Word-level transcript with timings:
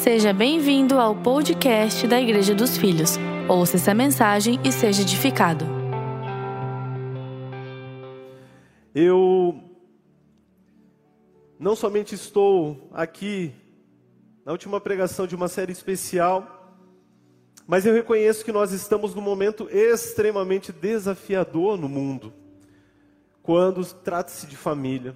Seja 0.00 0.32
bem-vindo 0.32 0.98
ao 0.98 1.14
podcast 1.14 2.08
da 2.08 2.20
Igreja 2.20 2.54
dos 2.54 2.78
Filhos. 2.78 3.18
Ouça 3.46 3.76
essa 3.76 3.92
mensagem 3.92 4.58
e 4.64 4.72
seja 4.72 5.02
edificado. 5.02 5.66
Eu 8.94 9.62
não 11.60 11.76
somente 11.76 12.14
estou 12.14 12.88
aqui 12.92 13.54
na 14.46 14.52
última 14.52 14.80
pregação 14.80 15.26
de 15.26 15.36
uma 15.36 15.46
série 15.46 15.72
especial, 15.72 16.74
mas 17.66 17.84
eu 17.84 17.92
reconheço 17.92 18.44
que 18.44 18.50
nós 18.50 18.72
estamos 18.72 19.14
num 19.14 19.22
momento 19.22 19.68
extremamente 19.70 20.72
desafiador 20.72 21.76
no 21.76 21.88
mundo, 21.88 22.32
quando 23.42 23.84
trata-se 23.84 24.46
de 24.46 24.56
família. 24.56 25.14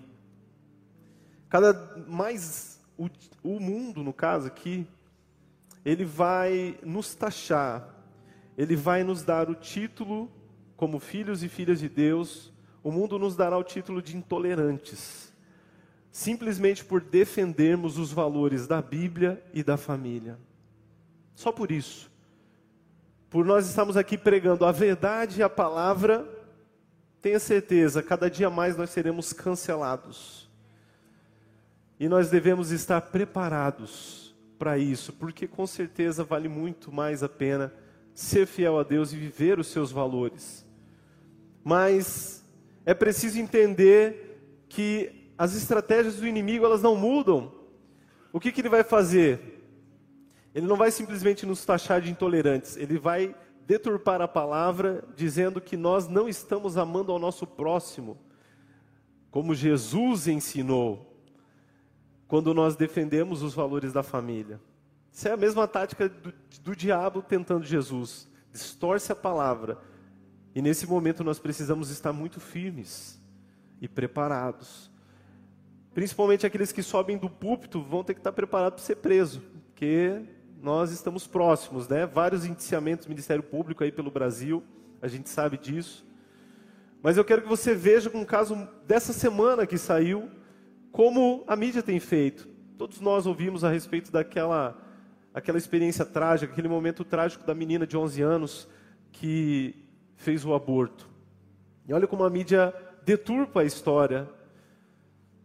Cada 1.49 2.05
mais 2.07 2.76
o, 2.97 3.09
o 3.43 3.61
mundo, 3.61 4.03
no 4.03 4.13
caso 4.13 4.47
aqui, 4.47 4.87
ele 5.85 6.05
vai 6.05 6.79
nos 6.83 7.15
taxar, 7.15 7.95
ele 8.57 8.75
vai 8.75 9.05
nos 9.05 9.23
dar 9.23 9.49
o 9.49 9.55
título 9.55 10.31
como 10.77 10.99
filhos 10.99 11.43
e 11.43 11.49
filhas 11.49 11.81
de 11.81 11.89
Deus, 11.89 12.53
o 12.83 12.91
mundo 12.91 13.19
nos 13.19 13.35
dará 13.35 13.57
o 13.57 13.65
título 13.65 14.03
de 14.03 14.17
intolerantes, 14.17 15.33
simplesmente 16.11 16.85
por 16.85 17.01
defendermos 17.01 17.99
os 17.99 18.13
valores 18.13 18.67
da 18.67 18.81
Bíblia 18.81 19.43
e 19.53 19.63
da 19.63 19.77
família. 19.77 20.39
Só 21.35 21.53
por 21.53 21.71
isso. 21.71 22.11
Por 23.29 23.45
nós 23.45 23.69
estamos 23.69 23.97
aqui 23.97 24.17
pregando 24.17 24.65
a 24.65 24.73
verdade 24.73 25.41
e 25.41 25.43
a 25.43 25.49
palavra, 25.49 26.27
tenha 27.21 27.39
certeza, 27.41 28.03
cada 28.03 28.31
dia 28.31 28.49
mais 28.49 28.77
nós 28.77 28.91
seremos 28.91 29.33
cancelados. 29.33 30.46
E 31.99 32.09
nós 32.09 32.31
devemos 32.31 32.71
estar 32.71 33.01
preparados 33.01 34.35
para 34.59 34.79
isso, 34.79 35.13
porque 35.13 35.47
com 35.47 35.67
certeza 35.67 36.25
vale 36.25 36.49
muito 36.49 36.93
mais 36.93 37.23
a 37.23 37.29
pena 37.29 37.73
ser 38.15 38.47
fiel 38.47 38.79
a 38.79 38.83
Deus 38.83 39.13
e 39.13 39.17
viver 39.17 39.59
os 39.59 39.69
seus 39.69 39.91
valores. 39.93 40.67
Mas 41.65 42.45
é 42.85 42.95
preciso 42.95 43.39
entender 43.39 44.65
que 44.69 45.31
as 45.37 45.55
estratégias 45.55 46.17
do 46.17 46.27
inimigo 46.27 46.65
elas 46.65 46.83
não 46.83 46.97
mudam. 46.97 47.53
O 48.33 48.41
que, 48.41 48.53
que 48.53 48.61
ele 48.61 48.69
vai 48.69 48.83
fazer? 48.83 49.65
Ele 50.55 50.67
não 50.67 50.77
vai 50.77 50.91
simplesmente 50.91 51.45
nos 51.45 51.65
taxar 51.65 52.01
de 52.01 52.11
intolerantes, 52.11 52.77
ele 52.77 52.99
vai 52.99 53.35
deturpar 53.67 54.23
a 54.23 54.29
palavra, 54.29 55.05
dizendo 55.17 55.61
que 55.61 55.77
nós 55.77 56.09
não 56.09 56.29
estamos 56.29 56.79
amando 56.79 57.11
ao 57.11 57.19
nosso 57.19 57.47
próximo, 57.47 58.17
como 59.31 59.55
Jesus 59.55 60.29
ensinou 60.29 61.16
quando 62.29 62.53
nós 62.53 62.77
defendemos 62.77 63.43
os 63.43 63.55
valores 63.55 63.93
da 63.93 64.03
família. 64.03 64.61
Isso 65.13 65.29
é 65.29 65.33
a 65.33 65.37
mesma 65.37 65.67
tática 65.67 66.09
do, 66.09 66.33
do 66.63 66.77
diabo 66.77 67.23
tentando 67.23 67.65
Jesus. 67.65 68.29
Distorce 68.53 69.13
a 69.13 69.17
palavra. 69.17 69.79
E 70.55 70.61
nesse 70.63 70.87
momento 70.87 71.23
nós 71.23 71.39
precisamos 71.39 71.91
estar 71.91 72.13
muito 72.13 72.41
firmes 72.41 73.21
e 73.81 73.87
preparados. 73.87 74.91
Principalmente 75.95 76.47
aqueles 76.47 76.73
que 76.73 76.83
sobem 76.83 77.17
do 77.17 77.31
púlpito 77.31 77.81
vão 77.83 78.05
ter 78.05 78.15
que 78.15 78.21
estar 78.21 78.33
preparados 78.33 78.81
para 78.81 78.87
ser 78.87 78.97
preso, 78.97 79.41
porque 79.67 80.23
nós 80.61 80.91
estamos 80.91 81.27
próximos, 81.27 81.89
né? 81.89 82.05
Vários 82.07 82.45
indiciamentos 82.45 83.07
do 83.07 83.11
Ministério 83.11 83.43
Público 83.43 83.85
aí 83.85 83.93
pelo 83.93 84.11
Brasil, 84.11 84.63
a 85.01 85.09
gente 85.09 85.29
sabe 85.29 85.57
disso. 85.57 86.07
Mas 87.03 87.17
eu 87.17 87.25
quero 87.25 87.43
que 87.43 87.49
você 87.49 87.75
veja 87.75 88.11
um 88.13 88.25
caso 88.25 88.69
dessa 88.87 89.13
semana 89.13 89.67
que 89.67 89.79
saiu, 89.79 90.31
como 90.97 91.45
a 91.47 91.55
mídia 91.55 91.83
tem 91.83 92.01
feito. 92.01 92.49
Todos 92.79 93.03
nós 93.03 93.27
ouvimos 93.27 93.63
a 93.63 93.69
respeito 93.69 94.11
daquela 94.11 94.75
aquela 95.35 95.59
experiência 95.59 96.07
trágica, 96.07 96.51
aquele 96.51 96.69
momento 96.69 97.05
trágico 97.05 97.47
da 97.47 97.55
menina 97.55 97.87
de 97.87 97.99
11 97.99 98.23
anos 98.23 98.67
que 99.13 99.75
fez 100.15 100.43
o 100.43 100.55
aborto. 100.55 101.07
E 101.87 101.93
olha 101.93 102.07
como 102.07 102.25
a 102.25 102.31
mídia 102.31 102.73
deturpa 103.05 103.61
a 103.61 103.65
história. 103.65 104.27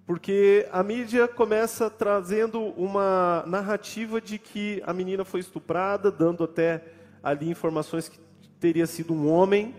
Porque 0.06 0.70
a 0.72 0.82
mídia 0.84 1.28
começa 1.28 1.90
trazendo 1.90 2.68
uma 2.78 3.44
narrativa 3.46 4.22
de 4.22 4.40
que 4.40 4.82
a 4.86 4.94
menina 4.94 5.26
foi 5.26 5.42
estuprada, 5.42 6.10
dando 6.10 6.46
até 6.46 6.82
ali 7.22 7.50
informações 7.50 8.08
que 8.08 8.18
teria 8.58 8.88
sido 8.88 9.14
um 9.14 9.30
homem. 9.30 9.76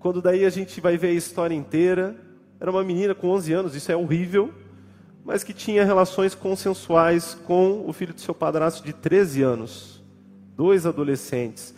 Quando 0.00 0.20
daí 0.20 0.44
a 0.44 0.50
gente 0.50 0.80
vai 0.80 0.96
ver 0.96 1.10
a 1.10 1.12
história 1.12 1.54
inteira, 1.54 2.16
era 2.58 2.68
uma 2.68 2.82
menina 2.82 3.14
com 3.14 3.28
11 3.28 3.52
anos, 3.52 3.74
isso 3.76 3.92
é 3.92 3.96
horrível 3.96 4.52
mas 5.28 5.44
que 5.44 5.52
tinha 5.52 5.84
relações 5.84 6.34
consensuais 6.34 7.34
com 7.34 7.86
o 7.86 7.92
filho 7.92 8.14
do 8.14 8.20
seu 8.22 8.34
padrasto 8.34 8.82
de 8.82 8.94
13 8.94 9.42
anos, 9.42 10.02
dois 10.56 10.86
adolescentes, 10.86 11.74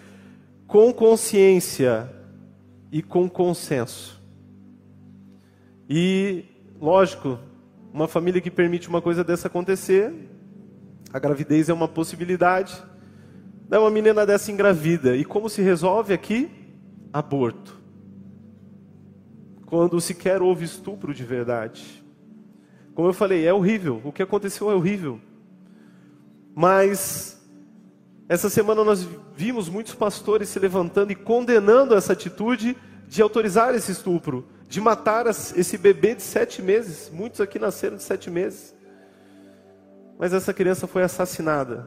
com 0.68 0.92
consciência 0.92 2.08
e 2.92 3.02
com 3.02 3.28
consenso. 3.28 4.22
E, 5.88 6.44
lógico, 6.80 7.40
uma 7.92 8.06
família 8.06 8.40
que 8.40 8.52
permite 8.52 8.88
uma 8.88 9.02
coisa 9.02 9.24
dessa 9.24 9.48
acontecer, 9.48 10.14
a 11.12 11.18
gravidez 11.18 11.68
é 11.68 11.72
uma 11.72 11.88
possibilidade, 11.88 12.80
dá 13.68 13.80
uma 13.80 13.90
menina 13.90 14.24
dessa 14.24 14.52
engravida. 14.52 15.16
E 15.16 15.24
como 15.24 15.50
se 15.50 15.60
resolve 15.60 16.14
aqui? 16.14 16.48
Aborto. 17.12 17.76
Quando 19.66 20.00
sequer 20.00 20.40
houve 20.40 20.64
estupro 20.64 21.12
de 21.12 21.24
verdade. 21.24 22.00
Como 23.00 23.08
eu 23.08 23.14
falei, 23.14 23.46
é 23.46 23.54
horrível. 23.54 23.98
O 24.04 24.12
que 24.12 24.22
aconteceu 24.22 24.70
é 24.70 24.74
horrível. 24.74 25.18
Mas 26.54 27.40
essa 28.28 28.50
semana 28.50 28.84
nós 28.84 29.08
vimos 29.34 29.70
muitos 29.70 29.94
pastores 29.94 30.50
se 30.50 30.58
levantando 30.58 31.10
e 31.10 31.14
condenando 31.14 31.94
essa 31.94 32.12
atitude 32.12 32.76
de 33.08 33.22
autorizar 33.22 33.74
esse 33.74 33.90
estupro, 33.90 34.46
de 34.68 34.82
matar 34.82 35.26
esse 35.28 35.78
bebê 35.78 36.14
de 36.14 36.22
sete 36.22 36.60
meses. 36.60 37.10
Muitos 37.10 37.40
aqui 37.40 37.58
nasceram 37.58 37.96
de 37.96 38.02
sete 38.02 38.28
meses. 38.28 38.74
Mas 40.18 40.34
essa 40.34 40.52
criança 40.52 40.86
foi 40.86 41.02
assassinada. 41.02 41.86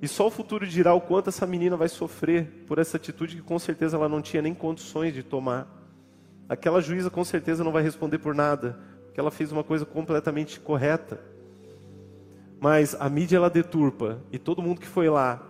E 0.00 0.06
só 0.06 0.28
o 0.28 0.30
futuro 0.30 0.64
dirá 0.64 0.94
o 0.94 1.00
quanto 1.00 1.30
essa 1.30 1.44
menina 1.44 1.76
vai 1.76 1.88
sofrer 1.88 2.64
por 2.68 2.78
essa 2.78 2.98
atitude 2.98 3.34
que 3.34 3.42
com 3.42 3.58
certeza 3.58 3.96
ela 3.96 4.08
não 4.08 4.22
tinha 4.22 4.42
nem 4.42 4.54
condições 4.54 5.12
de 5.12 5.24
tomar. 5.24 5.66
Aquela 6.48 6.80
juíza 6.80 7.10
com 7.10 7.24
certeza 7.24 7.64
não 7.64 7.72
vai 7.72 7.82
responder 7.82 8.18
por 8.18 8.32
nada, 8.32 8.78
que 9.20 9.22
ela 9.22 9.30
fez 9.30 9.52
uma 9.52 9.62
coisa 9.62 9.84
completamente 9.84 10.58
correta. 10.58 11.20
Mas 12.58 12.96
a 12.98 13.08
mídia 13.10 13.36
ela 13.36 13.50
deturpa 13.50 14.18
e 14.32 14.38
todo 14.38 14.62
mundo 14.62 14.80
que 14.80 14.86
foi 14.86 15.10
lá 15.10 15.42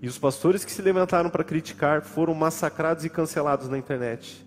e 0.00 0.06
os 0.06 0.16
pastores 0.16 0.64
que 0.64 0.70
se 0.70 0.80
levantaram 0.80 1.28
para 1.28 1.42
criticar 1.42 2.02
foram 2.02 2.34
massacrados 2.34 3.04
e 3.04 3.08
cancelados 3.08 3.68
na 3.68 3.76
internet. 3.76 4.46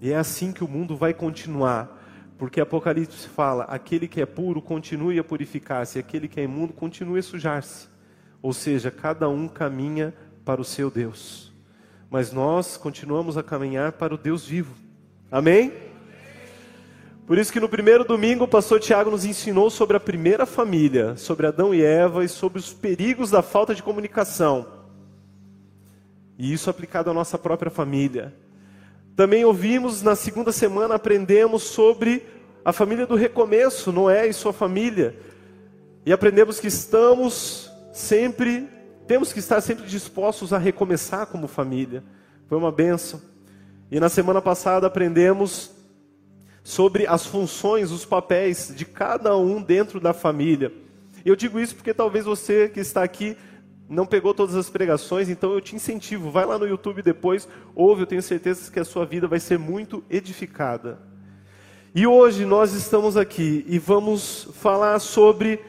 E 0.00 0.10
é 0.10 0.16
assim 0.16 0.52
que 0.52 0.64
o 0.64 0.68
mundo 0.68 0.96
vai 0.96 1.12
continuar, 1.12 2.02
porque 2.38 2.60
Apocalipse 2.60 3.28
fala: 3.28 3.64
aquele 3.64 4.08
que 4.08 4.20
é 4.20 4.26
puro 4.26 4.62
continue 4.62 5.18
a 5.18 5.24
purificar-se, 5.24 5.98
aquele 5.98 6.28
que 6.28 6.40
é 6.40 6.44
imundo 6.44 6.72
continue 6.72 7.18
a 7.18 7.22
sujar-se. 7.22 7.88
Ou 8.40 8.52
seja, 8.52 8.90
cada 8.90 9.28
um 9.28 9.48
caminha 9.48 10.14
para 10.44 10.60
o 10.60 10.64
seu 10.64 10.90
Deus. 10.90 11.52
Mas 12.10 12.32
nós 12.32 12.76
continuamos 12.76 13.36
a 13.36 13.42
caminhar 13.42 13.92
para 13.92 14.14
o 14.14 14.18
Deus 14.18 14.46
vivo. 14.46 14.74
Amém? 15.30 15.93
Por 17.26 17.38
isso 17.38 17.50
que 17.50 17.60
no 17.60 17.70
primeiro 17.70 18.04
domingo 18.04 18.44
o 18.44 18.48
pastor 18.48 18.78
Tiago 18.80 19.10
nos 19.10 19.24
ensinou 19.24 19.70
sobre 19.70 19.96
a 19.96 20.00
primeira 20.00 20.44
família, 20.44 21.16
sobre 21.16 21.46
Adão 21.46 21.74
e 21.74 21.82
Eva 21.82 22.22
e 22.22 22.28
sobre 22.28 22.58
os 22.58 22.74
perigos 22.74 23.30
da 23.30 23.40
falta 23.40 23.74
de 23.74 23.82
comunicação. 23.82 24.66
E 26.38 26.52
isso 26.52 26.68
aplicado 26.68 27.10
à 27.10 27.14
nossa 27.14 27.38
própria 27.38 27.70
família. 27.70 28.34
Também 29.16 29.42
ouvimos 29.42 30.02
na 30.02 30.14
segunda 30.14 30.52
semana, 30.52 30.96
aprendemos 30.96 31.62
sobre 31.62 32.26
a 32.62 32.72
família 32.72 33.06
do 33.06 33.14
recomeço, 33.14 33.90
Noé 33.90 34.26
e 34.26 34.32
sua 34.34 34.52
família. 34.52 35.16
E 36.04 36.12
aprendemos 36.12 36.60
que 36.60 36.66
estamos 36.66 37.70
sempre, 37.90 38.68
temos 39.06 39.32
que 39.32 39.38
estar 39.38 39.62
sempre 39.62 39.86
dispostos 39.86 40.52
a 40.52 40.58
recomeçar 40.58 41.26
como 41.28 41.48
família. 41.48 42.04
Foi 42.50 42.58
uma 42.58 42.70
benção. 42.70 43.22
E 43.90 43.98
na 43.98 44.10
semana 44.10 44.42
passada 44.42 44.86
aprendemos 44.86 45.73
sobre 46.64 47.06
as 47.06 47.26
funções, 47.26 47.92
os 47.92 48.06
papéis 48.06 48.72
de 48.74 48.86
cada 48.86 49.36
um 49.36 49.62
dentro 49.62 50.00
da 50.00 50.14
família. 50.14 50.72
Eu 51.22 51.36
digo 51.36 51.60
isso 51.60 51.76
porque 51.76 51.92
talvez 51.92 52.24
você 52.24 52.70
que 52.70 52.80
está 52.80 53.02
aqui 53.02 53.36
não 53.86 54.06
pegou 54.06 54.32
todas 54.32 54.56
as 54.56 54.70
pregações, 54.70 55.28
então 55.28 55.52
eu 55.52 55.60
te 55.60 55.76
incentivo, 55.76 56.30
vai 56.30 56.46
lá 56.46 56.58
no 56.58 56.66
YouTube 56.66 57.02
depois, 57.02 57.46
ouve, 57.74 58.02
eu 58.02 58.06
tenho 58.06 58.22
certeza 58.22 58.72
que 58.72 58.80
a 58.80 58.84
sua 58.84 59.04
vida 59.04 59.28
vai 59.28 59.38
ser 59.38 59.58
muito 59.58 60.02
edificada. 60.08 60.98
E 61.94 62.06
hoje 62.06 62.46
nós 62.46 62.72
estamos 62.72 63.14
aqui 63.14 63.64
e 63.68 63.78
vamos 63.78 64.48
falar 64.54 64.98
sobre 65.00 65.60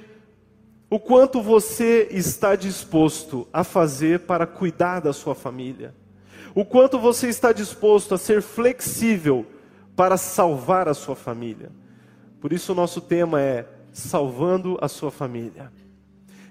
o 0.89 0.97
quanto 0.97 1.41
você 1.41 2.07
está 2.09 2.55
disposto 2.55 3.45
a 3.51 3.65
fazer 3.65 4.21
para 4.21 4.47
cuidar 4.47 5.01
da 5.01 5.11
sua 5.11 5.35
família. 5.35 5.93
O 6.55 6.63
quanto 6.63 6.97
você 6.97 7.27
está 7.27 7.51
disposto 7.51 8.15
a 8.15 8.17
ser 8.17 8.41
flexível 8.41 9.45
para 9.95 10.17
salvar 10.17 10.87
a 10.87 10.93
sua 10.93 11.15
família. 11.15 11.71
Por 12.41 12.51
isso 12.51 12.73
o 12.73 12.75
nosso 12.75 13.01
tema 13.01 13.41
é 13.41 13.67
salvando 13.91 14.77
a 14.81 14.87
sua 14.87 15.09
família. 15.09 15.71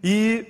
E 0.03 0.47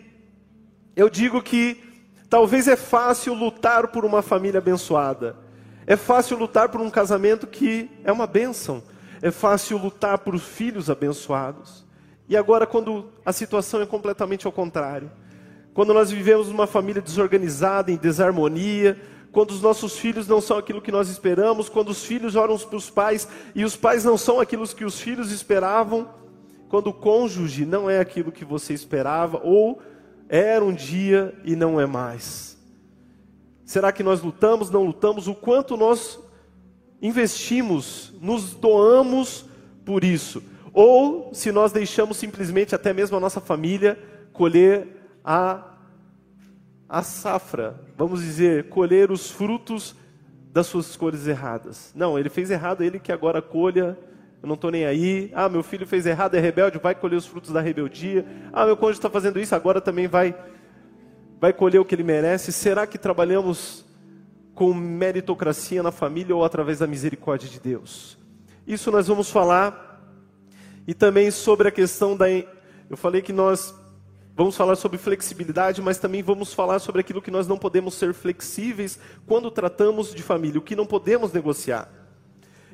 eu 0.95 1.11
digo 1.11 1.43
que 1.43 1.83
talvez 2.31 2.69
é 2.69 2.77
fácil 2.77 3.35
lutar 3.35 3.89
por 3.89 4.05
uma 4.05 4.23
família 4.23 4.59
abençoada. 4.59 5.37
É 5.87 5.97
fácil 5.97 6.39
lutar 6.39 6.69
por 6.69 6.81
um 6.81 6.89
casamento 6.89 7.47
que 7.47 7.91
é 8.05 8.13
uma 8.13 8.27
bênção. 8.27 8.83
É 9.21 9.31
fácil 9.31 9.77
lutar 9.77 10.19
por 10.19 10.39
filhos 10.39 10.89
abençoados. 10.89 11.85
E 12.29 12.37
agora, 12.37 12.67
quando 12.67 13.11
a 13.25 13.33
situação 13.33 13.83
é 13.83 13.87
completamente 13.87 14.47
ao 14.47 14.53
contrário, 14.53 15.11
quando 15.75 15.93
nós 15.93 16.11
vivemos 16.11 16.49
uma 16.49 16.67
família 16.67 17.03
desorganizada, 17.03 17.91
em 17.91 17.97
desarmonia, 17.97 18.99
quando 19.35 19.51
os 19.51 19.61
nossos 19.61 19.99
filhos 19.99 20.29
não 20.29 20.41
são 20.41 20.57
aquilo 20.57 20.81
que 20.81 20.93
nós 20.93 21.09
esperamos, 21.09 21.69
quando 21.69 21.89
os 21.89 22.05
filhos 22.05 22.37
oram 22.37 22.57
para 22.57 22.77
os 22.77 22.89
pais 22.89 23.27
e 23.53 23.65
os 23.65 23.75
pais 23.75 24.05
não 24.05 24.17
são 24.17 24.39
aquilo 24.39 24.65
que 24.69 24.85
os 24.85 25.01
filhos 25.01 25.33
esperavam, 25.33 26.09
quando 26.69 26.87
o 26.87 26.93
cônjuge 26.93 27.67
não 27.67 27.91
é 27.91 27.99
aquilo 27.99 28.31
que 28.31 28.45
você 28.45 28.73
esperava, 28.73 29.41
ou 29.43 29.83
era 30.29 30.65
um 30.65 30.73
dia 30.73 31.35
e 31.45 31.57
não 31.57 31.81
é 31.81 31.85
mais. 31.85 32.57
Será 33.65 33.91
que 33.91 34.05
nós 34.05 34.23
lutamos, 34.23 34.71
não 34.71 34.85
lutamos? 34.85 35.27
O 35.27 35.35
quanto 35.35 35.77
nós 35.77 36.17
investimos, 37.03 38.13
nos 38.21 38.55
doamos 38.55 39.47
por 39.85 40.05
isso? 40.05 40.45
Ou 40.73 41.35
se 41.35 41.51
nós 41.51 41.73
deixamos 41.73 42.19
simplesmente 42.19 42.73
até 42.73 42.93
mesmo 42.93 43.17
a 43.17 43.21
nossa 43.21 43.41
família 43.41 43.99
colher 44.33 45.11
a, 45.25 45.74
a 46.89 47.03
safra, 47.03 47.81
vamos 47.97 48.21
dizer, 48.21 48.69
colher 48.69 49.11
os 49.11 49.31
frutos 49.31 49.97
das 50.53 50.67
suas 50.67 50.87
escolhas 50.91 51.27
erradas. 51.27 51.93
Não, 51.95 52.19
ele 52.19 52.29
fez 52.29 52.51
errado, 52.51 52.83
ele 52.83 53.01
que 53.01 53.11
agora 53.11 53.43
colha, 53.43 53.99
eu 54.43 54.47
não 54.47 54.55
estou 54.55 54.71
nem 54.71 54.85
aí. 54.85 55.31
Ah, 55.35 55.49
meu 55.49 55.63
filho 55.63 55.87
fez 55.87 56.07
errado, 56.07 56.35
é 56.35 56.41
rebelde, 56.41 56.79
vai 56.79 56.95
colher 56.95 57.17
os 57.17 57.27
frutos 57.27 57.51
da 57.51 57.61
rebeldia. 57.61 58.25
Ah, 58.53 58.67
meu 58.67 58.77
cônjuge 58.77 58.99
está 58.99 59.11
fazendo 59.11 59.41
isso, 59.41 59.55
agora 59.55 59.81
também 59.81 60.07
vai, 60.07 60.37
vai 61.41 61.53
colher 61.53 61.81
o 61.81 61.85
que 61.85 61.95
ele 61.95 62.05
merece. 62.05 62.53
Será 62.53 62.87
que 62.87 62.99
trabalhamos 62.99 63.85
com 64.55 64.73
meritocracia 64.73 65.83
na 65.83 65.91
família 65.91 66.37
ou 66.37 66.45
através 66.45 66.79
da 66.79 66.87
misericórdia 66.87 67.49
de 67.49 67.59
Deus? 67.59 68.17
Isso 68.67 68.91
nós 68.91 69.09
vamos 69.09 69.31
falar. 69.31 69.93
E 70.87 70.95
também 70.95 71.31
sobre 71.31 71.67
a 71.67 71.73
questão 71.73 72.17
da. 72.17 72.29
Eu 72.31 72.97
falei 72.97 73.23
que 73.23 73.33
nós 73.33 73.75
Vamos 74.37 74.57
falar 74.57 74.75
sobre 74.75 74.99
flexibilidade, 74.99 75.81
mas 75.81 75.99
também 75.99 76.21
vamos 76.21 76.53
falar 76.53 76.81
sobre 76.81 77.01
aquilo 77.01 77.23
que 77.23 77.31
nós 77.31 77.47
não 77.47 77.57
podemos 77.57 77.95
ser 77.95 78.13
flexíveis 78.13 78.99
quando 79.27 79.49
tratamos 79.49 80.13
de 80.13 80.25
família, 80.25 80.59
o 80.59 80.63
que 80.63 80.75
não 80.75 80.85
podemos 80.85 81.33
negociar. 81.33 81.89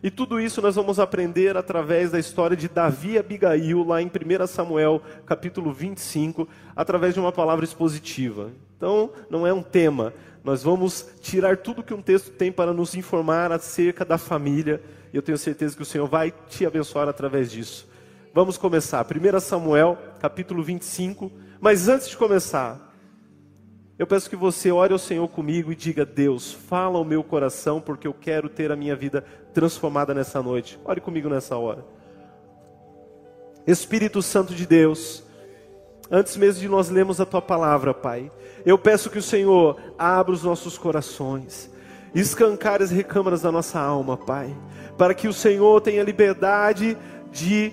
E 0.02 0.10
tudo 0.10 0.40
isso 0.40 0.62
nós 0.62 0.76
vamos 0.76 0.98
aprender 0.98 1.58
através 1.58 2.10
da 2.10 2.18
história 2.18 2.56
de 2.56 2.66
Davi 2.66 3.10
e 3.10 3.18
Abigail, 3.18 3.84
lá 3.84 4.00
em 4.00 4.06
1 4.06 4.46
Samuel, 4.46 5.02
capítulo 5.26 5.70
25, 5.70 6.48
através 6.74 7.12
de 7.12 7.20
uma 7.20 7.30
palavra 7.30 7.66
expositiva. 7.66 8.50
Então, 8.78 9.10
não 9.28 9.46
é 9.46 9.52
um 9.52 9.62
tema, 9.62 10.14
nós 10.42 10.62
vamos 10.62 11.10
tirar 11.20 11.58
tudo 11.58 11.82
que 11.82 11.92
um 11.92 12.00
texto 12.00 12.30
tem 12.30 12.50
para 12.50 12.72
nos 12.72 12.94
informar 12.94 13.52
acerca 13.52 14.02
da 14.02 14.16
família, 14.16 14.82
e 15.12 15.16
eu 15.16 15.20
tenho 15.20 15.36
certeza 15.36 15.76
que 15.76 15.82
o 15.82 15.86
Senhor 15.86 16.06
vai 16.06 16.32
te 16.48 16.64
abençoar 16.64 17.06
através 17.06 17.50
disso. 17.50 17.86
Vamos 18.32 18.56
começar. 18.56 19.04
1 19.04 19.40
Samuel, 19.40 19.98
capítulo 20.20 20.62
25. 20.62 21.30
Mas 21.60 21.88
antes 21.88 22.08
de 22.08 22.16
começar, 22.16 22.90
eu 23.98 24.06
peço 24.06 24.30
que 24.30 24.36
você 24.36 24.72
ore 24.72 24.94
ao 24.94 24.98
Senhor 24.98 25.28
comigo 25.28 25.70
e 25.70 25.76
diga: 25.76 26.06
Deus, 26.06 26.52
fala 26.52 26.96
ao 26.96 27.04
meu 27.04 27.22
coração, 27.22 27.82
porque 27.82 28.08
eu 28.08 28.14
quero 28.14 28.48
ter 28.48 28.72
a 28.72 28.76
minha 28.76 28.96
vida 28.96 29.22
transformada 29.52 30.14
nessa 30.14 30.42
noite. 30.42 30.80
Ore 30.84 31.02
comigo 31.02 31.28
nessa 31.28 31.56
hora. 31.58 31.84
Espírito 33.66 34.22
Santo 34.22 34.54
de 34.54 34.66
Deus, 34.66 35.22
antes 36.10 36.34
mesmo 36.38 36.62
de 36.62 36.68
nós 36.68 36.88
lermos 36.88 37.20
a 37.20 37.26
tua 37.26 37.42
palavra, 37.42 37.92
Pai, 37.92 38.32
eu 38.64 38.78
peço 38.78 39.10
que 39.10 39.18
o 39.18 39.22
Senhor 39.22 39.78
abra 39.98 40.32
os 40.32 40.42
nossos 40.42 40.78
corações, 40.78 41.70
escancare 42.14 42.82
as 42.82 42.90
recâmaras 42.90 43.42
da 43.42 43.52
nossa 43.52 43.78
alma, 43.78 44.16
Pai, 44.16 44.56
para 44.96 45.12
que 45.12 45.28
o 45.28 45.32
Senhor 45.32 45.78
tenha 45.82 46.02
liberdade 46.02 46.96
de 47.30 47.70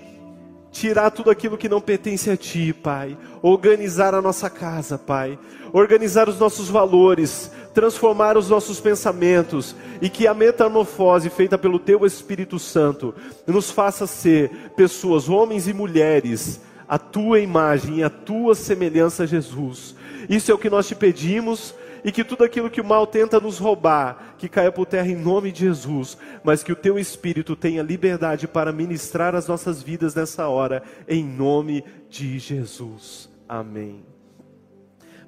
tirar 0.78 1.10
tudo 1.10 1.30
aquilo 1.30 1.58
que 1.58 1.68
não 1.68 1.80
pertence 1.80 2.30
a 2.30 2.36
Ti, 2.36 2.72
Pai. 2.72 3.18
Organizar 3.42 4.14
a 4.14 4.22
nossa 4.22 4.48
casa, 4.48 4.96
Pai. 4.96 5.36
Organizar 5.72 6.28
os 6.28 6.38
nossos 6.38 6.68
valores, 6.68 7.50
transformar 7.74 8.36
os 8.36 8.48
nossos 8.48 8.80
pensamentos 8.80 9.74
e 10.00 10.08
que 10.08 10.26
a 10.26 10.32
metamorfose 10.32 11.30
feita 11.30 11.58
pelo 11.58 11.78
Teu 11.78 12.06
Espírito 12.06 12.58
Santo 12.58 13.12
nos 13.46 13.70
faça 13.70 14.06
ser 14.06 14.50
pessoas, 14.76 15.28
homens 15.28 15.66
e 15.66 15.74
mulheres, 15.74 16.60
a 16.88 16.96
Tua 16.96 17.40
imagem 17.40 17.96
e 17.96 18.02
a 18.04 18.10
Tua 18.10 18.54
semelhança, 18.54 19.26
Jesus. 19.26 19.96
Isso 20.28 20.50
é 20.50 20.54
o 20.54 20.58
que 20.58 20.70
nós 20.70 20.86
te 20.86 20.94
pedimos 20.94 21.74
e 22.04 22.12
que 22.12 22.24
tudo 22.24 22.44
aquilo 22.44 22.70
que 22.70 22.80
o 22.80 22.84
mal 22.84 23.06
tenta 23.06 23.40
nos 23.40 23.58
roubar, 23.58 24.34
que 24.38 24.48
caia 24.48 24.72
por 24.72 24.86
terra 24.86 25.08
em 25.08 25.16
nome 25.16 25.52
de 25.52 25.60
Jesus, 25.60 26.16
mas 26.42 26.62
que 26.62 26.72
o 26.72 26.76
teu 26.76 26.98
Espírito 26.98 27.56
tenha 27.56 27.82
liberdade 27.82 28.46
para 28.46 28.72
ministrar 28.72 29.34
as 29.34 29.46
nossas 29.46 29.82
vidas 29.82 30.14
nessa 30.14 30.48
hora, 30.48 30.82
em 31.06 31.24
nome 31.24 31.84
de 32.08 32.38
Jesus. 32.38 33.28
Amém. 33.48 34.04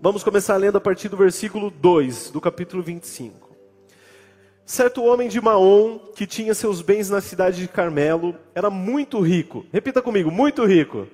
Vamos 0.03 0.25
começar 0.25 0.57
lendo 0.57 0.79
a 0.79 0.81
partir 0.81 1.09
do 1.09 1.17
versículo 1.17 1.71
2 1.71 2.31
do 2.31 2.41
capítulo 2.41 2.83
25. 2.83 3.51
Certo 4.65 5.03
homem 5.03 5.29
de 5.29 5.41
Maom, 5.41 5.99
que 6.15 6.27
tinha 6.27 6.55
seus 6.55 6.81
bens 6.81 7.11
na 7.11 7.21
cidade 7.21 7.61
de 7.61 7.69
Carmelo, 7.69 8.37
era 8.55 8.71
muito 8.71 9.21
rico. 9.21 9.67
Repita 9.73 10.01
comigo, 10.01 10.31
muito 10.31 10.65
rico. 10.65 11.09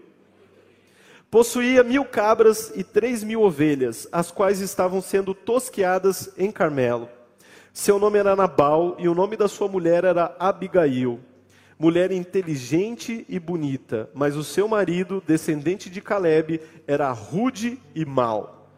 Possuía 1.36 1.84
mil 1.84 2.02
cabras 2.02 2.72
e 2.74 2.82
três 2.82 3.22
mil 3.22 3.42
ovelhas, 3.42 4.08
as 4.10 4.30
quais 4.30 4.58
estavam 4.60 5.02
sendo 5.02 5.34
tosqueadas 5.34 6.30
em 6.38 6.50
Carmelo. 6.50 7.10
Seu 7.74 7.98
nome 7.98 8.18
era 8.18 8.34
Nabal 8.34 8.96
e 8.98 9.06
o 9.06 9.14
nome 9.14 9.36
da 9.36 9.46
sua 9.46 9.68
mulher 9.68 10.02
era 10.04 10.34
Abigail. 10.38 11.20
Mulher 11.78 12.10
inteligente 12.10 13.26
e 13.28 13.38
bonita, 13.38 14.08
mas 14.14 14.34
o 14.34 14.42
seu 14.42 14.66
marido, 14.66 15.22
descendente 15.26 15.90
de 15.90 16.00
Caleb, 16.00 16.58
era 16.86 17.12
rude 17.12 17.78
e 17.94 18.06
mau. 18.06 18.70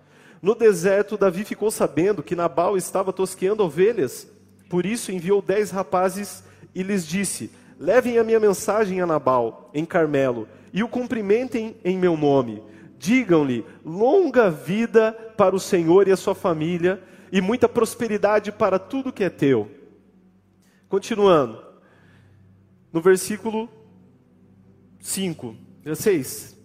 No 0.43 0.53
deserto, 0.53 1.17
Davi 1.17 1.45
ficou 1.45 1.71
sabendo 1.71 2.25
que 2.25 2.35
Nabal 2.35 2.77
estava 2.77 3.13
tosqueando 3.13 3.63
ovelhas, 3.63 4.27
por 4.69 4.85
isso 4.85 5.13
enviou 5.13 5.41
dez 5.41 5.71
rapazes 5.71 6.43
e 6.75 6.83
lhes 6.83 7.07
disse: 7.07 7.53
Levem 7.79 8.19
a 8.19 8.25
minha 8.25 8.41
mensagem 8.41 9.01
a 9.01 9.07
Nabal, 9.07 9.71
em 9.73 9.85
Carmelo 9.85 10.49
e 10.73 10.83
o 10.83 10.89
cumprimentem 10.89 11.77
em 11.85 11.97
meu 11.99 12.17
nome. 12.17 12.63
Digam-lhe: 12.99 13.65
longa 13.85 14.51
vida 14.51 15.13
para 15.37 15.55
o 15.55 15.61
Senhor 15.61 16.09
e 16.09 16.13
a 16.13 16.17
sua 16.17 16.35
família, 16.35 17.03
e 17.31 17.41
muita 17.41 17.69
prosperidade 17.69 18.51
para 18.51 18.79
tudo 18.79 19.13
que 19.13 19.25
é 19.25 19.31
teu. 19.31 19.71
Continuando, 20.89 21.63
no 22.93 23.01
versículo 23.01 23.69
5, 25.01 25.55
6, 25.95 26.57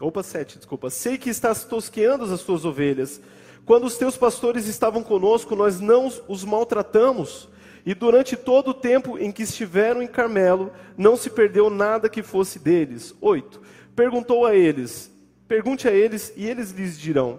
opa, 0.00 0.22
7, 0.22 0.58
desculpa. 0.58 0.90
Sei 0.90 1.18
que 1.18 1.30
estás 1.30 1.64
tosqueando 1.64 2.24
as 2.24 2.42
tuas 2.42 2.64
ovelhas. 2.64 3.20
Quando 3.64 3.84
os 3.84 3.96
teus 3.96 4.16
pastores 4.16 4.66
estavam 4.66 5.02
conosco, 5.02 5.54
nós 5.56 5.80
não 5.80 6.10
os 6.28 6.44
maltratamos 6.44 7.48
e 7.86 7.94
durante 7.94 8.36
todo 8.36 8.72
o 8.72 8.74
tempo 8.74 9.16
em 9.16 9.30
que 9.30 9.44
estiveram 9.44 10.02
em 10.02 10.08
Carmelo, 10.08 10.72
não 10.98 11.16
se 11.16 11.30
perdeu 11.30 11.70
nada 11.70 12.08
que 12.08 12.20
fosse 12.20 12.58
deles. 12.58 13.14
8. 13.20 13.62
Perguntou 13.94 14.44
a 14.44 14.56
eles: 14.56 15.08
Pergunte 15.46 15.86
a 15.86 15.92
eles 15.92 16.32
e 16.36 16.44
eles 16.44 16.72
lhes 16.72 16.98
dirão. 16.98 17.38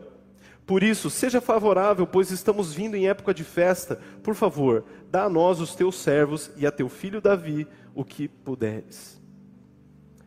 Por 0.66 0.84
isso, 0.84 1.10
seja 1.10 1.42
favorável, 1.42 2.08
pois 2.08 2.32
estamos 2.32 2.74
vindo 2.74 2.96
em 2.96 3.10
época 3.10 3.34
de 3.34 3.44
festa. 3.44 4.00
Por 4.24 4.36
favor, 4.36 4.86
dá 5.12 5.26
a 5.26 5.30
nós, 5.30 5.60
os 5.60 5.76
teus 5.76 5.98
servos, 5.98 6.50
e 6.56 6.66
a 6.66 6.72
teu 6.72 6.88
filho 6.88 7.20
Davi, 7.20 7.68
o 7.94 8.06
que 8.06 8.30
puderes. 8.30 9.22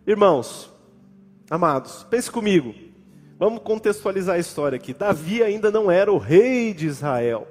Irmãos, 0.06 0.70
amados, 1.50 2.06
pense 2.10 2.30
comigo. 2.30 2.74
Vamos 3.38 3.62
contextualizar 3.62 4.36
a 4.36 4.38
história 4.38 4.76
aqui. 4.76 4.92
Davi 4.92 5.42
ainda 5.42 5.70
não 5.70 5.90
era 5.90 6.12
o 6.12 6.18
rei 6.18 6.74
de 6.74 6.86
Israel. 6.86 7.48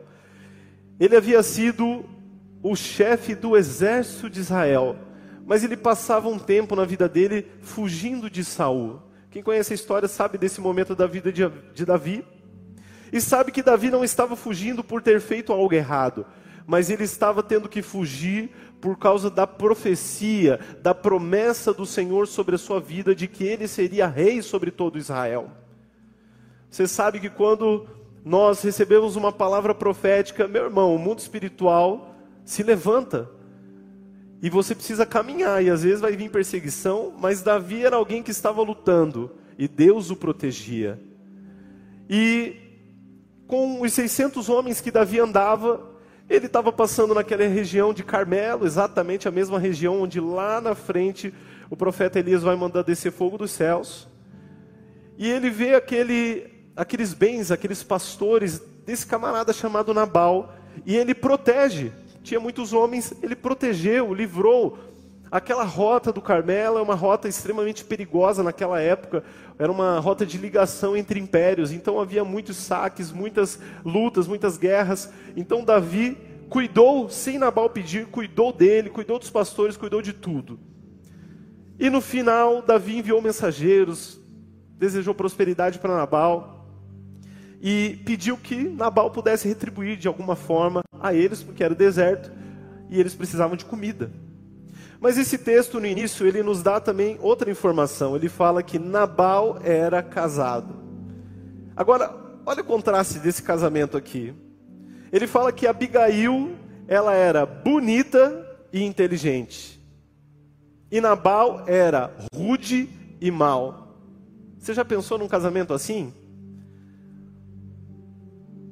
Ele 0.99 1.15
havia 1.15 1.41
sido 1.41 2.05
o 2.61 2.75
chefe 2.75 3.35
do 3.35 3.55
exército 3.55 4.29
de 4.29 4.39
Israel, 4.39 4.95
mas 5.45 5.63
ele 5.63 5.77
passava 5.77 6.27
um 6.27 6.37
tempo 6.37 6.75
na 6.75 6.85
vida 6.85 7.07
dele 7.07 7.47
fugindo 7.61 8.29
de 8.29 8.43
Saul. 8.43 9.01
Quem 9.31 9.43
conhece 9.43 9.73
a 9.73 9.75
história 9.75 10.07
sabe 10.07 10.37
desse 10.37 10.59
momento 10.59 10.95
da 10.95 11.07
vida 11.07 11.31
de, 11.31 11.47
de 11.73 11.85
Davi. 11.85 12.25
E 13.11 13.19
sabe 13.19 13.51
que 13.51 13.63
Davi 13.63 13.89
não 13.89 14.03
estava 14.03 14.35
fugindo 14.35 14.83
por 14.83 15.01
ter 15.01 15.19
feito 15.19 15.51
algo 15.51 15.73
errado, 15.73 16.25
mas 16.67 16.89
ele 16.89 17.03
estava 17.03 17.41
tendo 17.41 17.69
que 17.69 17.81
fugir 17.81 18.51
por 18.79 18.97
causa 18.97 19.29
da 19.29 19.47
profecia, 19.47 20.59
da 20.81 20.93
promessa 20.93 21.73
do 21.73 21.85
Senhor 21.85 22.27
sobre 22.27 22.55
a 22.55 22.59
sua 22.59 22.79
vida 22.79 23.15
de 23.15 23.27
que 23.27 23.43
ele 23.43 23.67
seria 23.67 24.07
rei 24.07 24.41
sobre 24.41 24.71
todo 24.71 24.97
Israel. 24.97 25.49
Você 26.69 26.87
sabe 26.87 27.19
que 27.19 27.29
quando 27.29 27.87
nós 28.23 28.61
recebemos 28.61 29.15
uma 29.15 29.31
palavra 29.31 29.73
profética, 29.73 30.47
meu 30.47 30.65
irmão, 30.65 30.93
o 30.93 30.99
mundo 30.99 31.19
espiritual 31.19 32.15
se 32.49 32.63
levanta. 32.63 33.29
E 34.41 34.49
você 34.49 34.73
precisa 34.73 35.05
caminhar, 35.05 35.63
e 35.63 35.69
às 35.69 35.83
vezes 35.83 36.01
vai 36.01 36.15
vir 36.15 36.31
perseguição, 36.31 37.13
mas 37.15 37.43
Davi 37.43 37.85
era 37.85 37.95
alguém 37.95 38.23
que 38.23 38.31
estava 38.31 38.63
lutando, 38.63 39.29
e 39.55 39.67
Deus 39.67 40.09
o 40.09 40.15
protegia. 40.15 40.99
E 42.09 42.55
com 43.45 43.81
os 43.81 43.93
600 43.93 44.49
homens 44.49 44.81
que 44.81 44.89
Davi 44.89 45.19
andava, 45.19 45.91
ele 46.27 46.47
estava 46.47 46.71
passando 46.71 47.13
naquela 47.13 47.45
região 47.45 47.93
de 47.93 48.03
Carmelo, 48.03 48.65
exatamente 48.65 49.27
a 49.27 49.31
mesma 49.31 49.59
região 49.59 50.01
onde 50.01 50.19
lá 50.19 50.59
na 50.59 50.73
frente 50.73 51.31
o 51.69 51.77
profeta 51.77 52.17
Elias 52.17 52.41
vai 52.41 52.55
mandar 52.55 52.81
descer 52.81 53.11
fogo 53.11 53.37
dos 53.37 53.51
céus. 53.51 54.07
E 55.19 55.29
ele 55.29 55.51
vê 55.51 55.75
aquele, 55.75 56.47
aqueles 56.75 57.13
bens, 57.13 57.51
aqueles 57.51 57.83
pastores 57.83 58.59
desse 58.87 59.05
camarada 59.05 59.53
chamado 59.53 59.93
Nabal, 59.93 60.55
e 60.83 60.95
ele 60.95 61.13
protege. 61.13 61.91
Tinha 62.23 62.39
muitos 62.39 62.73
homens, 62.73 63.13
ele 63.21 63.35
protegeu, 63.35 64.13
livrou. 64.13 64.77
Aquela 65.31 65.63
rota 65.63 66.11
do 66.11 66.21
Carmelo 66.21 66.79
é 66.79 66.81
uma 66.81 66.95
rota 66.95 67.27
extremamente 67.27 67.85
perigosa 67.85 68.41
naquela 68.41 68.81
época, 68.81 69.23
era 69.59 69.71
uma 69.71 69.99
rota 69.99 70.25
de 70.25 70.39
ligação 70.39 70.97
entre 70.97 71.19
impérios, 71.19 71.71
então 71.71 71.99
havia 71.99 72.23
muitos 72.23 72.57
saques, 72.57 73.11
muitas 73.11 73.59
lutas, 73.85 74.27
muitas 74.27 74.57
guerras. 74.57 75.11
Então 75.35 75.63
Davi 75.63 76.17
cuidou, 76.49 77.09
sem 77.09 77.37
Nabal 77.37 77.69
pedir, 77.69 78.07
cuidou 78.07 78.51
dele, 78.51 78.89
cuidou 78.89 79.19
dos 79.19 79.29
pastores, 79.29 79.77
cuidou 79.77 80.01
de 80.01 80.13
tudo. 80.13 80.59
E 81.79 81.89
no 81.89 82.01
final, 82.01 82.63
Davi 82.63 82.97
enviou 82.97 83.21
mensageiros, 83.21 84.19
desejou 84.77 85.13
prosperidade 85.13 85.77
para 85.77 85.95
Nabal 85.95 86.58
e 87.61 87.99
pediu 88.05 88.37
que 88.37 88.55
Nabal 88.55 89.11
pudesse 89.11 89.47
retribuir 89.47 89.97
de 89.97 90.07
alguma 90.07 90.35
forma 90.35 90.81
a 90.99 91.13
eles, 91.13 91.43
porque 91.43 91.63
era 91.63 91.75
deserto 91.75 92.31
e 92.89 92.99
eles 92.99 93.13
precisavam 93.13 93.55
de 93.55 93.65
comida. 93.65 94.11
Mas 94.99 95.17
esse 95.17 95.37
texto 95.37 95.79
no 95.79 95.85
início, 95.85 96.27
ele 96.27 96.43
nos 96.43 96.61
dá 96.61 96.79
também 96.79 97.17
outra 97.21 97.49
informação. 97.49 98.15
Ele 98.15 98.27
fala 98.27 98.61
que 98.61 98.77
Nabal 98.77 99.59
era 99.63 100.03
casado. 100.03 100.75
Agora, 101.75 102.13
olha 102.45 102.61
o 102.61 102.65
contraste 102.65 103.19
desse 103.19 103.41
casamento 103.41 103.95
aqui. 103.95 104.33
Ele 105.11 105.25
fala 105.25 105.51
que 105.51 105.67
Abigail, 105.67 106.55
ela 106.87 107.13
era 107.13 107.45
bonita 107.45 108.45
e 108.73 108.83
inteligente 108.83 109.79
e 110.91 110.99
Nabal 110.99 111.63
era 111.67 112.15
rude 112.33 112.89
e 113.21 113.29
mal. 113.29 113.95
Você 114.57 114.73
já 114.73 114.83
pensou 114.83 115.17
num 115.17 115.27
casamento 115.27 115.73
assim? 115.73 116.13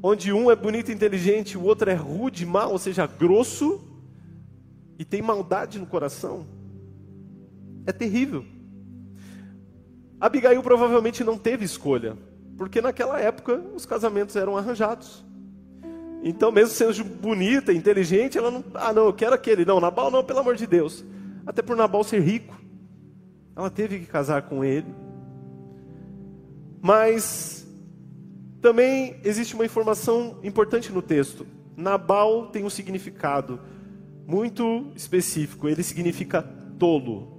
Onde 0.09 0.31
um 0.31 0.49
é 0.49 0.55
bonito 0.55 0.89
e 0.89 0.93
inteligente, 0.93 1.57
o 1.57 1.63
outro 1.63 1.89
é 1.89 1.93
rude 1.93 2.45
mal, 2.45 2.71
ou 2.71 2.79
seja, 2.79 3.05
grosso 3.05 3.81
e 4.97 5.03
tem 5.03 5.21
maldade 5.21 5.77
no 5.77 5.85
coração. 5.85 6.47
É 7.85 7.91
terrível. 7.91 8.45
Abigail 10.17 10.63
provavelmente 10.63 11.25
não 11.25 11.37
teve 11.37 11.65
escolha, 11.65 12.17
porque 12.57 12.79
naquela 12.79 13.19
época 13.19 13.61
os 13.75 13.85
casamentos 13.85 14.37
eram 14.37 14.55
arranjados. 14.55 15.25
Então, 16.23 16.53
mesmo 16.53 16.73
sendo 16.73 17.03
bonita, 17.03 17.73
inteligente, 17.73 18.37
ela 18.37 18.49
não. 18.49 18.63
Ah, 18.75 18.93
não, 18.93 19.07
eu 19.07 19.13
quero 19.13 19.35
aquele. 19.35 19.65
Não, 19.65 19.81
Nabal 19.81 20.09
não, 20.09 20.23
pelo 20.23 20.39
amor 20.39 20.55
de 20.55 20.65
Deus 20.65 21.03
até 21.45 21.61
por 21.61 21.75
Nabal 21.75 22.05
ser 22.05 22.21
rico. 22.21 22.57
Ela 23.57 23.69
teve 23.69 23.99
que 23.99 24.05
casar 24.05 24.43
com 24.43 24.63
ele. 24.63 24.87
Mas 26.81 27.66
também 28.61 29.19
existe 29.23 29.53
uma 29.53 29.65
informação 29.65 30.39
importante 30.43 30.91
no 30.91 31.01
texto. 31.01 31.45
Nabal 31.75 32.47
tem 32.47 32.65
um 32.65 32.69
significado 32.69 33.59
muito 34.25 34.91
específico. 34.95 35.69
Ele 35.69 35.83
significa 35.83 36.41
tolo. 36.77 37.35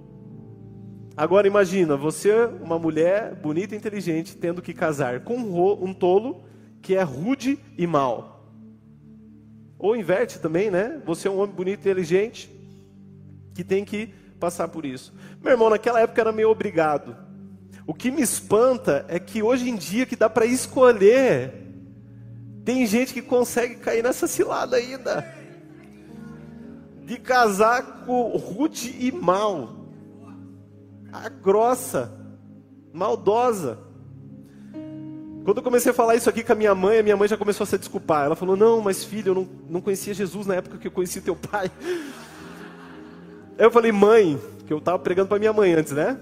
Agora 1.15 1.47
imagina, 1.47 1.97
você, 1.97 2.31
uma 2.61 2.79
mulher 2.79 3.35
bonita 3.35 3.75
e 3.75 3.77
inteligente, 3.77 4.37
tendo 4.37 4.61
que 4.61 4.73
casar 4.73 5.19
com 5.21 5.35
um 5.35 5.93
tolo 5.93 6.43
que 6.81 6.95
é 6.95 7.01
rude 7.01 7.59
e 7.77 7.85
mal. 7.85 8.49
Ou 9.77 9.95
inverte 9.95 10.39
também, 10.39 10.71
né? 10.71 11.01
Você 11.05 11.27
é 11.27 11.31
um 11.31 11.39
homem 11.39 11.55
bonito 11.55 11.79
e 11.79 11.81
inteligente, 11.81 12.49
que 13.53 13.63
tem 13.63 13.83
que 13.83 14.07
passar 14.39 14.69
por 14.69 14.85
isso. 14.85 15.13
Meu 15.41 15.51
irmão, 15.51 15.69
naquela 15.69 15.99
época 15.99 16.21
era 16.21 16.31
meio 16.31 16.49
obrigado. 16.49 17.28
O 17.89 17.93
que 17.95 18.11
me 18.11 18.21
espanta 18.21 19.03
é 19.07 19.17
que 19.17 19.41
hoje 19.41 19.67
em 19.67 19.75
dia 19.75 20.05
que 20.05 20.15
dá 20.15 20.29
para 20.29 20.45
escolher, 20.45 21.51
tem 22.63 22.85
gente 22.85 23.11
que 23.11 23.19
consegue 23.19 23.77
cair 23.77 24.03
nessa 24.03 24.27
cilada 24.27 24.77
ainda. 24.77 25.25
De 27.03 27.17
casar 27.17 28.05
com 28.05 28.37
rude 28.37 28.95
e 28.99 29.11
mal. 29.11 29.87
A 31.11 31.29
grossa, 31.29 32.13
maldosa. 32.93 33.79
Quando 35.43 35.57
eu 35.57 35.63
comecei 35.63 35.91
a 35.91 35.95
falar 35.95 36.15
isso 36.15 36.29
aqui 36.29 36.43
com 36.43 36.51
a 36.51 36.55
minha 36.55 36.75
mãe, 36.75 36.99
a 36.99 37.03
minha 37.03 37.17
mãe 37.17 37.27
já 37.27 37.37
começou 37.37 37.63
a 37.63 37.67
se 37.67 37.79
desculpar. 37.79 38.25
Ela 38.25 38.35
falou: 38.35 38.55
Não, 38.55 38.81
mas 38.81 39.03
filho, 39.03 39.31
eu 39.31 39.35
não, 39.35 39.49
não 39.67 39.81
conhecia 39.81 40.13
Jesus 40.13 40.45
na 40.45 40.53
época 40.53 40.77
que 40.77 40.85
eu 40.85 40.91
conheci 40.91 41.21
teu 41.21 41.35
pai. 41.35 41.71
Eu 43.57 43.69
falei, 43.69 43.91
mãe, 43.91 44.39
que 44.65 44.71
eu 44.71 44.77
estava 44.77 44.97
pregando 44.97 45.27
para 45.27 45.37
minha 45.37 45.51
mãe 45.51 45.73
antes, 45.73 45.91
né? 45.91 46.17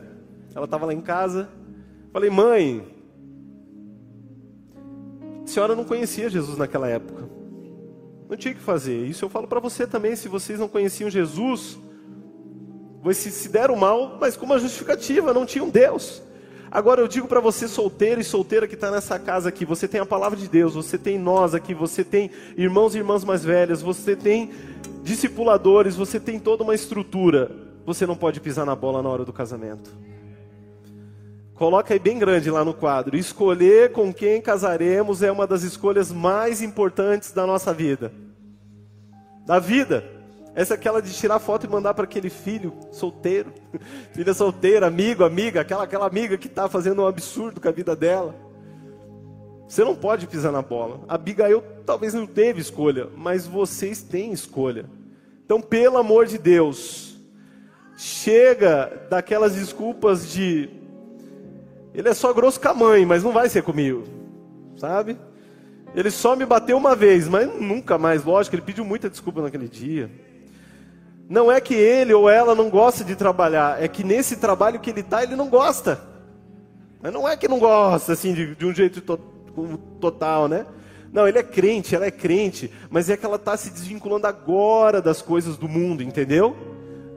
Ela 0.55 0.65
estava 0.65 0.87
lá 0.87 0.93
em 0.93 1.01
casa. 1.01 1.47
Falei, 2.17 2.31
mãe, 2.31 2.83
a 5.43 5.47
senhora 5.47 5.75
não 5.75 5.83
conhecia 5.83 6.27
Jesus 6.31 6.57
naquela 6.57 6.89
época. 6.89 7.29
Não 8.27 8.35
tinha 8.35 8.55
que 8.55 8.59
fazer. 8.59 9.05
Isso 9.05 9.23
eu 9.23 9.29
falo 9.29 9.47
para 9.47 9.59
você 9.59 9.85
também. 9.85 10.15
Se 10.15 10.27
vocês 10.27 10.59
não 10.59 10.67
conheciam 10.67 11.11
Jesus, 11.11 11.77
vocês 13.03 13.35
se 13.35 13.49
deram 13.49 13.75
mal, 13.75 14.17
mas 14.19 14.35
com 14.35 14.47
uma 14.47 14.57
justificativa, 14.57 15.31
não 15.31 15.45
tinham 15.45 15.69
Deus. 15.69 16.23
Agora 16.71 17.01
eu 17.01 17.07
digo 17.07 17.27
para 17.27 17.39
você, 17.39 17.67
solteiro 17.67 18.19
e 18.19 18.23
solteira 18.23 18.67
que 18.67 18.73
está 18.73 18.89
nessa 18.89 19.19
casa 19.19 19.49
aqui, 19.49 19.63
você 19.63 19.87
tem 19.87 20.01
a 20.01 20.05
palavra 20.05 20.39
de 20.39 20.47
Deus, 20.47 20.73
você 20.73 20.97
tem 20.97 21.19
nós 21.19 21.53
aqui, 21.53 21.75
você 21.75 22.03
tem 22.03 22.31
irmãos 22.57 22.95
e 22.95 22.97
irmãs 22.97 23.23
mais 23.23 23.45
velhas, 23.45 23.83
você 23.83 24.15
tem 24.15 24.49
discipuladores, 25.03 25.95
você 25.95 26.19
tem 26.19 26.39
toda 26.39 26.63
uma 26.63 26.73
estrutura. 26.73 27.51
Você 27.85 28.07
não 28.07 28.15
pode 28.15 28.41
pisar 28.41 28.65
na 28.65 28.75
bola 28.75 29.03
na 29.03 29.09
hora 29.09 29.23
do 29.23 29.31
casamento. 29.31 30.16
Coloca 31.57 31.91
aí 31.91 31.99
bem 31.99 32.19
grande 32.19 32.51
lá 32.51 32.63
no 32.63 32.73
quadro. 32.73 33.17
Escolher 33.17 33.91
com 33.91 34.13
quem 34.13 34.39
casaremos 34.39 35.23
é 35.23 35.31
uma 35.31 35.47
das 35.47 35.63
escolhas 35.63 36.11
mais 36.11 36.61
importantes 36.61 37.31
da 37.31 37.47
nossa 37.47 37.73
vida. 37.73 38.11
Da 39.43 39.57
vida. 39.57 40.03
Essa 40.53 40.75
é 40.75 40.77
aquela 40.77 41.01
de 41.01 41.11
tirar 41.11 41.39
foto 41.39 41.65
e 41.65 41.69
mandar 41.69 41.95
para 41.95 42.03
aquele 42.03 42.29
filho 42.29 42.73
solteiro, 42.91 43.51
filha 44.13 44.33
solteira, 44.33 44.87
amigo, 44.87 45.23
amiga, 45.23 45.61
aquela, 45.61 45.83
aquela 45.83 46.05
amiga 46.05 46.37
que 46.37 46.47
está 46.47 46.69
fazendo 46.69 47.01
um 47.01 47.07
absurdo 47.07 47.59
com 47.59 47.67
a 47.67 47.71
vida 47.71 47.95
dela. 47.95 48.35
Você 49.67 49.83
não 49.83 49.95
pode 49.95 50.27
pisar 50.27 50.51
na 50.51 50.61
bola. 50.61 51.01
A 51.07 51.15
Abigail 51.15 51.63
talvez 51.85 52.13
não 52.13 52.27
teve 52.27 52.61
escolha, 52.61 53.09
mas 53.15 53.47
vocês 53.47 54.01
têm 54.03 54.31
escolha. 54.31 54.85
Então, 55.43 55.59
pelo 55.59 55.97
amor 55.97 56.27
de 56.27 56.37
Deus, 56.37 57.19
chega 57.97 59.07
daquelas 59.09 59.55
desculpas 59.55 60.31
de 60.31 60.76
ele 61.97 62.09
é 62.09 62.13
só 62.13 62.31
grosso 62.31 62.61
com 62.61 62.69
a 62.69 62.73
mãe, 62.75 63.05
mas 63.07 63.23
não 63.23 63.31
vai 63.31 63.49
ser 63.49 63.63
comigo, 63.63 64.03
sabe? 64.77 65.17
Ele 65.95 66.11
só 66.11 66.35
me 66.35 66.45
bateu 66.45 66.77
uma 66.77 66.95
vez, 66.95 67.27
mas 67.27 67.49
nunca 67.59 67.97
mais. 67.97 68.23
Lógico, 68.23 68.55
ele 68.55 68.61
pediu 68.61 68.85
muita 68.85 69.09
desculpa 69.09 69.41
naquele 69.41 69.67
dia. 69.67 70.11
Não 71.27 71.51
é 71.51 71.59
que 71.59 71.73
ele 71.73 72.13
ou 72.13 72.29
ela 72.29 72.53
não 72.53 72.69
gosta 72.69 73.03
de 73.03 73.15
trabalhar, 73.15 73.83
é 73.83 73.87
que 73.87 74.03
nesse 74.03 74.37
trabalho 74.37 74.79
que 74.79 74.91
ele 74.91 74.99
está, 74.99 75.23
ele 75.23 75.35
não 75.35 75.49
gosta. 75.49 75.99
Mas 77.01 77.11
não 77.11 77.27
é 77.27 77.35
que 77.35 77.47
não 77.47 77.57
gosta, 77.57 78.13
assim, 78.13 78.31
de, 78.31 78.53
de 78.53 78.65
um 78.65 78.73
jeito 78.73 79.01
to, 79.01 79.19
total, 79.99 80.47
né? 80.47 80.67
Não, 81.11 81.27
ele 81.27 81.39
é 81.39 81.43
crente, 81.43 81.95
ela 81.95 82.05
é 82.05 82.11
crente, 82.11 82.71
mas 82.91 83.09
é 83.09 83.17
que 83.17 83.25
ela 83.25 83.37
está 83.37 83.57
se 83.57 83.71
desvinculando 83.71 84.27
agora 84.27 85.01
das 85.01 85.19
coisas 85.19 85.57
do 85.57 85.67
mundo, 85.67 86.03
entendeu? 86.03 86.55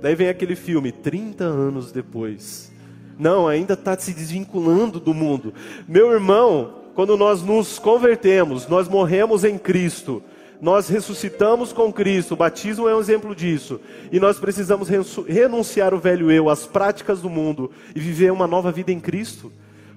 Daí 0.00 0.14
vem 0.14 0.30
aquele 0.30 0.56
filme, 0.56 0.90
30 0.90 1.44
anos 1.44 1.92
depois. 1.92 2.72
Não, 3.20 3.46
ainda 3.46 3.74
está 3.74 3.96
se 3.98 4.12
desvinculando 4.12 4.98
do 4.98 5.12
mundo. 5.12 5.52
Meu 5.86 6.10
irmão, 6.10 6.74
quando 6.94 7.16
nós 7.16 7.42
nos 7.42 7.78
convertemos, 7.78 8.66
nós 8.66 8.88
morremos 8.88 9.44
em 9.44 9.58
Cristo 9.58 10.22
nós 10.60 10.88
ressuscitamos 10.88 11.72
com 11.72 11.90
Cristo, 11.90 12.34
o 12.34 12.36
batismo 12.36 12.86
é 12.86 12.94
um 12.94 13.00
exemplo 13.00 13.34
disso, 13.34 13.80
e 14.12 14.20
nós 14.20 14.38
precisamos 14.38 14.88
renunciar 15.26 15.94
o 15.94 15.98
velho 15.98 16.30
eu, 16.30 16.50
as 16.50 16.66
práticas 16.66 17.22
do 17.22 17.30
mundo, 17.30 17.70
e 17.94 17.98
viver 17.98 18.30
uma 18.30 18.46
nova 18.46 18.70
vida 18.70 18.92
em 18.92 19.00
Cristo. 19.00 19.50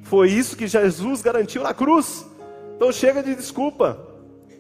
Foi 0.04 0.30
isso 0.30 0.56
que 0.56 0.68
Jesus 0.68 1.22
garantiu 1.22 1.64
na 1.64 1.74
cruz. 1.74 2.26
Então 2.76 2.92
chega 2.92 3.22
de 3.22 3.36
desculpa. 3.36 4.00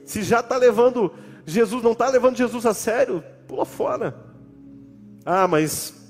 Se 0.05 0.23
já 0.23 0.41
está 0.41 0.57
levando 0.57 1.11
Jesus, 1.45 1.81
não 1.81 1.93
está 1.93 2.09
levando 2.09 2.35
Jesus 2.35 2.65
a 2.65 2.73
sério, 2.73 3.23
pula 3.47 3.65
fora. 3.65 4.15
Ah, 5.25 5.47
mas 5.47 6.02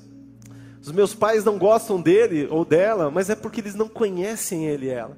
os 0.83 0.91
meus 0.91 1.15
pais 1.15 1.45
não 1.45 1.57
gostam 1.57 2.01
dele 2.01 2.45
ou 2.51 2.65
dela, 2.65 3.09
mas 3.09 3.29
é 3.29 3.35
porque 3.35 3.61
eles 3.61 3.73
não 3.73 3.87
conhecem 3.87 4.67
ele 4.67 4.87
e 4.87 4.89
ela. 4.89 5.17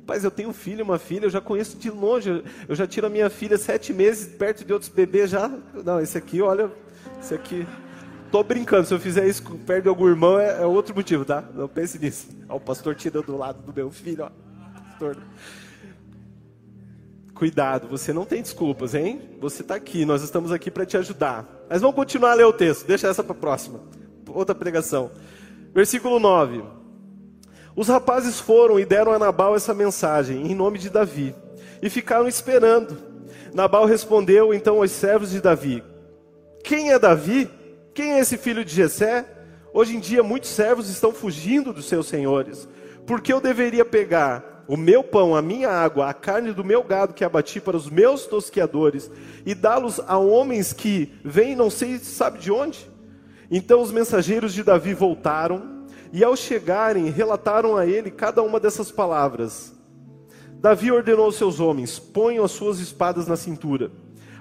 Rapaz, 0.00 0.22
eu 0.22 0.30
tenho 0.30 0.50
um 0.50 0.52
filho, 0.52 0.84
uma 0.84 0.98
filha, 0.98 1.24
eu 1.24 1.30
já 1.30 1.40
conheço 1.40 1.78
de 1.78 1.90
longe. 1.90 2.44
Eu 2.68 2.76
já 2.76 2.86
tiro 2.86 3.06
a 3.06 3.10
minha 3.10 3.30
filha 3.30 3.56
sete 3.56 3.94
meses 3.94 4.26
perto 4.36 4.62
de 4.62 4.74
outros 4.74 4.90
bebês 4.90 5.30
já. 5.30 5.50
Não, 5.82 5.98
esse 6.00 6.18
aqui, 6.18 6.42
olha, 6.42 6.70
esse 7.18 7.34
aqui. 7.34 7.66
Tô 8.30 8.42
brincando, 8.44 8.86
se 8.86 8.92
eu 8.92 9.00
fizer 9.00 9.26
isso 9.26 9.42
perto 9.66 9.84
de 9.84 9.88
algum 9.88 10.06
irmão 10.06 10.38
é, 10.38 10.62
é 10.62 10.66
outro 10.66 10.94
motivo, 10.94 11.24
tá? 11.24 11.42
Não 11.54 11.66
pense 11.66 11.98
nisso. 11.98 12.28
Ó, 12.46 12.56
o 12.56 12.60
pastor 12.60 12.94
tirando 12.94 13.24
do 13.24 13.38
lado 13.38 13.62
do 13.62 13.72
meu 13.72 13.90
filho, 13.90 14.24
ó. 14.24 14.30
Pastor. 14.90 15.16
Cuidado, 17.32 17.88
você 17.88 18.12
não 18.12 18.26
tem 18.26 18.42
desculpas, 18.42 18.94
hein? 18.94 19.22
Você 19.40 19.62
está 19.62 19.76
aqui, 19.76 20.04
nós 20.04 20.22
estamos 20.22 20.52
aqui 20.52 20.70
para 20.70 20.84
te 20.84 20.98
ajudar. 20.98 21.66
Mas 21.70 21.80
vamos 21.80 21.96
continuar 21.96 22.32
a 22.32 22.34
ler 22.34 22.44
o 22.44 22.52
texto, 22.52 22.86
deixa 22.86 23.08
essa 23.08 23.24
para 23.24 23.32
a 23.32 23.38
próxima. 23.38 23.80
Outra 24.28 24.54
pregação. 24.54 25.10
Versículo 25.74 26.18
9. 26.18 26.62
Os 27.74 27.88
rapazes 27.88 28.40
foram 28.40 28.80
e 28.80 28.84
deram 28.84 29.12
a 29.12 29.18
Nabal 29.18 29.54
essa 29.54 29.74
mensagem, 29.74 30.50
em 30.50 30.54
nome 30.54 30.78
de 30.78 30.88
Davi, 30.88 31.34
e 31.82 31.90
ficaram 31.90 32.26
esperando. 32.26 32.96
Nabal 33.52 33.84
respondeu 33.84 34.54
então 34.54 34.78
aos 34.78 34.90
servos 34.90 35.30
de 35.30 35.40
Davi: 35.40 35.82
Quem 36.64 36.92
é 36.92 36.98
Davi? 36.98 37.50
Quem 37.94 38.12
é 38.12 38.20
esse 38.20 38.36
filho 38.36 38.64
de 38.64 38.74
Jessé? 38.74 39.26
Hoje 39.72 39.94
em 39.94 40.00
dia 40.00 40.22
muitos 40.22 40.50
servos 40.50 40.88
estão 40.88 41.12
fugindo 41.12 41.72
dos 41.72 41.86
seus 41.86 42.06
senhores. 42.06 42.66
Por 43.06 43.20
que 43.20 43.32
eu 43.32 43.40
deveria 43.40 43.84
pegar 43.84 44.64
o 44.66 44.76
meu 44.76 45.04
pão, 45.04 45.36
a 45.36 45.42
minha 45.42 45.68
água, 45.68 46.08
a 46.08 46.14
carne 46.14 46.52
do 46.52 46.64
meu 46.64 46.82
gado 46.82 47.14
que 47.14 47.24
abati 47.24 47.60
para 47.60 47.76
os 47.76 47.88
meus 47.88 48.26
tosqueadores, 48.26 49.10
e 49.44 49.54
dá-los 49.54 50.00
a 50.00 50.18
homens 50.18 50.72
que 50.72 51.12
vêm 51.24 51.54
não 51.54 51.70
sei 51.70 51.98
sabe 51.98 52.38
de 52.38 52.50
onde? 52.50 52.95
Então 53.50 53.80
os 53.80 53.92
mensageiros 53.92 54.52
de 54.52 54.62
Davi 54.62 54.94
voltaram, 54.94 55.76
e 56.12 56.24
ao 56.24 56.36
chegarem, 56.36 57.10
relataram 57.10 57.76
a 57.76 57.86
ele 57.86 58.10
cada 58.10 58.42
uma 58.42 58.58
dessas 58.58 58.90
palavras. 58.90 59.74
Davi 60.60 60.90
ordenou 60.90 61.26
aos 61.26 61.36
seus 61.36 61.60
homens: 61.60 61.98
ponham 61.98 62.44
as 62.44 62.52
suas 62.52 62.78
espadas 62.78 63.26
na 63.26 63.36
cintura. 63.36 63.90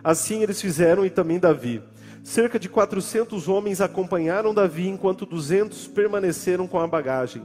Assim 0.03 0.43
eles 0.43 0.61
fizeram 0.61 1.05
e 1.05 1.09
também 1.09 1.39
Davi. 1.39 1.81
Cerca 2.23 2.57
de 2.57 2.69
quatrocentos 2.69 3.47
homens 3.47 3.81
acompanharam 3.81 4.53
Davi, 4.53 4.87
enquanto 4.87 5.25
duzentos 5.25 5.87
permaneceram 5.87 6.67
com 6.67 6.79
a 6.79 6.87
bagagem. 6.87 7.43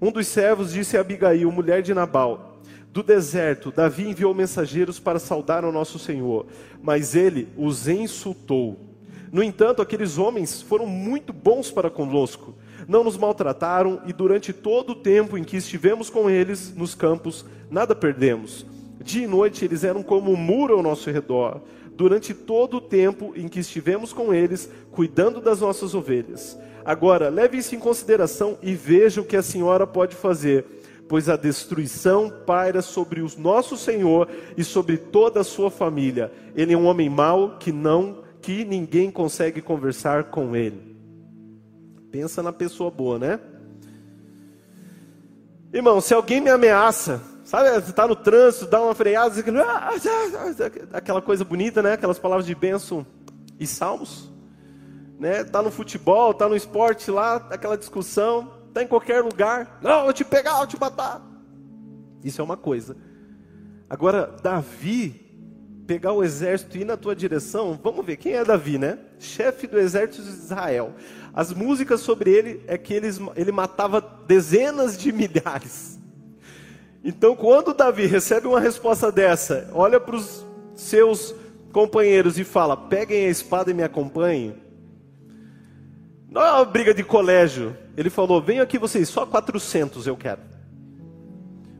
Um 0.00 0.10
dos 0.10 0.26
servos 0.26 0.72
disse 0.72 0.96
a 0.96 1.00
Abigail, 1.00 1.50
mulher 1.50 1.82
de 1.82 1.92
Nabal: 1.92 2.58
Do 2.90 3.02
deserto, 3.02 3.70
Davi 3.70 4.08
enviou 4.08 4.32
mensageiros 4.34 4.98
para 4.98 5.18
saudar 5.18 5.64
o 5.64 5.72
nosso 5.72 5.98
Senhor, 5.98 6.46
mas 6.82 7.14
ele 7.14 7.48
os 7.56 7.88
insultou. 7.88 8.91
No 9.32 9.42
entanto, 9.42 9.80
aqueles 9.80 10.18
homens 10.18 10.60
foram 10.60 10.86
muito 10.86 11.32
bons 11.32 11.70
para 11.70 11.88
conosco. 11.88 12.54
Não 12.86 13.02
nos 13.02 13.16
maltrataram 13.16 14.02
e 14.06 14.12
durante 14.12 14.52
todo 14.52 14.90
o 14.90 14.94
tempo 14.94 15.38
em 15.38 15.42
que 15.42 15.56
estivemos 15.56 16.10
com 16.10 16.28
eles 16.28 16.74
nos 16.76 16.94
campos, 16.94 17.46
nada 17.70 17.94
perdemos. 17.94 18.66
Dia 19.02 19.24
e 19.24 19.26
noite 19.26 19.64
eles 19.64 19.84
eram 19.84 20.02
como 20.02 20.30
um 20.30 20.36
muro 20.36 20.74
ao 20.74 20.82
nosso 20.82 21.10
redor. 21.10 21.62
Durante 21.96 22.34
todo 22.34 22.76
o 22.76 22.80
tempo 22.80 23.32
em 23.34 23.48
que 23.48 23.60
estivemos 23.60 24.12
com 24.12 24.34
eles, 24.34 24.68
cuidando 24.90 25.40
das 25.40 25.62
nossas 25.62 25.94
ovelhas. 25.94 26.58
Agora, 26.84 27.30
leve 27.30 27.56
isso 27.56 27.74
em 27.74 27.78
consideração 27.78 28.58
e 28.62 28.74
veja 28.74 29.22
o 29.22 29.24
que 29.24 29.36
a 29.36 29.42
senhora 29.42 29.86
pode 29.86 30.14
fazer, 30.14 30.66
pois 31.08 31.30
a 31.30 31.36
destruição 31.36 32.30
paira 32.44 32.82
sobre 32.82 33.22
o 33.22 33.28
nosso 33.38 33.78
Senhor 33.78 34.28
e 34.58 34.62
sobre 34.62 34.98
toda 34.98 35.40
a 35.40 35.44
sua 35.44 35.70
família. 35.70 36.30
Ele 36.54 36.74
é 36.74 36.76
um 36.76 36.86
homem 36.86 37.08
mau 37.08 37.56
que 37.58 37.72
não 37.72 38.22
que 38.42 38.64
ninguém 38.64 39.10
consegue 39.10 39.62
conversar 39.62 40.24
com 40.24 40.54
ele. 40.54 40.96
Pensa 42.10 42.42
na 42.42 42.52
pessoa 42.52 42.90
boa, 42.90 43.18
né? 43.18 43.40
Irmão, 45.72 46.00
se 46.00 46.12
alguém 46.12 46.40
me 46.40 46.50
ameaça, 46.50 47.22
sabe, 47.44 47.70
você 47.70 47.90
está 47.90 48.06
no 48.06 48.16
trânsito, 48.16 48.66
dá 48.66 48.82
uma 48.82 48.94
freada, 48.94 49.32
ah, 49.64 49.88
ah, 49.88 49.90
ah, 49.94 50.96
aquela 50.98 51.22
coisa 51.22 51.44
bonita, 51.44 51.80
né? 51.80 51.94
Aquelas 51.94 52.18
palavras 52.18 52.44
de 52.44 52.54
bênção 52.54 53.06
e 53.58 53.66
salmos 53.66 54.32
né? 55.22 55.44
Tá 55.44 55.62
no 55.62 55.70
futebol, 55.70 56.34
tá 56.34 56.48
no 56.48 56.56
esporte 56.56 57.08
lá, 57.08 57.36
aquela 57.48 57.78
discussão, 57.78 58.52
tá 58.74 58.82
em 58.82 58.88
qualquer 58.88 59.22
lugar. 59.22 59.78
Não, 59.80 60.04
eu 60.04 60.12
te 60.12 60.24
pegar, 60.24 60.60
eu 60.60 60.66
te 60.66 60.78
matar. 60.78 61.22
Isso 62.24 62.40
é 62.40 62.44
uma 62.44 62.56
coisa. 62.56 62.96
Agora, 63.88 64.34
Davi 64.42 65.21
pegar 65.86 66.12
o 66.12 66.22
exército 66.22 66.76
e 66.76 66.82
ir 66.82 66.84
na 66.84 66.96
tua 66.96 67.14
direção, 67.14 67.78
vamos 67.82 68.04
ver 68.04 68.16
quem 68.16 68.34
é 68.34 68.44
Davi, 68.44 68.78
né? 68.78 68.98
Chefe 69.18 69.66
do 69.66 69.78
exército 69.78 70.22
de 70.22 70.30
Israel. 70.30 70.94
As 71.34 71.52
músicas 71.52 72.00
sobre 72.00 72.30
ele 72.30 72.62
é 72.66 72.76
que 72.78 72.94
ele, 72.94 73.08
ele 73.36 73.52
matava 73.52 74.00
dezenas 74.00 74.96
de 74.96 75.10
milhares. 75.12 75.98
Então, 77.04 77.34
quando 77.34 77.74
Davi 77.74 78.06
recebe 78.06 78.46
uma 78.46 78.60
resposta 78.60 79.10
dessa, 79.10 79.68
olha 79.72 79.98
para 79.98 80.14
os 80.14 80.46
seus 80.74 81.34
companheiros 81.72 82.38
e 82.38 82.44
fala: 82.44 82.76
peguem 82.76 83.26
a 83.26 83.30
espada 83.30 83.70
e 83.70 83.74
me 83.74 83.82
acompanhem. 83.82 84.54
Não 86.30 86.42
é 86.42 86.52
uma 86.52 86.64
briga 86.64 86.94
de 86.94 87.02
colégio. 87.02 87.76
Ele 87.96 88.08
falou: 88.08 88.40
venham 88.40 88.62
aqui 88.62 88.78
vocês, 88.78 89.08
só 89.08 89.26
400 89.26 90.06
eu 90.06 90.16
quero. 90.16 90.40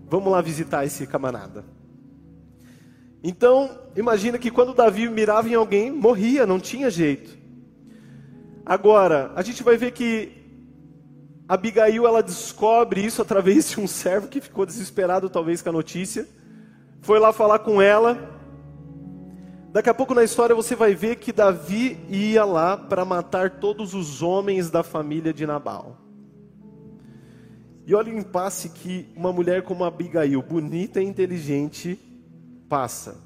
Vamos 0.09 0.33
lá 0.33 0.41
visitar 0.41 0.85
esse 0.85 1.07
camarada. 1.07 1.65
Então, 3.23 3.71
imagina 3.97 4.39
que 4.39 4.51
quando 4.51 4.75
Davi 4.75 5.09
mirava 5.09 5.49
em 5.49 5.55
alguém, 5.55 5.91
morria, 5.91 6.45
não 6.45 6.59
tinha 6.59 6.91
jeito. 6.91 7.39
Agora, 8.67 9.33
a 9.37 9.43
gente 9.43 9.63
vai 9.63 9.77
ver 9.77 9.93
que 9.93 10.33
Abigail 11.49 12.07
ela 12.07 12.23
descobre 12.23 13.05
isso 13.05 13.23
através 13.23 13.71
de 13.71 13.81
um 13.81 13.87
servo 13.87 14.29
que 14.29 14.41
ficou 14.41 14.67
desesperado 14.67 15.29
talvez 15.29 15.63
com 15.63 15.69
a 15.69 15.73
notícia. 15.73 16.27
Foi 17.01 17.19
lá 17.19 17.33
falar 17.33 17.61
com 17.61 17.81
ela. 17.81 18.31
Daqui 19.73 19.89
a 19.89 19.95
pouco 19.95 20.15
na 20.15 20.25
história 20.25 20.55
você 20.55 20.75
vai 20.75 20.95
ver 20.95 21.17
que 21.17 21.33
Davi 21.33 21.99
ia 22.09 22.45
lá 22.45 22.77
para 22.77 23.05
matar 23.05 23.59
todos 23.59 23.95
os 23.95 24.23
homens 24.23 24.71
da 24.71 24.83
família 24.83 25.33
de 25.33 25.47
Nabal. 25.47 25.99
E 27.87 27.95
olha 27.95 28.13
o 28.13 28.19
impasse 28.19 28.69
que 28.69 29.13
uma 29.17 29.33
mulher 29.33 29.63
como 29.63 29.85
Abigail, 29.85 30.41
bonita 30.43 31.01
e 31.01 31.05
inteligente, 31.05 31.99
passa. 32.73 33.19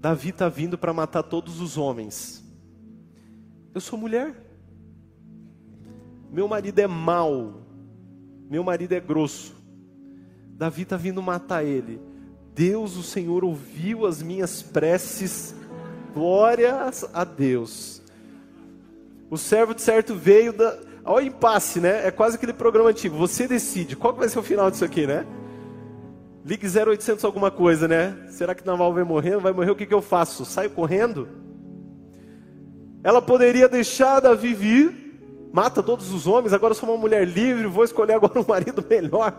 Davi 0.00 0.30
está 0.30 0.48
vindo 0.48 0.78
para 0.78 0.90
matar 0.90 1.22
todos 1.22 1.60
os 1.60 1.76
homens. 1.76 2.42
Eu 3.74 3.80
sou 3.82 3.98
mulher. 3.98 4.34
Meu 6.30 6.48
marido 6.48 6.78
é 6.78 6.86
mau. 6.86 7.60
Meu 8.48 8.64
marido 8.64 8.92
é 8.92 9.00
grosso. 9.00 9.54
Davi 10.54 10.80
está 10.80 10.96
vindo 10.96 11.20
matar 11.22 11.62
ele. 11.62 12.00
Deus, 12.54 12.96
o 12.96 13.02
Senhor, 13.02 13.44
ouviu 13.44 14.06
as 14.06 14.22
minhas 14.22 14.62
preces, 14.62 15.54
glórias 16.14 17.04
a 17.12 17.24
Deus. 17.24 18.00
O 19.28 19.36
servo 19.36 19.74
de 19.74 19.82
certo 19.82 20.14
veio 20.14 20.54
da. 20.54 20.78
Olha 21.04 21.26
o 21.26 21.28
impasse, 21.28 21.80
né? 21.80 22.06
É 22.06 22.10
quase 22.10 22.36
aquele 22.36 22.54
programa 22.54 22.88
antigo. 22.88 23.14
Você 23.18 23.46
decide. 23.46 23.94
Qual 23.94 24.14
vai 24.14 24.30
ser 24.30 24.38
o 24.38 24.42
final 24.42 24.70
disso 24.70 24.86
aqui, 24.86 25.06
né? 25.06 25.26
Ligue 26.44 26.66
0800 26.66 27.24
alguma 27.24 27.50
coisa, 27.50 27.86
né? 27.86 28.16
Será 28.28 28.54
que 28.54 28.66
Naval 28.66 28.92
vai 28.92 29.04
morrer? 29.04 29.36
Vai 29.36 29.52
morrer? 29.52 29.70
O 29.70 29.76
que, 29.76 29.86
que 29.86 29.94
eu 29.94 30.02
faço? 30.02 30.44
Saio 30.44 30.70
correndo? 30.70 31.28
Ela 33.04 33.22
poderia 33.22 33.68
deixar 33.68 34.20
Davi 34.20 34.52
vir, 34.52 35.50
mata 35.52 35.82
todos 35.82 36.12
os 36.12 36.26
homens, 36.26 36.52
agora 36.52 36.72
eu 36.72 36.76
sou 36.76 36.88
uma 36.88 36.98
mulher 36.98 37.26
livre, 37.26 37.66
vou 37.66 37.84
escolher 37.84 38.14
agora 38.14 38.40
um 38.40 38.44
marido 38.46 38.84
melhor. 38.88 39.36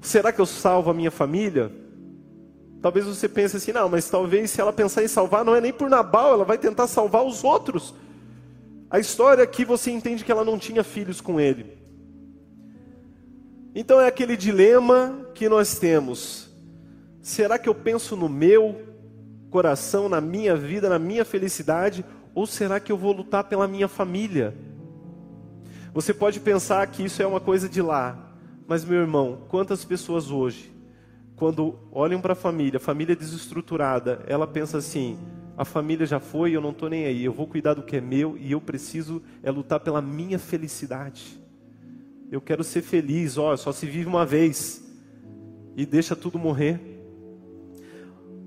Será 0.00 0.30
que 0.30 0.40
eu 0.40 0.46
salvo 0.46 0.90
a 0.90 0.94
minha 0.94 1.10
família? 1.10 1.72
Talvez 2.80 3.06
você 3.06 3.28
pense 3.28 3.56
assim, 3.56 3.72
não, 3.72 3.88
mas 3.88 4.08
talvez 4.08 4.50
se 4.50 4.60
ela 4.60 4.72
pensar 4.72 5.02
em 5.02 5.08
salvar, 5.08 5.44
não 5.44 5.54
é 5.54 5.60
nem 5.60 5.72
por 5.72 5.90
Nabal, 5.90 6.32
ela 6.32 6.44
vai 6.44 6.58
tentar 6.58 6.86
salvar 6.86 7.24
os 7.24 7.42
outros. 7.42 7.94
A 8.90 8.98
história 8.98 9.42
aqui 9.42 9.64
você 9.64 9.90
entende 9.90 10.24
que 10.24 10.30
ela 10.30 10.44
não 10.44 10.58
tinha 10.58 10.84
filhos 10.84 11.20
com 11.20 11.40
ele. 11.40 11.77
Então 13.80 14.00
é 14.00 14.08
aquele 14.08 14.36
dilema 14.36 15.24
que 15.36 15.48
nós 15.48 15.78
temos. 15.78 16.50
Será 17.22 17.56
que 17.56 17.68
eu 17.68 17.74
penso 17.76 18.16
no 18.16 18.28
meu 18.28 18.74
coração, 19.50 20.08
na 20.08 20.20
minha 20.20 20.56
vida, 20.56 20.88
na 20.88 20.98
minha 20.98 21.24
felicidade, 21.24 22.04
ou 22.34 22.44
será 22.44 22.80
que 22.80 22.90
eu 22.90 22.98
vou 22.98 23.12
lutar 23.12 23.44
pela 23.44 23.68
minha 23.68 23.86
família? 23.86 24.52
Você 25.94 26.12
pode 26.12 26.40
pensar 26.40 26.84
que 26.88 27.04
isso 27.04 27.22
é 27.22 27.26
uma 27.28 27.38
coisa 27.38 27.68
de 27.68 27.80
lá, 27.80 28.34
mas 28.66 28.84
meu 28.84 28.98
irmão, 28.98 29.44
quantas 29.48 29.84
pessoas 29.84 30.28
hoje 30.28 30.72
quando 31.36 31.78
olham 31.92 32.20
para 32.20 32.32
a 32.32 32.36
família, 32.36 32.80
família 32.80 33.14
desestruturada, 33.14 34.24
ela 34.26 34.44
pensa 34.44 34.78
assim: 34.78 35.16
a 35.56 35.64
família 35.64 36.04
já 36.04 36.18
foi, 36.18 36.50
eu 36.50 36.60
não 36.60 36.70
estou 36.70 36.90
nem 36.90 37.04
aí, 37.04 37.24
eu 37.24 37.32
vou 37.32 37.46
cuidar 37.46 37.74
do 37.74 37.84
que 37.84 37.94
é 37.94 38.00
meu 38.00 38.36
e 38.36 38.50
eu 38.50 38.60
preciso 38.60 39.22
é 39.40 39.52
lutar 39.52 39.78
pela 39.78 40.02
minha 40.02 40.36
felicidade. 40.36 41.47
Eu 42.30 42.40
quero 42.40 42.62
ser 42.62 42.82
feliz, 42.82 43.38
ó, 43.38 43.56
só 43.56 43.72
se 43.72 43.86
vive 43.86 44.06
uma 44.06 44.26
vez 44.26 44.84
e 45.74 45.86
deixa 45.86 46.14
tudo 46.14 46.38
morrer. 46.38 46.78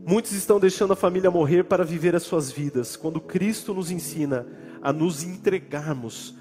Muitos 0.05 0.33
estão 0.33 0.59
deixando 0.59 0.93
a 0.93 0.95
família 0.95 1.31
morrer 1.31 1.63
para 1.63 1.83
viver 1.83 2.15
as 2.15 2.23
suas 2.23 2.51
vidas, 2.51 2.95
quando 2.95 3.19
Cristo 3.19 3.73
nos 3.73 3.89
ensina 3.89 4.45
a 4.81 4.93
nos 4.93 5.23
entregarmos 5.23 6.35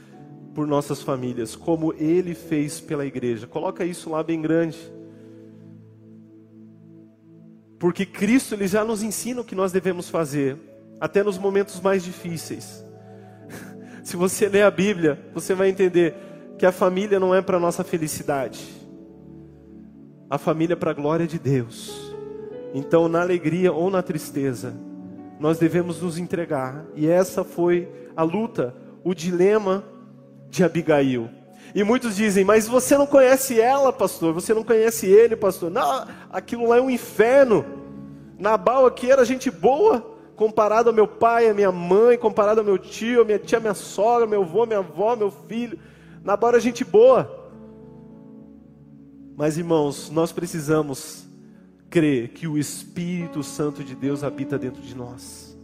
por 0.55 0.66
nossas 0.66 1.03
famílias, 1.03 1.55
como 1.57 1.94
Ele 1.94 2.35
fez 2.35 2.81
pela 2.81 3.07
igreja. 3.07 3.46
Coloca 3.46 3.85
isso 3.85 4.11
lá 4.11 4.22
bem 4.22 4.42
grande. 4.42 4.79
Porque 7.79 8.05
Cristo 8.05 8.55
ele 8.55 8.68
já 8.68 8.85
nos 8.85 9.03
ensina 9.03 9.40
o 9.40 9.44
que 9.44 9.55
nós 9.55 9.72
devemos 9.72 10.11
fazer, 10.11 10.59
até 11.00 11.22
nos 11.22 11.38
momentos 11.38 11.81
mais 11.81 12.05
difíceis. 12.05 12.85
Se 14.05 14.16
você 14.16 14.48
ler 14.48 14.64
a 14.64 14.70
Bíblia, 14.70 15.18
você 15.33 15.55
vai 15.55 15.70
entender 15.70 16.14
que 16.61 16.66
a 16.66 16.73
família 16.73 17.18
não 17.18 17.35
é 17.35 17.40
para 17.40 17.59
nossa 17.59 17.83
felicidade. 17.83 18.68
A 20.29 20.37
família 20.37 20.75
é 20.75 20.77
para 20.77 20.90
a 20.90 20.94
glória 20.94 21.27
de 21.27 21.38
Deus. 21.38 22.14
Então, 22.75 23.09
na 23.09 23.23
alegria 23.23 23.73
ou 23.73 23.88
na 23.88 24.03
tristeza, 24.03 24.75
nós 25.38 25.59
devemos 25.59 26.03
nos 26.03 26.18
entregar. 26.18 26.85
E 26.94 27.09
essa 27.09 27.42
foi 27.44 27.88
a 28.14 28.23
luta, 28.23 28.75
o 29.03 29.14
dilema 29.14 29.83
de 30.51 30.62
Abigail. 30.62 31.31
E 31.75 31.83
muitos 31.83 32.16
dizem, 32.16 32.44
mas 32.44 32.68
você 32.68 32.99
não 32.99 33.07
conhece 33.07 33.59
ela, 33.59 33.90
pastor, 33.90 34.35
você 34.35 34.53
não 34.53 34.62
conhece 34.62 35.07
ele, 35.07 35.37
pastor. 35.37 35.70
Não, 35.70 36.07
aquilo 36.31 36.68
lá 36.68 36.77
é 36.77 36.83
um 36.83 36.90
inferno. 36.90 37.64
Nabal 38.38 38.85
aqui 38.85 39.11
era 39.11 39.25
gente 39.25 39.51
boa, 39.51 40.07
comparado 40.37 40.90
ao 40.90 40.94
meu 40.94 41.09
pai, 41.09 41.49
à 41.49 41.55
minha 41.55 41.73
mãe, 41.73 42.18
comparado 42.18 42.61
ao 42.61 42.66
meu 42.66 42.77
tio, 42.77 43.23
a 43.23 43.25
minha 43.25 43.38
tia, 43.38 43.59
minha 43.59 43.73
sogra, 43.73 44.27
meu 44.27 44.42
avô, 44.42 44.66
minha 44.66 44.81
avó, 44.81 45.16
meu 45.16 45.31
filho. 45.31 45.79
Nabal 46.23 46.51
era 46.51 46.61
gente 46.61 46.85
boa. 46.85 47.51
Mas 49.37 49.57
irmãos, 49.57 50.11
nós 50.11 50.33
precisamos 50.33 51.27
crer 51.89 52.29
que 52.29 52.47
o 52.47 52.59
Espírito 52.59 53.43
Santo 53.43 53.83
de 53.83 53.95
Deus 53.95 54.23
habita 54.23 54.59
dentro 54.59 54.83
de 54.83 54.95
nós. 54.95 55.59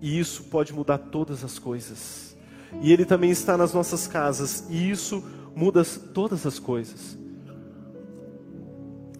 E 0.00 0.18
isso 0.18 0.44
pode 0.44 0.72
mudar 0.72 0.98
todas 0.98 1.44
as 1.44 1.58
coisas 1.58 2.34
e 2.82 2.92
Ele 2.92 3.04
também 3.04 3.30
está 3.30 3.56
nas 3.56 3.72
nossas 3.72 4.06
casas, 4.06 4.64
e 4.68 4.90
isso 4.90 5.22
muda 5.54 5.84
todas 5.84 6.46
as 6.46 6.58
coisas. 6.58 7.16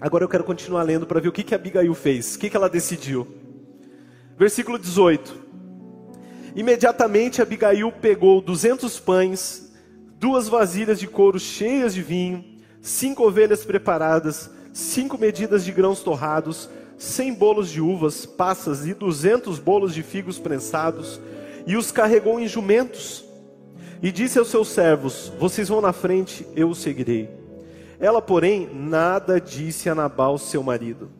Agora 0.00 0.24
eu 0.24 0.28
quero 0.28 0.44
continuar 0.44 0.82
lendo 0.82 1.06
para 1.06 1.20
ver 1.20 1.28
o 1.28 1.32
que, 1.32 1.42
que 1.42 1.54
Abigail 1.54 1.94
fez, 1.94 2.34
o 2.34 2.38
que, 2.38 2.50
que 2.50 2.56
ela 2.56 2.68
decidiu. 2.68 3.26
Versículo 4.36 4.78
18: 4.78 5.34
Imediatamente 6.54 7.40
Abigail 7.40 7.90
pegou 7.92 8.40
duzentos 8.40 8.98
pães, 8.98 9.63
duas 10.24 10.48
vasilhas 10.48 10.98
de 10.98 11.06
couro 11.06 11.38
cheias 11.38 11.92
de 11.92 12.00
vinho, 12.00 12.42
cinco 12.80 13.26
ovelhas 13.26 13.62
preparadas, 13.62 14.50
cinco 14.72 15.18
medidas 15.18 15.62
de 15.62 15.70
grãos 15.70 16.00
torrados, 16.00 16.70
cem 16.96 17.34
bolos 17.34 17.68
de 17.68 17.78
uvas, 17.78 18.24
passas 18.24 18.86
e 18.86 18.94
duzentos 18.94 19.58
bolos 19.58 19.92
de 19.92 20.02
figos 20.02 20.38
prensados, 20.38 21.20
e 21.66 21.76
os 21.76 21.92
carregou 21.92 22.40
em 22.40 22.48
jumentos 22.48 23.22
e 24.02 24.10
disse 24.10 24.38
aos 24.38 24.48
seus 24.48 24.68
servos: 24.68 25.30
Vocês 25.38 25.68
vão 25.68 25.82
na 25.82 25.92
frente, 25.92 26.46
eu 26.56 26.70
os 26.70 26.78
seguirei. 26.78 27.28
Ela, 28.00 28.22
porém, 28.22 28.66
nada 28.72 29.38
disse 29.38 29.90
a 29.90 29.94
Nabal, 29.94 30.38
seu 30.38 30.62
marido. 30.62 31.10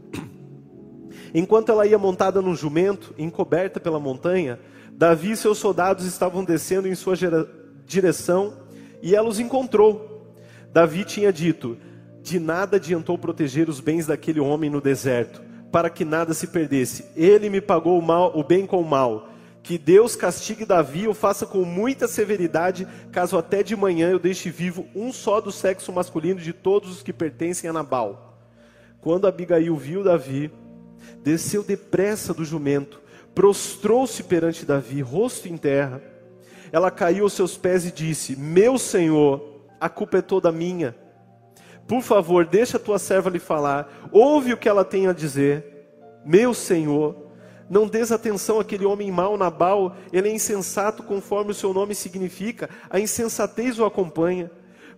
Enquanto 1.35 1.71
ela 1.71 1.87
ia 1.87 1.99
montada 1.99 2.41
num 2.41 2.57
jumento, 2.57 3.15
encoberta 3.19 3.79
pela 3.79 4.01
montanha, 4.01 4.59
Davi 4.93 5.33
e 5.33 5.37
seus 5.37 5.59
soldados 5.59 6.07
estavam 6.07 6.43
descendo 6.43 6.89
em 6.89 6.95
sua 6.95 7.15
direção 7.85 8.64
e 9.05 9.15
ela 9.15 9.29
os 9.29 9.39
encontrou. 9.39 10.33
Davi 10.73 11.05
tinha 11.05 11.33
dito: 11.33 11.77
De 12.23 12.41
nada 12.41 12.79
adiantou 12.79 13.19
proteger 13.19 13.69
os 13.69 13.79
bens 13.79 14.07
daquele 14.07 14.41
homem 14.41 14.71
no 14.71 14.81
deserto, 14.81 15.43
para 15.71 15.91
que 15.91 16.05
nada 16.05 16.33
se 16.33 16.47
perdesse. 16.47 17.05
Ele 17.15 17.51
me 17.51 17.61
pagou 17.61 17.99
o 17.99 18.03
mal, 18.03 18.33
o 18.35 18.43
bem 18.43 18.67
com 18.67 18.81
o 18.81 18.89
mal 18.89 19.29
que 19.65 19.79
Deus 19.79 20.15
castigue 20.15 20.67
Davi 20.67 21.09
ou 21.09 21.15
faça 21.15 21.47
com 21.47 21.65
muita 21.65 22.07
severidade, 22.07 22.87
caso 23.11 23.39
até 23.39 23.63
de 23.63 23.75
manhã 23.75 24.11
eu 24.11 24.19
deixe 24.19 24.51
vivo 24.51 24.87
um 24.95 25.11
só 25.11 25.41
do 25.41 25.51
sexo 25.51 25.91
masculino 25.91 26.39
de 26.39 26.53
todos 26.53 26.91
os 26.91 27.03
que 27.03 27.15
pertencem 27.15 27.71
a 27.71 27.73
Nabal. 27.73 28.39
Quando 29.01 29.27
Abigail 29.27 29.75
viu 29.75 30.05
Davi, 30.05 30.53
desceu 31.23 31.65
depressa 31.65 32.35
do 32.35 32.45
jumento, 32.45 33.01
prostrou-se 33.35 34.23
perante 34.25 34.67
Davi, 34.67 35.01
rosto 35.01 35.49
em 35.49 35.57
terra. 35.57 36.03
Ela 36.75 36.91
caiu 36.91 37.23
aos 37.23 37.35
seus 37.35 37.57
pés 37.57 37.87
e 37.87 37.93
disse: 37.93 38.35
Meu 38.35 38.77
senhor, 38.79 39.61
a 39.81 39.89
culpa 39.89 40.19
é 40.19 40.21
toda 40.21 40.51
minha. 40.51 40.93
Por 41.87 42.03
favor, 42.03 42.45
deixa 42.45 42.79
a 42.79 42.81
tua 42.81 42.99
serva 42.99 43.31
lhe 43.31 43.39
falar, 43.39 44.09
ouve 44.11 44.53
o 44.53 44.57
que 44.57 44.69
ela 44.69 44.85
tem 44.85 45.07
a 45.07 45.13
dizer. 45.13 45.87
Meu 46.27 46.53
senhor, 46.53 47.15
não 47.71 47.87
des 47.87 48.11
atenção 48.11 48.59
àquele 48.59 48.85
homem 48.85 49.09
mau, 49.13 49.37
Nabal, 49.37 49.95
ele 50.13 50.29
é 50.29 50.35
insensato 50.35 51.05
conforme 51.05 51.53
o 51.53 51.55
seu 51.55 51.73
nome 51.73 51.95
significa, 51.95 52.69
a 52.91 52.99
insensatez 52.99 53.79
o 53.79 53.85
acompanha. 53.85 54.51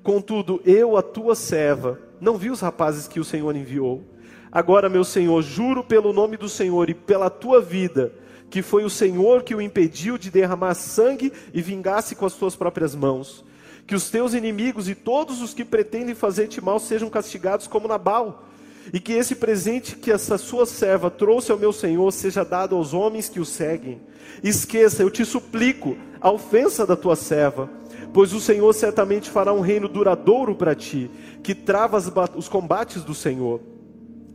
Contudo, 0.03 0.63
eu, 0.65 0.97
a 0.97 1.03
tua 1.03 1.35
serva, 1.35 2.01
não 2.19 2.39
vi 2.39 2.49
os 2.51 2.63
rapazes 2.63 3.07
que 3.07 3.21
o 3.21 3.25
Senhor 3.25 3.55
enviou. 3.55 4.03
Agora, 4.51 4.89
meu 4.89 5.05
Senhor, 5.05 5.43
juro 5.43 5.85
pelo 5.85 6.15
nome 6.15 6.39
do 6.39 6.49
Senhor 6.49 6.89
e 6.89 6.95
pela 6.95 7.29
tua 7.29 7.61
vida, 7.61 8.15
que 8.51 8.63
foi 8.63 8.85
o 8.85 8.91
Senhor 8.91 9.43
que 9.43 9.55
o 9.55 9.61
impediu 9.61 10.17
de 10.17 10.31
derramar 10.31 10.75
sangue 10.75 11.33
e 11.53 11.61
vingasse 11.61 12.15
com 12.15 12.27
as 12.27 12.35
tuas 12.35 12.55
próprias 12.57 12.95
mãos. 12.95 13.45
Que 13.87 13.95
os 13.95 14.11
teus 14.11 14.35
inimigos 14.35 14.89
e 14.89 14.95
todos 14.95 15.41
os 15.41 15.55
que 15.55 15.65
pretendem 15.65 16.15
fazer-te 16.15 16.61
mal 16.61 16.79
sejam 16.79 17.09
castigados 17.09 17.67
como 17.67 17.89
Nabal 17.89 18.45
e 18.93 19.01
que 19.01 19.13
esse 19.13 19.35
presente 19.35 19.97
que 19.97 20.11
essa 20.11 20.39
sua 20.39 20.67
serva 20.67 21.11
trouxe 21.11 21.51
ao 21.51 21.59
meu 21.59 21.73
senhor 21.73 22.13
seja 22.13 22.45
dado 22.45 22.77
aos 22.77 22.95
homens 22.95 23.29
que 23.29 23.41
o 23.41 23.45
seguem. 23.45 24.01
Esqueça, 24.43 25.03
eu 25.03 25.11
te 25.11 25.25
suplico, 25.25 25.97
a 26.21 26.31
ofensa 26.31 26.87
da 26.87 26.97
tua 26.97 27.17
serva, 27.17 27.71
pois 28.13 28.33
o 28.33 28.41
Senhor 28.41 28.73
certamente 28.73 29.31
fará 29.31 29.53
um 29.53 29.61
reino 29.61 29.89
duradouro 29.89 30.55
para 30.55 30.75
ti, 30.75 31.11
que 31.43 31.55
trava 31.55 31.99
os 32.37 32.49
combates 32.49 33.03
do 33.03 33.15
Senhor. 33.15 33.61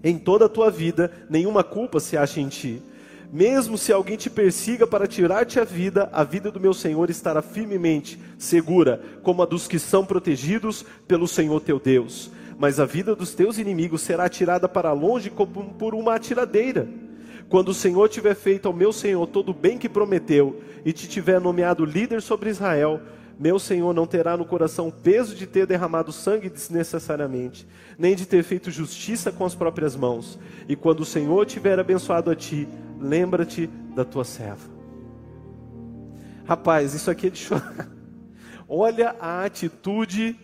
Em 0.04 0.17
toda 0.17 0.45
a 0.45 0.50
tua 0.50 0.71
vida, 0.71 1.12
nenhuma 1.30 1.63
culpa 1.63 2.00
se 2.00 2.17
acha 2.17 2.39
em 2.39 2.47
ti. 2.47 2.82
Mesmo 3.32 3.78
se 3.78 3.94
alguém 3.94 4.17
te 4.17 4.30
persiga 4.30 4.86
para 4.86 5.08
tirar-te 5.08 5.60
a 5.60 5.63
vida, 5.63 6.10
a 6.12 6.24
vida 6.24 6.52
do 6.52 6.60
meu 6.60 6.74
Senhor 6.74 7.10
estará 7.10 7.41
firmemente 7.41 8.20
segura, 8.38 9.02
como 9.24 9.41
a 9.41 9.46
dos 9.46 9.67
que 9.67 9.80
são 9.80 10.06
protegidos 10.06 10.86
pelo 11.08 11.28
Senhor 11.28 11.62
teu 11.62 11.80
Deus 11.80 12.32
mas 12.62 12.80
a 12.80 12.86
vida 12.86 13.15
dos 13.15 13.34
teus 13.34 13.58
inimigos 13.58 14.04
será 14.04 14.30
tirada 14.30 14.70
para 14.70 14.94
longe 14.94 15.32
como 15.32 15.74
por 15.74 15.96
uma 15.96 16.13
atiradeira. 16.13 16.88
Quando 17.50 17.70
o 17.70 17.74
Senhor 17.74 18.08
tiver 18.08 18.36
feito 18.36 18.67
ao 18.67 18.74
meu 18.74 18.94
Senhor 18.94 19.26
todo 19.26 19.50
o 19.50 19.54
bem 19.54 19.80
que 19.80 19.89
prometeu 19.89 20.62
e 20.86 20.94
te 20.94 21.08
tiver 21.08 21.41
nomeado 21.41 21.84
líder 21.84 22.22
sobre 22.22 22.52
Israel, 22.52 23.02
meu 23.39 23.58
Senhor 23.58 23.96
não 23.96 24.06
terá 24.06 24.38
no 24.38 24.46
coração 24.46 24.89
o 24.89 24.91
peso 24.91 25.34
de 25.34 25.48
ter 25.48 25.65
derramado 25.65 26.12
sangue 26.12 26.52
desnecessariamente, 26.52 27.67
nem 27.98 28.15
de 28.15 28.28
ter 28.28 28.44
feito 28.44 28.70
justiça 28.70 29.32
com 29.32 29.44
as 29.44 29.56
próprias 29.56 29.96
mãos. 29.96 30.38
E 30.70 30.76
quando 30.76 31.00
o 31.00 31.06
Senhor 31.06 31.44
tiver 31.48 31.80
abençoado 31.80 32.30
a 32.30 32.36
ti, 32.36 32.67
lembra-te 33.02 33.68
da 33.68 34.06
tua 34.06 34.24
serva. 34.24 34.70
Rapaz, 36.46 36.94
isso 36.94 37.10
aqui 37.10 37.28
é 37.28 37.30
de 37.30 37.40
chorar. 37.40 37.90
Olha 38.68 39.16
a 39.20 39.44
atitude 39.44 40.40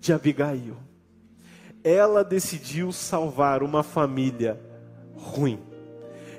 de 0.00 0.12
Abigail 0.12 0.86
ela 1.86 2.24
decidiu 2.24 2.90
salvar 2.90 3.62
uma 3.62 3.84
família 3.84 4.60
ruim. 5.14 5.60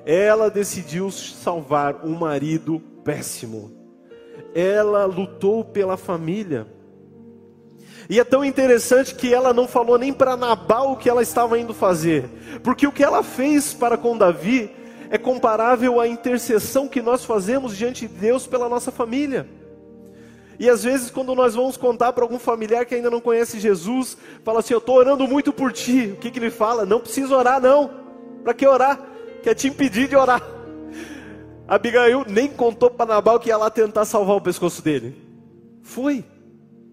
Ela 0.05 0.49
decidiu 0.49 1.09
salvar 1.09 2.05
um 2.05 2.13
marido 2.15 2.81
péssimo. 3.01 3.71
Ela 4.53 5.05
lutou 5.05 5.63
pela 5.63 5.95
família. 5.95 6.67
E 8.09 8.19
é 8.19 8.25
tão 8.25 8.43
interessante 8.43 9.15
que 9.15 9.33
ela 9.33 9.53
não 9.53 9.69
falou 9.69 9.97
nem 9.97 10.11
para 10.11 10.35
Nabal 10.35 10.91
o 10.91 10.97
que 10.97 11.09
ela 11.09 11.21
estava 11.23 11.57
indo 11.57 11.73
fazer, 11.73 12.29
porque 12.61 12.85
o 12.85 12.91
que 12.91 13.03
ela 13.03 13.23
fez 13.23 13.73
para 13.73 13.97
com 13.97 14.17
Davi 14.17 14.69
é 15.09 15.17
comparável 15.17 15.99
à 15.99 16.07
intercessão 16.07 16.87
que 16.87 17.01
nós 17.01 17.23
fazemos 17.23 17.75
diante 17.75 18.07
de 18.07 18.13
Deus 18.13 18.45
pela 18.45 18.67
nossa 18.67 18.91
família. 18.91 19.47
E 20.59 20.69
às 20.69 20.83
vezes, 20.83 21.11
quando 21.11 21.35
nós 21.35 21.53
vamos 21.53 21.77
contar 21.77 22.13
para 22.13 22.23
algum 22.23 22.39
familiar 22.39 22.85
que 22.85 22.95
ainda 22.95 23.11
não 23.11 23.21
conhece 23.21 23.59
Jesus, 23.59 24.17
fala 24.43 24.59
assim: 24.59 24.73
Eu 24.73 24.79
estou 24.79 24.95
orando 24.95 25.27
muito 25.27 25.53
por 25.53 25.71
ti. 25.71 26.13
O 26.13 26.17
que, 26.17 26.31
que 26.31 26.39
ele 26.39 26.49
fala? 26.49 26.85
Não 26.85 26.99
precisa 26.99 27.35
orar, 27.35 27.61
não. 27.61 27.91
Para 28.43 28.53
que 28.53 28.65
orar? 28.65 28.99
Quer 29.43 29.53
te 29.53 29.67
impedir 29.67 30.07
de 30.07 30.15
orar. 30.15 30.41
Abigail 31.67 32.25
nem 32.27 32.47
contou 32.47 32.89
para 32.89 33.13
Nabal 33.13 33.39
que 33.39 33.49
ia 33.49 33.57
lá 33.57 33.69
tentar 33.69 34.05
salvar 34.05 34.37
o 34.37 34.41
pescoço 34.41 34.81
dele. 34.81 35.15
Foi. 35.83 36.25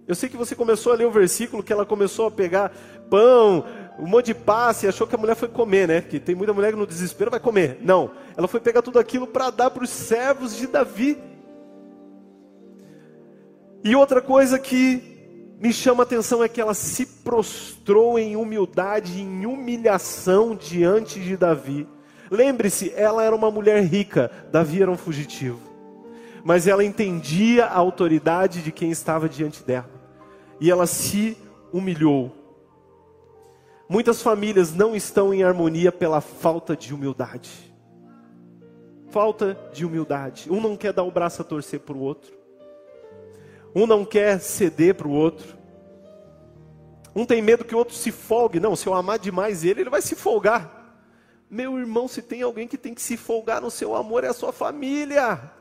Eu 0.06 0.14
sei 0.14 0.28
que 0.28 0.36
você 0.36 0.54
começou 0.54 0.92
a 0.92 0.96
ler 0.96 1.06
o 1.06 1.10
versículo 1.10 1.62
que 1.62 1.72
ela 1.72 1.86
começou 1.86 2.26
a 2.26 2.30
pegar 2.30 2.70
pão, 3.08 3.64
um 3.98 4.06
monte 4.06 4.26
de 4.26 4.34
passe 4.34 4.88
achou 4.88 5.06
que 5.06 5.14
a 5.14 5.18
mulher 5.18 5.36
foi 5.36 5.48
comer, 5.48 5.86
né? 5.86 6.00
Que 6.00 6.18
tem 6.18 6.34
muita 6.34 6.52
mulher 6.52 6.72
que 6.72 6.78
no 6.78 6.86
desespero 6.86 7.30
vai 7.30 7.40
comer. 7.40 7.78
Não. 7.80 8.10
Ela 8.36 8.48
foi 8.48 8.60
pegar 8.60 8.82
tudo 8.82 8.98
aquilo 8.98 9.26
para 9.26 9.50
dar 9.50 9.70
para 9.70 9.84
os 9.84 9.90
servos 9.90 10.56
de 10.56 10.66
Davi. 10.66 11.16
E 13.84 13.94
outra 13.94 14.20
coisa 14.20 14.58
que 14.58 15.54
me 15.60 15.72
chama 15.72 16.02
a 16.02 16.04
atenção 16.04 16.42
é 16.42 16.48
que 16.48 16.60
ela 16.60 16.74
se 16.74 17.06
prostrou 17.06 18.18
em 18.18 18.34
humildade, 18.34 19.20
em 19.20 19.46
humilhação 19.46 20.56
diante 20.56 21.20
de 21.20 21.36
Davi. 21.36 21.86
Lembre-se, 22.30 22.92
ela 22.96 23.22
era 23.22 23.34
uma 23.34 23.50
mulher 23.50 23.82
rica, 23.84 24.30
Davi 24.50 24.82
era 24.82 24.90
um 24.90 24.96
fugitivo. 24.96 25.60
Mas 26.42 26.66
ela 26.66 26.84
entendia 26.84 27.66
a 27.66 27.76
autoridade 27.76 28.60
de 28.60 28.72
quem 28.72 28.90
estava 28.90 29.28
diante 29.28 29.62
dela. 29.62 29.88
E 30.60 30.70
ela 30.70 30.86
se 30.86 31.36
humilhou. 31.72 32.43
Muitas 33.88 34.22
famílias 34.22 34.74
não 34.74 34.96
estão 34.96 35.32
em 35.34 35.42
harmonia 35.42 35.92
pela 35.92 36.20
falta 36.20 36.76
de 36.76 36.94
humildade. 36.94 37.50
Falta 39.10 39.58
de 39.72 39.84
humildade. 39.84 40.50
Um 40.50 40.60
não 40.60 40.76
quer 40.76 40.92
dar 40.92 41.02
o 41.02 41.10
braço 41.10 41.42
a 41.42 41.44
torcer 41.44 41.80
para 41.80 41.94
o 41.94 42.00
outro. 42.00 42.32
Um 43.74 43.86
não 43.86 44.04
quer 44.04 44.40
ceder 44.40 44.94
para 44.94 45.08
o 45.08 45.12
outro. 45.12 45.56
Um 47.14 47.26
tem 47.26 47.42
medo 47.42 47.64
que 47.64 47.74
o 47.74 47.78
outro 47.78 47.94
se 47.94 48.10
folgue. 48.10 48.58
Não, 48.58 48.74
se 48.74 48.86
eu 48.86 48.94
amar 48.94 49.18
demais 49.18 49.64
ele, 49.64 49.82
ele 49.82 49.90
vai 49.90 50.02
se 50.02 50.16
folgar. 50.16 50.82
Meu 51.50 51.78
irmão, 51.78 52.08
se 52.08 52.22
tem 52.22 52.42
alguém 52.42 52.66
que 52.66 52.78
tem 52.78 52.94
que 52.94 53.02
se 53.02 53.16
folgar 53.16 53.60
no 53.60 53.70
seu 53.70 53.94
amor, 53.94 54.24
é 54.24 54.28
a 54.28 54.32
sua 54.32 54.52
família. 54.52 55.52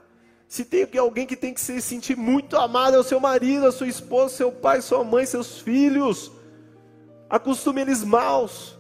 Se 0.48 0.66
tem 0.66 0.88
alguém 0.98 1.28
que 1.28 1.36
tem 1.36 1.54
que 1.54 1.62
se 1.62 1.82
sentir 1.82 2.16
muito 2.16 2.56
amado, 2.58 2.96
é 2.96 3.00
o 3.00 3.04
seu 3.04 3.20
marido, 3.20 3.68
a 3.68 3.72
sua 3.72 3.88
esposa, 3.88 4.36
seu 4.36 4.52
pai, 4.52 4.82
sua 4.82 5.04
mãe, 5.04 5.26
seus 5.26 5.60
filhos. 5.60 6.32
Acostume 7.34 7.82
eles 7.82 8.04
maus, 8.04 8.78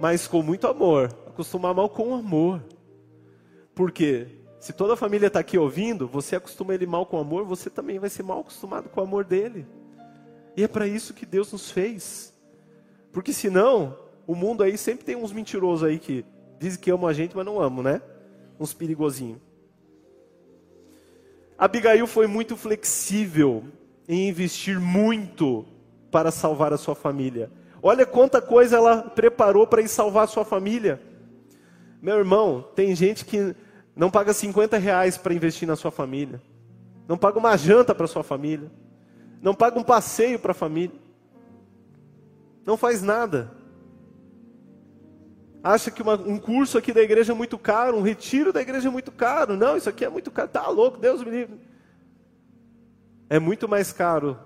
mas 0.00 0.26
com 0.26 0.42
muito 0.42 0.66
amor. 0.66 1.16
Acostumar 1.24 1.72
mal 1.72 1.88
com 1.88 2.12
amor. 2.12 2.60
Por 3.72 3.92
quê? 3.92 4.26
Se 4.58 4.72
toda 4.72 4.94
a 4.94 4.96
família 4.96 5.28
está 5.28 5.38
aqui 5.38 5.56
ouvindo, 5.56 6.08
você 6.08 6.34
acostuma 6.34 6.74
ele 6.74 6.84
mal 6.84 7.06
com 7.06 7.20
amor, 7.20 7.44
você 7.44 7.70
também 7.70 8.00
vai 8.00 8.10
ser 8.10 8.24
mal 8.24 8.40
acostumado 8.40 8.88
com 8.88 9.00
o 9.00 9.04
amor 9.04 9.24
dele. 9.24 9.64
E 10.56 10.64
é 10.64 10.66
para 10.66 10.88
isso 10.88 11.14
que 11.14 11.24
Deus 11.24 11.52
nos 11.52 11.70
fez. 11.70 12.34
Porque 13.12 13.32
senão, 13.32 13.96
o 14.26 14.34
mundo 14.34 14.64
aí 14.64 14.76
sempre 14.76 15.04
tem 15.04 15.14
uns 15.14 15.30
mentirosos 15.30 15.88
aí 15.88 16.00
que 16.00 16.24
dizem 16.58 16.80
que 16.80 16.90
amam 16.90 17.08
a 17.08 17.12
gente, 17.12 17.36
mas 17.36 17.46
não 17.46 17.60
amam, 17.60 17.84
né? 17.84 18.02
Uns 18.58 18.74
perigosinhos. 18.74 19.38
Abigail 21.56 22.08
foi 22.08 22.26
muito 22.26 22.56
flexível 22.56 23.62
em 24.08 24.28
investir 24.28 24.80
muito 24.80 25.64
para 26.16 26.30
salvar 26.30 26.72
a 26.72 26.78
sua 26.78 26.94
família. 26.94 27.50
Olha 27.82 28.06
quanta 28.06 28.40
coisa 28.40 28.76
ela 28.76 29.02
preparou 29.02 29.66
para 29.66 29.82
ir 29.82 29.88
salvar 29.88 30.24
a 30.24 30.26
sua 30.26 30.46
família. 30.46 30.98
Meu 32.00 32.16
irmão, 32.16 32.66
tem 32.74 32.94
gente 32.94 33.22
que 33.22 33.54
não 33.94 34.10
paga 34.10 34.32
50 34.32 34.78
reais 34.78 35.18
para 35.18 35.34
investir 35.34 35.68
na 35.68 35.76
sua 35.76 35.90
família. 35.90 36.40
Não 37.06 37.18
paga 37.18 37.38
uma 37.38 37.54
janta 37.54 37.94
para 37.94 38.06
sua 38.06 38.22
família. 38.22 38.72
Não 39.42 39.54
paga 39.54 39.78
um 39.78 39.82
passeio 39.82 40.38
para 40.38 40.52
a 40.52 40.54
família. 40.54 40.96
Não 42.64 42.78
faz 42.78 43.02
nada. 43.02 43.52
Acha 45.62 45.90
que 45.90 46.00
uma, 46.00 46.14
um 46.14 46.38
curso 46.38 46.78
aqui 46.78 46.94
da 46.94 47.02
igreja 47.02 47.34
é 47.34 47.36
muito 47.36 47.58
caro, 47.58 47.98
um 47.98 48.02
retiro 48.02 48.54
da 48.54 48.62
igreja 48.62 48.88
é 48.88 48.90
muito 48.90 49.12
caro. 49.12 49.54
Não, 49.54 49.76
isso 49.76 49.90
aqui 49.90 50.02
é 50.02 50.08
muito 50.08 50.30
caro. 50.30 50.48
Tá 50.48 50.66
louco, 50.68 50.96
Deus 50.96 51.22
me 51.22 51.30
livre. 51.30 51.60
É 53.28 53.38
muito 53.38 53.68
mais 53.68 53.92
caro 53.92 54.45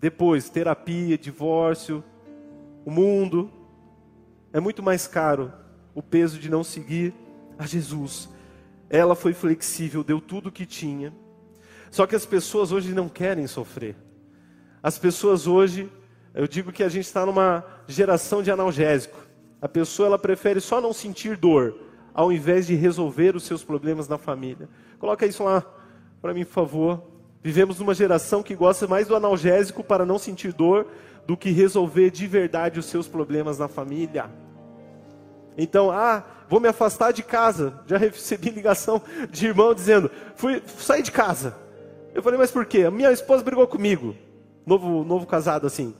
depois 0.00 0.48
terapia, 0.48 1.18
divórcio, 1.18 2.02
o 2.84 2.90
mundo. 2.90 3.50
É 4.52 4.58
muito 4.58 4.82
mais 4.82 5.06
caro 5.06 5.52
o 5.94 6.02
peso 6.02 6.38
de 6.38 6.48
não 6.48 6.64
seguir 6.64 7.12
a 7.58 7.66
Jesus. 7.66 8.28
Ela 8.88 9.14
foi 9.14 9.34
flexível, 9.34 10.02
deu 10.02 10.20
tudo 10.20 10.48
o 10.48 10.52
que 10.52 10.64
tinha. 10.64 11.12
Só 11.90 12.06
que 12.06 12.16
as 12.16 12.24
pessoas 12.24 12.72
hoje 12.72 12.94
não 12.94 13.08
querem 13.08 13.46
sofrer. 13.46 13.96
As 14.82 14.98
pessoas 14.98 15.46
hoje, 15.46 15.90
eu 16.32 16.48
digo 16.48 16.72
que 16.72 16.82
a 16.82 16.88
gente 16.88 17.04
está 17.04 17.26
numa 17.26 17.64
geração 17.86 18.42
de 18.42 18.50
analgésico. 18.50 19.20
A 19.60 19.68
pessoa 19.68 20.06
ela 20.06 20.18
prefere 20.18 20.60
só 20.60 20.80
não 20.80 20.92
sentir 20.92 21.36
dor, 21.36 21.76
ao 22.14 22.32
invés 22.32 22.66
de 22.66 22.74
resolver 22.74 23.36
os 23.36 23.42
seus 23.42 23.62
problemas 23.62 24.08
na 24.08 24.16
família. 24.16 24.68
Coloca 24.98 25.26
isso 25.26 25.44
lá 25.44 25.64
para 26.22 26.32
mim, 26.32 26.44
por 26.44 26.52
favor. 26.52 27.09
Vivemos 27.42 27.78
numa 27.78 27.94
geração 27.94 28.42
que 28.42 28.54
gosta 28.54 28.86
mais 28.86 29.08
do 29.08 29.16
analgésico 29.16 29.82
para 29.82 30.04
não 30.04 30.18
sentir 30.18 30.52
dor 30.52 30.86
do 31.26 31.36
que 31.36 31.50
resolver 31.50 32.10
de 32.10 32.26
verdade 32.26 32.78
os 32.78 32.86
seus 32.86 33.08
problemas 33.08 33.58
na 33.58 33.68
família. 33.68 34.30
Então, 35.56 35.90
ah, 35.90 36.24
vou 36.48 36.60
me 36.60 36.68
afastar 36.68 37.12
de 37.12 37.22
casa. 37.22 37.80
Já 37.86 37.96
recebi 37.98 38.50
ligação 38.50 39.02
de 39.30 39.46
irmão 39.46 39.74
dizendo: 39.74 40.10
fui 40.36 40.62
sair 40.78 41.02
de 41.02 41.12
casa. 41.12 41.56
Eu 42.14 42.22
falei, 42.22 42.38
mas 42.38 42.50
por 42.50 42.66
quê? 42.66 42.84
A 42.84 42.90
minha 42.90 43.10
esposa 43.12 43.42
brigou 43.42 43.66
comigo. 43.66 44.14
Novo, 44.66 45.04
novo 45.04 45.26
casado 45.26 45.66
assim. 45.66 45.94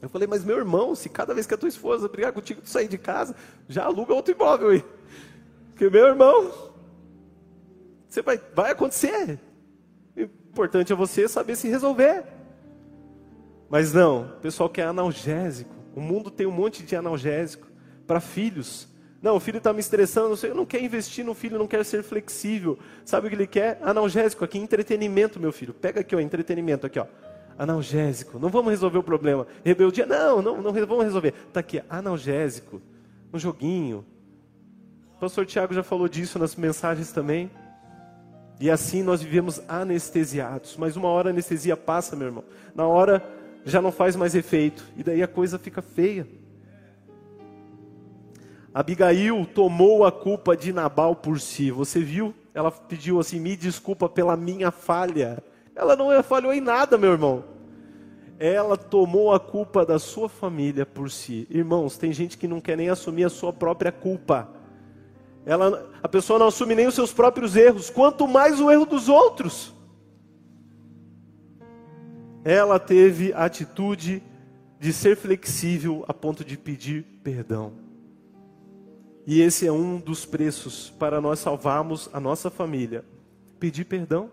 Eu 0.00 0.08
falei, 0.08 0.28
mas 0.28 0.44
meu 0.44 0.56
irmão, 0.56 0.94
se 0.94 1.08
cada 1.08 1.34
vez 1.34 1.46
que 1.46 1.54
a 1.54 1.58
tua 1.58 1.68
esposa 1.68 2.08
brigar 2.08 2.32
contigo, 2.32 2.60
tu 2.62 2.68
sair 2.68 2.86
de 2.86 2.98
casa, 2.98 3.34
já 3.68 3.84
aluga 3.84 4.14
outro 4.14 4.32
imóvel 4.32 4.68
aí. 4.68 4.84
Porque 5.70 5.90
meu 5.90 6.06
irmão, 6.06 6.52
você 8.08 8.22
vai, 8.22 8.40
vai 8.54 8.70
acontecer. 8.70 9.40
Importante 10.58 10.92
é 10.92 10.96
você 10.96 11.28
saber 11.28 11.54
se 11.54 11.68
resolver. 11.68 12.24
Mas 13.70 13.92
não, 13.92 14.22
o 14.22 14.40
pessoal 14.40 14.68
quer 14.68 14.88
analgésico. 14.88 15.72
O 15.94 16.00
mundo 16.00 16.32
tem 16.32 16.48
um 16.48 16.50
monte 16.50 16.82
de 16.82 16.96
analgésico 16.96 17.68
para 18.08 18.18
filhos. 18.18 18.88
Não, 19.22 19.36
o 19.36 19.40
filho 19.40 19.58
está 19.58 19.72
me 19.72 19.78
estressando, 19.78 20.36
eu 20.44 20.56
não 20.56 20.66
quer 20.66 20.82
investir 20.82 21.24
no 21.24 21.32
filho, 21.32 21.60
não 21.60 21.68
quer 21.68 21.84
ser 21.84 22.02
flexível. 22.02 22.76
Sabe 23.04 23.28
o 23.28 23.30
que 23.30 23.36
ele 23.36 23.46
quer? 23.46 23.78
Analgésico 23.80 24.44
aqui, 24.44 24.58
entretenimento, 24.58 25.38
meu 25.38 25.52
filho. 25.52 25.72
Pega 25.72 26.00
aqui, 26.00 26.16
ó, 26.16 26.18
entretenimento 26.18 26.84
aqui, 26.84 26.98
ó. 26.98 27.06
Analgésico. 27.56 28.40
Não 28.40 28.48
vamos 28.48 28.70
resolver 28.70 28.98
o 28.98 29.02
problema. 29.04 29.46
Rebeldia, 29.64 30.06
não, 30.06 30.42
não, 30.42 30.60
não 30.60 30.72
vamos 30.72 31.04
resolver. 31.04 31.34
Está 31.46 31.60
aqui, 31.60 31.80
analgésico. 31.88 32.82
Um 33.32 33.38
joguinho. 33.38 34.04
O 35.14 35.20
pastor 35.20 35.46
Tiago 35.46 35.72
já 35.72 35.84
falou 35.84 36.08
disso 36.08 36.36
nas 36.36 36.56
mensagens 36.56 37.12
também. 37.12 37.48
E 38.60 38.70
assim 38.70 39.02
nós 39.02 39.22
vivemos 39.22 39.60
anestesiados. 39.68 40.76
Mas 40.76 40.96
uma 40.96 41.08
hora 41.08 41.30
a 41.30 41.32
anestesia 41.32 41.76
passa, 41.76 42.16
meu 42.16 42.26
irmão. 42.26 42.44
Na 42.74 42.86
hora 42.86 43.22
já 43.64 43.80
não 43.80 43.92
faz 43.92 44.16
mais 44.16 44.34
efeito. 44.34 44.84
E 44.96 45.02
daí 45.02 45.22
a 45.22 45.28
coisa 45.28 45.58
fica 45.58 45.80
feia. 45.80 46.26
Abigail 48.74 49.46
tomou 49.46 50.04
a 50.04 50.12
culpa 50.12 50.56
de 50.56 50.72
Nabal 50.72 51.14
por 51.16 51.40
si. 51.40 51.70
Você 51.70 52.00
viu? 52.00 52.34
Ela 52.52 52.70
pediu 52.70 53.20
assim: 53.20 53.38
me 53.40 53.56
desculpa 53.56 54.08
pela 54.08 54.36
minha 54.36 54.70
falha. 54.70 55.42
Ela 55.74 55.94
não 55.94 56.22
falhou 56.22 56.52
em 56.52 56.60
nada, 56.60 56.98
meu 56.98 57.12
irmão. 57.12 57.44
Ela 58.38 58.76
tomou 58.76 59.32
a 59.32 59.40
culpa 59.40 59.84
da 59.84 59.98
sua 59.98 60.28
família 60.28 60.86
por 60.86 61.10
si. 61.10 61.46
Irmãos, 61.50 61.96
tem 61.96 62.12
gente 62.12 62.38
que 62.38 62.46
não 62.46 62.60
quer 62.60 62.76
nem 62.76 62.88
assumir 62.88 63.24
a 63.24 63.30
sua 63.30 63.52
própria 63.52 63.90
culpa. 63.90 64.48
Ela, 65.44 65.90
a 66.02 66.08
pessoa 66.08 66.38
não 66.38 66.48
assume 66.48 66.74
nem 66.74 66.86
os 66.86 66.94
seus 66.94 67.12
próprios 67.12 67.56
erros, 67.56 67.90
quanto 67.90 68.26
mais 68.26 68.60
o 68.60 68.70
erro 68.70 68.84
dos 68.84 69.08
outros. 69.08 69.74
Ela 72.44 72.78
teve 72.78 73.32
a 73.32 73.44
atitude 73.44 74.22
de 74.78 74.92
ser 74.92 75.16
flexível 75.16 76.04
a 76.06 76.14
ponto 76.14 76.44
de 76.44 76.56
pedir 76.56 77.02
perdão. 77.22 77.72
E 79.26 79.40
esse 79.42 79.66
é 79.66 79.72
um 79.72 79.98
dos 79.98 80.24
preços 80.24 80.88
para 80.98 81.20
nós 81.20 81.38
salvarmos 81.40 82.08
a 82.12 82.20
nossa 82.20 82.50
família. 82.50 83.04
Pedir 83.60 83.84
perdão. 83.84 84.30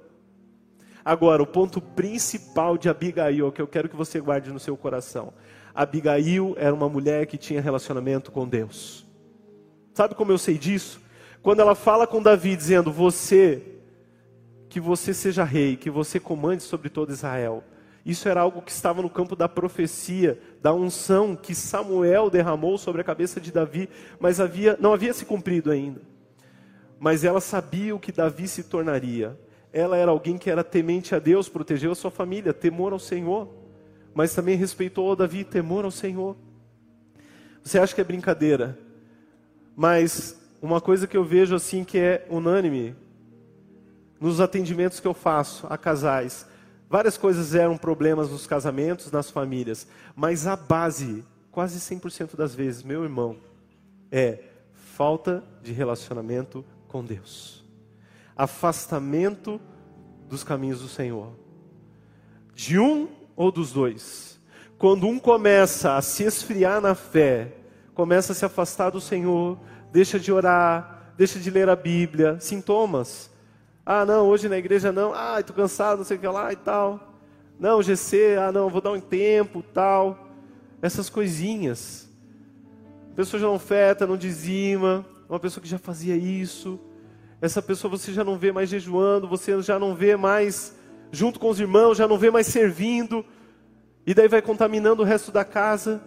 Agora, 1.03 1.43
o 1.43 1.47
ponto 1.47 1.81
principal 1.81 2.77
de 2.77 2.89
Abigail, 2.89 3.51
que 3.51 3.61
eu 3.61 3.67
quero 3.67 3.89
que 3.89 3.95
você 3.95 4.19
guarde 4.19 4.51
no 4.51 4.59
seu 4.59 4.77
coração. 4.77 5.33
Abigail 5.73 6.55
era 6.57 6.73
uma 6.73 6.87
mulher 6.87 7.25
que 7.27 7.37
tinha 7.37 7.61
relacionamento 7.61 8.31
com 8.31 8.47
Deus. 8.47 9.04
Sabe 9.95 10.13
como 10.13 10.29
eu 10.29 10.37
sei 10.37 10.57
disso? 10.57 10.99
Quando 11.41 11.61
ela 11.61 11.73
fala 11.73 12.05
com 12.05 12.21
Davi 12.21 12.53
dizendo: 12.53 12.91
"Você 12.91 13.63
que 14.67 14.77
você 14.77 15.13
seja 15.13 15.45
rei, 15.45 15.77
que 15.77 15.89
você 15.89 16.19
comande 16.19 16.63
sobre 16.63 16.89
todo 16.89 17.13
Israel". 17.13 17.63
Isso 18.05 18.27
era 18.27 18.41
algo 18.41 18.61
que 18.61 18.71
estava 18.71 19.01
no 19.01 19.09
campo 19.09 19.37
da 19.37 19.47
profecia, 19.47 20.37
da 20.61 20.73
unção 20.73 21.33
que 21.33 21.55
Samuel 21.55 22.29
derramou 22.29 22.77
sobre 22.77 22.99
a 22.99 23.05
cabeça 23.05 23.39
de 23.39 23.53
Davi, 23.53 23.89
mas 24.19 24.41
havia, 24.41 24.77
não 24.81 24.93
havia 24.93 25.13
se 25.13 25.23
cumprido 25.23 25.71
ainda. 25.71 26.01
Mas 26.99 27.23
ela 27.23 27.39
sabia 27.39 27.95
o 27.95 27.99
que 27.99 28.11
Davi 28.11 28.49
se 28.49 28.63
tornaria. 28.63 29.39
Ela 29.71 29.95
era 29.95 30.11
alguém 30.11 30.37
que 30.37 30.49
era 30.49 30.63
temente 30.63 31.15
a 31.15 31.19
Deus, 31.19 31.47
protegeu 31.47 31.93
a 31.93 31.95
sua 31.95 32.11
família, 32.11 32.53
temor 32.53 32.91
ao 32.91 32.99
Senhor, 32.99 33.47
mas 34.13 34.35
também 34.35 34.57
respeitou 34.57 35.15
Davi, 35.15 35.45
temor 35.45 35.85
ao 35.85 35.91
Senhor. 35.91 36.35
Você 37.63 37.79
acha 37.79 37.95
que 37.95 38.01
é 38.01 38.03
brincadeira? 38.03 38.84
Mas 39.75 40.39
uma 40.61 40.79
coisa 40.79 41.07
que 41.07 41.17
eu 41.17 41.23
vejo 41.23 41.55
assim 41.55 41.83
que 41.83 41.97
é 41.97 42.25
unânime 42.29 42.95
nos 44.19 44.39
atendimentos 44.39 44.99
que 44.99 45.07
eu 45.07 45.13
faço 45.13 45.67
a 45.69 45.77
casais, 45.77 46.47
Várias 46.89 47.17
coisas 47.17 47.55
eram 47.55 47.77
problemas 47.77 48.29
nos 48.29 48.45
casamentos, 48.45 49.11
nas 49.11 49.29
famílias, 49.29 49.87
mas 50.15 50.45
a 50.45 50.55
base, 50.55 51.25
quase 51.51 51.79
100% 51.79 52.35
das 52.35 52.53
vezes, 52.53 52.83
meu 52.83 53.03
irmão, 53.03 53.37
é 54.11 54.39
falta 54.71 55.43
de 55.63 55.73
relacionamento 55.73 56.63
com 56.87 57.03
Deus. 57.03 57.65
Afastamento 58.35 59.59
dos 60.29 60.43
caminhos 60.43 60.81
do 60.81 60.87
Senhor. 60.87 61.31
De 62.53 62.77
um 62.77 63.09
ou 63.35 63.51
dos 63.51 63.71
dois. 63.71 64.39
Quando 64.77 65.07
um 65.07 65.17
começa 65.17 65.95
a 65.95 66.01
se 66.01 66.23
esfriar 66.23 66.79
na 66.81 66.93
fé, 66.93 67.51
começa 67.95 68.33
a 68.33 68.35
se 68.35 68.45
afastar 68.45 68.91
do 68.91 69.01
Senhor, 69.01 69.57
deixa 69.91 70.19
de 70.19 70.31
orar, 70.31 71.13
deixa 71.17 71.39
de 71.39 71.49
ler 71.49 71.67
a 71.69 71.75
Bíblia, 71.75 72.37
sintomas 72.39 73.33
ah, 73.85 74.03
não, 74.03 74.25
hoje 74.25 74.49
na 74.49 74.57
igreja 74.57 74.91
não. 74.91 75.13
Ah, 75.13 75.39
estou 75.39 75.55
cansado, 75.55 75.99
não 75.99 76.05
sei 76.05 76.17
o 76.17 76.19
que 76.19 76.27
lá 76.27 76.51
e 76.51 76.55
tal. 76.55 77.13
Não, 77.59 77.83
GC, 77.83 78.35
ah, 78.39 78.51
não, 78.51 78.67
vou 78.67 78.81
dar 78.81 78.91
um 78.91 78.99
tempo, 78.99 79.61
tal. 79.61 80.27
Essas 80.81 81.07
coisinhas. 81.07 82.09
A 83.11 83.15
pessoa 83.15 83.39
já 83.39 83.45
não 83.45 83.59
feta, 83.59 84.07
não 84.07 84.17
dizima. 84.17 85.05
Uma 85.29 85.39
pessoa 85.39 85.61
que 85.61 85.69
já 85.69 85.77
fazia 85.77 86.15
isso. 86.15 86.79
Essa 87.39 87.61
pessoa 87.61 87.91
você 87.91 88.11
já 88.11 88.23
não 88.23 88.39
vê 88.39 88.51
mais 88.51 88.69
jejuando, 88.69 89.27
você 89.27 89.61
já 89.61 89.77
não 89.77 89.93
vê 89.93 90.15
mais 90.15 90.75
junto 91.11 91.39
com 91.39 91.49
os 91.49 91.59
irmãos, 91.59 91.95
já 91.95 92.07
não 92.07 92.17
vê 92.17 92.31
mais 92.31 92.47
servindo. 92.47 93.23
E 94.03 94.15
daí 94.15 94.27
vai 94.27 94.41
contaminando 94.41 95.03
o 95.03 95.05
resto 95.05 95.31
da 95.31 95.45
casa. 95.45 96.01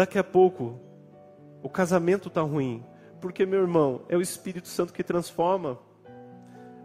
Daqui 0.00 0.18
a 0.18 0.24
pouco, 0.24 0.80
O 1.62 1.68
casamento 1.68 2.28
está 2.28 2.40
ruim. 2.40 2.82
Porque, 3.20 3.44
meu 3.44 3.60
irmão, 3.60 4.00
é 4.08 4.16
o 4.16 4.22
Espírito 4.22 4.66
Santo 4.66 4.94
que 4.94 5.04
transforma. 5.04 5.78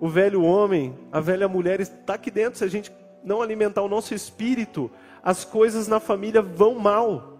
O 0.02 0.10
velho 0.10 0.44
homem, 0.44 0.94
a 1.14 1.22
velha 1.22 1.48
mulher 1.48 1.80
está 1.80 2.16
aqui 2.16 2.30
dentro. 2.30 2.60
Se 2.60 2.66
a 2.66 2.68
gente 2.68 2.92
não 3.24 3.42
alimentar 3.42 3.84
o 3.84 3.88
nosso 3.88 4.14
espírito, 4.14 4.92
as 5.24 5.46
coisas 5.46 5.88
na 5.88 6.02
família 6.02 6.42
vão 6.42 6.78
mal. 6.78 7.40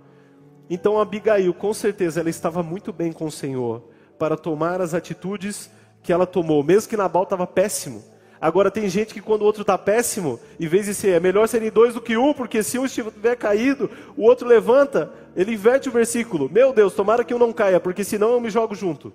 Então, 0.70 0.98
Abigail, 0.98 1.54
com 1.54 1.74
certeza, 1.74 2.22
ela 2.22 2.30
estava 2.30 2.64
muito 2.64 2.94
bem 2.94 3.12
com 3.12 3.26
o 3.26 3.32
Senhor 3.32 3.84
para 4.18 4.38
tomar 4.38 4.80
as 4.80 4.94
atitudes 4.94 5.70
que 6.02 6.14
ela 6.14 6.26
tomou, 6.26 6.64
mesmo 6.64 6.90
que 6.90 6.96
Nabal 6.96 7.24
estava 7.24 7.46
péssimo. 7.46 8.02
Agora 8.40 8.70
tem 8.70 8.88
gente 8.88 9.14
que 9.14 9.22
quando 9.22 9.42
o 9.42 9.46
outro 9.46 9.62
está 9.62 9.78
péssimo, 9.78 10.40
em 10.60 10.68
vez 10.68 10.86
de 10.86 10.94
ser, 10.94 11.10
é 11.10 11.20
melhor 11.20 11.48
serem 11.48 11.72
dois 11.72 11.94
do 11.94 12.02
que 12.02 12.16
um, 12.16 12.34
porque 12.34 12.62
se 12.62 12.78
um 12.78 12.86
estiver 12.86 13.36
caído, 13.36 13.90
o 14.16 14.24
outro 14.24 14.48
levanta, 14.48 15.12
ele 15.36 15.54
inverte 15.54 15.90
o 15.90 15.92
versículo. 15.92 16.50
Meu 16.50 16.72
Deus, 16.72 16.94
tomara 16.94 17.24
que 17.24 17.34
um 17.34 17.40
não 17.40 17.52
caia, 17.52 17.80
porque 17.80 18.04
senão 18.04 18.32
eu 18.32 18.40
me 18.40 18.50
jogo 18.50 18.74
junto. 18.74 19.12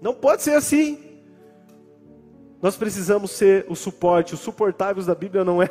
Não 0.00 0.14
pode 0.14 0.42
ser 0.42 0.54
assim. 0.54 0.98
Nós 2.60 2.76
precisamos 2.76 3.30
ser 3.30 3.66
o 3.68 3.76
suporte. 3.76 4.34
Os 4.34 4.40
suportáveis 4.40 5.06
da 5.06 5.14
Bíblia 5.14 5.44
não 5.44 5.62
é 5.62 5.68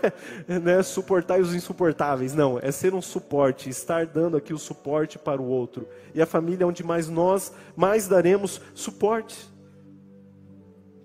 né, 0.47 0.81
suportar 0.83 1.39
os 1.39 1.53
insuportáveis, 1.53 2.33
não. 2.33 2.57
É 2.61 2.71
ser 2.71 2.93
um 2.93 3.01
suporte, 3.01 3.69
estar 3.69 4.05
dando 4.05 4.37
aqui 4.37 4.53
o 4.53 4.57
suporte 4.57 5.19
para 5.19 5.41
o 5.41 5.47
outro. 5.47 5.87
E 6.15 6.21
a 6.21 6.25
família 6.25 6.63
é 6.63 6.67
onde 6.67 6.83
mais 6.83 7.09
nós 7.09 7.51
mais 7.75 8.07
daremos 8.07 8.61
suporte. 8.73 9.49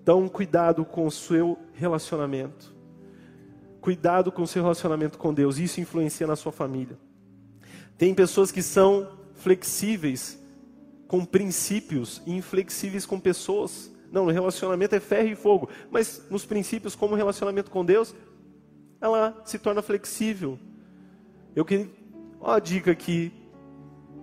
Então, 0.01 0.27
cuidado 0.27 0.85
com 0.85 1.05
o 1.05 1.11
seu 1.11 1.57
relacionamento. 1.73 2.72
Cuidado 3.83 4.31
com 4.31 4.43
o 4.43 4.47
seu 4.47 4.61
relacionamento 4.61 5.17
com 5.17 5.33
Deus. 5.33 5.57
Isso 5.57 5.81
influencia 5.81 6.25
na 6.25 6.37
sua 6.37 6.53
família. 6.53 6.97
Tem 7.97 8.15
pessoas 8.15 8.49
que 8.49 8.63
são 8.63 9.11
flexíveis 9.35 10.39
com 11.05 11.25
princípios 11.25 12.21
e 12.25 12.31
inflexíveis 12.33 13.05
com 13.05 13.19
pessoas. 13.19 13.91
Não, 14.09 14.23
no 14.23 14.31
relacionamento 14.31 14.95
é 14.95 15.01
ferro 15.01 15.27
e 15.27 15.35
fogo. 15.35 15.67
Mas 15.91 16.23
nos 16.29 16.45
princípios, 16.45 16.95
como 16.95 17.13
relacionamento 17.13 17.69
com 17.69 17.83
Deus, 17.83 18.15
ela 19.01 19.41
se 19.43 19.59
torna 19.59 19.81
flexível. 19.81 20.57
Eu 21.53 21.65
queria. 21.65 21.89
Ó, 22.39 22.53
a 22.53 22.59
dica 22.61 22.89
aqui, 22.89 23.33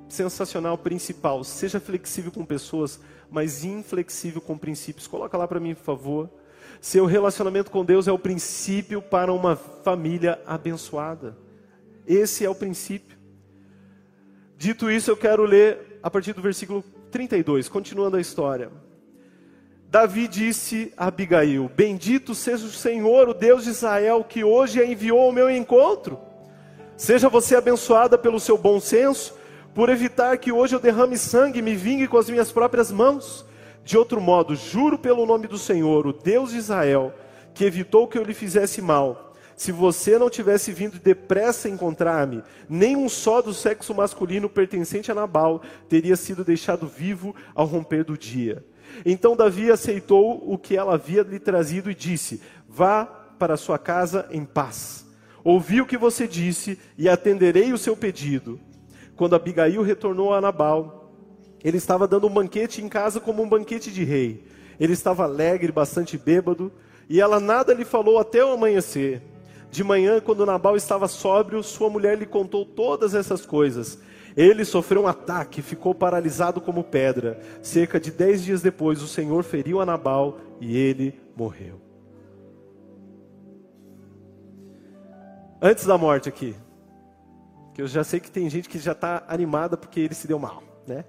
sensacional, 0.09 0.79
principal. 0.79 1.45
Seja 1.45 1.79
flexível 1.79 2.33
com 2.33 2.47
pessoas, 2.47 2.99
mas 3.31 3.63
inflexível 3.63 4.41
com 4.41 4.57
princípios. 4.57 5.07
Coloca 5.07 5.37
lá 5.37 5.47
para 5.47 5.61
mim, 5.61 5.75
por 5.75 5.85
favor. 5.85 6.31
Seu 6.81 7.07
relacionamento 7.07 7.71
com 7.71 7.85
Deus 7.85 8.07
é 8.07 8.13
o 8.13 8.19
princípio 8.19 9.01
para 9.01 9.33
uma 9.33 9.57
família 9.57 10.41
abençoada. 10.47 11.37
Esse 12.07 12.45
é 12.45 12.51
o 12.51 12.55
princípio. 12.55 13.19
Dito 14.57 14.91
isso, 14.91 15.11
eu 15.11 15.17
quero 15.17 15.45
ler 15.45 15.99
a 16.03 16.11
partir 16.11 16.33
do 16.33 16.43
versículo 16.43 16.83
32, 17.11 17.69
continuando 17.69 18.17
a 18.17 18.21
história. 18.21 18.71
Davi 19.91 20.29
disse 20.29 20.93
a 20.97 21.07
Abigail: 21.07 21.71
Bendito 21.75 22.35
seja 22.35 22.65
o 22.65 22.71
Senhor, 22.71 23.29
o 23.29 23.35
Deus 23.35 23.65
de 23.65 23.71
Israel, 23.71 24.23
que 24.23 24.45
hoje 24.45 24.81
a 24.81 24.85
enviou 24.85 25.21
ao 25.21 25.33
meu 25.33 25.51
encontro. 25.51 26.19
Seja 26.97 27.29
você 27.29 27.57
abençoada 27.57 28.17
pelo 28.17 28.39
seu 28.39 28.59
bom 28.59 28.79
senso, 28.79 29.35
por 29.75 29.89
evitar 29.89 30.37
que 30.39 30.53
hoje 30.53 30.77
eu 30.77 30.81
derrame 30.81 31.17
sangue 31.17 31.59
e 31.59 31.63
me 31.63 31.75
vingue 31.75 32.07
com 32.07 32.19
as 32.19 32.29
minhas 32.29 32.53
próprias 32.53 32.93
mãos. 32.93 33.45
De 33.85 33.97
outro 33.97 34.21
modo, 34.21 34.55
juro 34.55 34.99
pelo 34.99 35.27
nome 35.27 35.47
do 35.47 35.59
Senhor, 35.59 36.07
o 36.07 36.13
Deus 36.13 36.51
de 36.51 36.59
Israel, 36.59 37.15
que 37.55 37.65
evitou 37.65 38.07
que 38.07 38.19
eu 38.19 38.23
lhe 38.23 38.35
fizesse 38.35 38.81
mal. 38.81 39.35
Se 39.57 39.73
você 39.73 40.19
não 40.19 40.31
tivesse 40.31 40.73
vindo 40.73 40.99
depressa 40.99 41.69
encontrar-me, 41.69 42.43
nem 42.69 42.97
um 42.97 43.09
só 43.09 43.43
do 43.43 43.53
sexo 43.53 43.95
masculino 43.95 44.49
pertencente 44.49 45.13
a 45.13 45.15
Nabal 45.15 45.61
teria 45.89 46.17
sido 46.17 46.43
deixado 46.43 46.87
vivo 46.87 47.35
ao 47.55 47.67
romper 47.67 48.05
do 48.05 48.17
dia. 48.17 48.65
Então 49.05 49.37
Davi 49.37 49.71
aceitou 49.71 50.43
o 50.51 50.57
que 50.57 50.77
ela 50.77 50.95
havia 50.95 51.23
lhe 51.23 51.39
trazido 51.39 51.91
e 51.91 51.95
disse: 51.95 52.41
Vá 52.67 53.05
para 53.05 53.57
sua 53.57 53.79
casa 53.79 54.27
em 54.31 54.45
paz. 54.45 55.07
Ouvi 55.45 55.81
o 55.81 55.87
que 55.87 55.97
você 55.97 56.27
disse 56.27 56.79
e 56.97 57.09
atenderei 57.09 57.73
o 57.73 57.79
seu 57.79 57.97
pedido. 57.97 58.61
Quando 59.17 59.37
Abigail 59.37 59.83
retornou 59.83 60.33
a 60.33 60.41
Nabal, 60.41 61.00
ele 61.63 61.77
estava 61.77 62.09
dando 62.09 62.27
um 62.27 62.33
banquete 62.33 62.83
em 62.83 62.89
casa 62.89 63.21
como 63.21 63.43
um 63.43 63.49
banquete 63.49 63.91
de 63.91 64.05
rei. 64.05 64.45
Ele 64.79 64.93
estava 64.93 65.25
alegre, 65.25 65.71
bastante 65.71 66.17
bêbado, 66.17 66.73
e 67.09 67.21
ela 67.21 67.39
nada 67.39 67.75
lhe 67.75 67.85
falou 67.85 68.19
até 68.19 68.45
o 68.45 68.53
amanhecer. 68.53 69.23
De 69.71 69.85
manhã, 69.85 70.21
quando 70.21 70.47
Nabal 70.47 70.77
estava 70.77 71.07
sóbrio, 71.07 71.63
sua 71.63 71.91
mulher 71.91 72.19
lhe 72.19 72.27
contou 72.27 72.65
todas 72.65 73.15
essas 73.15 73.45
coisas. 73.45 73.99
Ele 74.37 74.65
sofreu 74.65 75.03
um 75.03 75.07
ataque, 75.07 75.61
ficou 75.61 75.95
paralisado 75.95 76.61
como 76.61 76.83
pedra. 76.83 77.41
Cerca 77.63 78.01
de 78.01 78.11
dez 78.11 78.43
dias 78.43 78.63
depois, 78.63 79.03
o 79.03 79.09
Senhor 79.09 79.43
feriu 79.45 79.81
a 79.81 79.87
Nabal 79.87 80.39
e 80.61 80.77
ele 80.77 81.21
morreu. 81.37 81.81
Antes 85.63 85.85
da 85.85 85.99
morte 85.99 86.29
aqui, 86.29 86.57
que 87.75 87.83
eu 87.83 87.87
já 87.87 88.03
sei 88.03 88.19
que 88.19 88.31
tem 88.31 88.49
gente 88.49 88.69
que 88.69 88.79
já 88.79 88.93
está 88.93 89.25
animada 89.29 89.77
porque 89.77 90.01
ele 90.01 90.15
se 90.15 90.27
deu 90.27 90.39
mal, 90.39 90.63
né? 90.87 91.05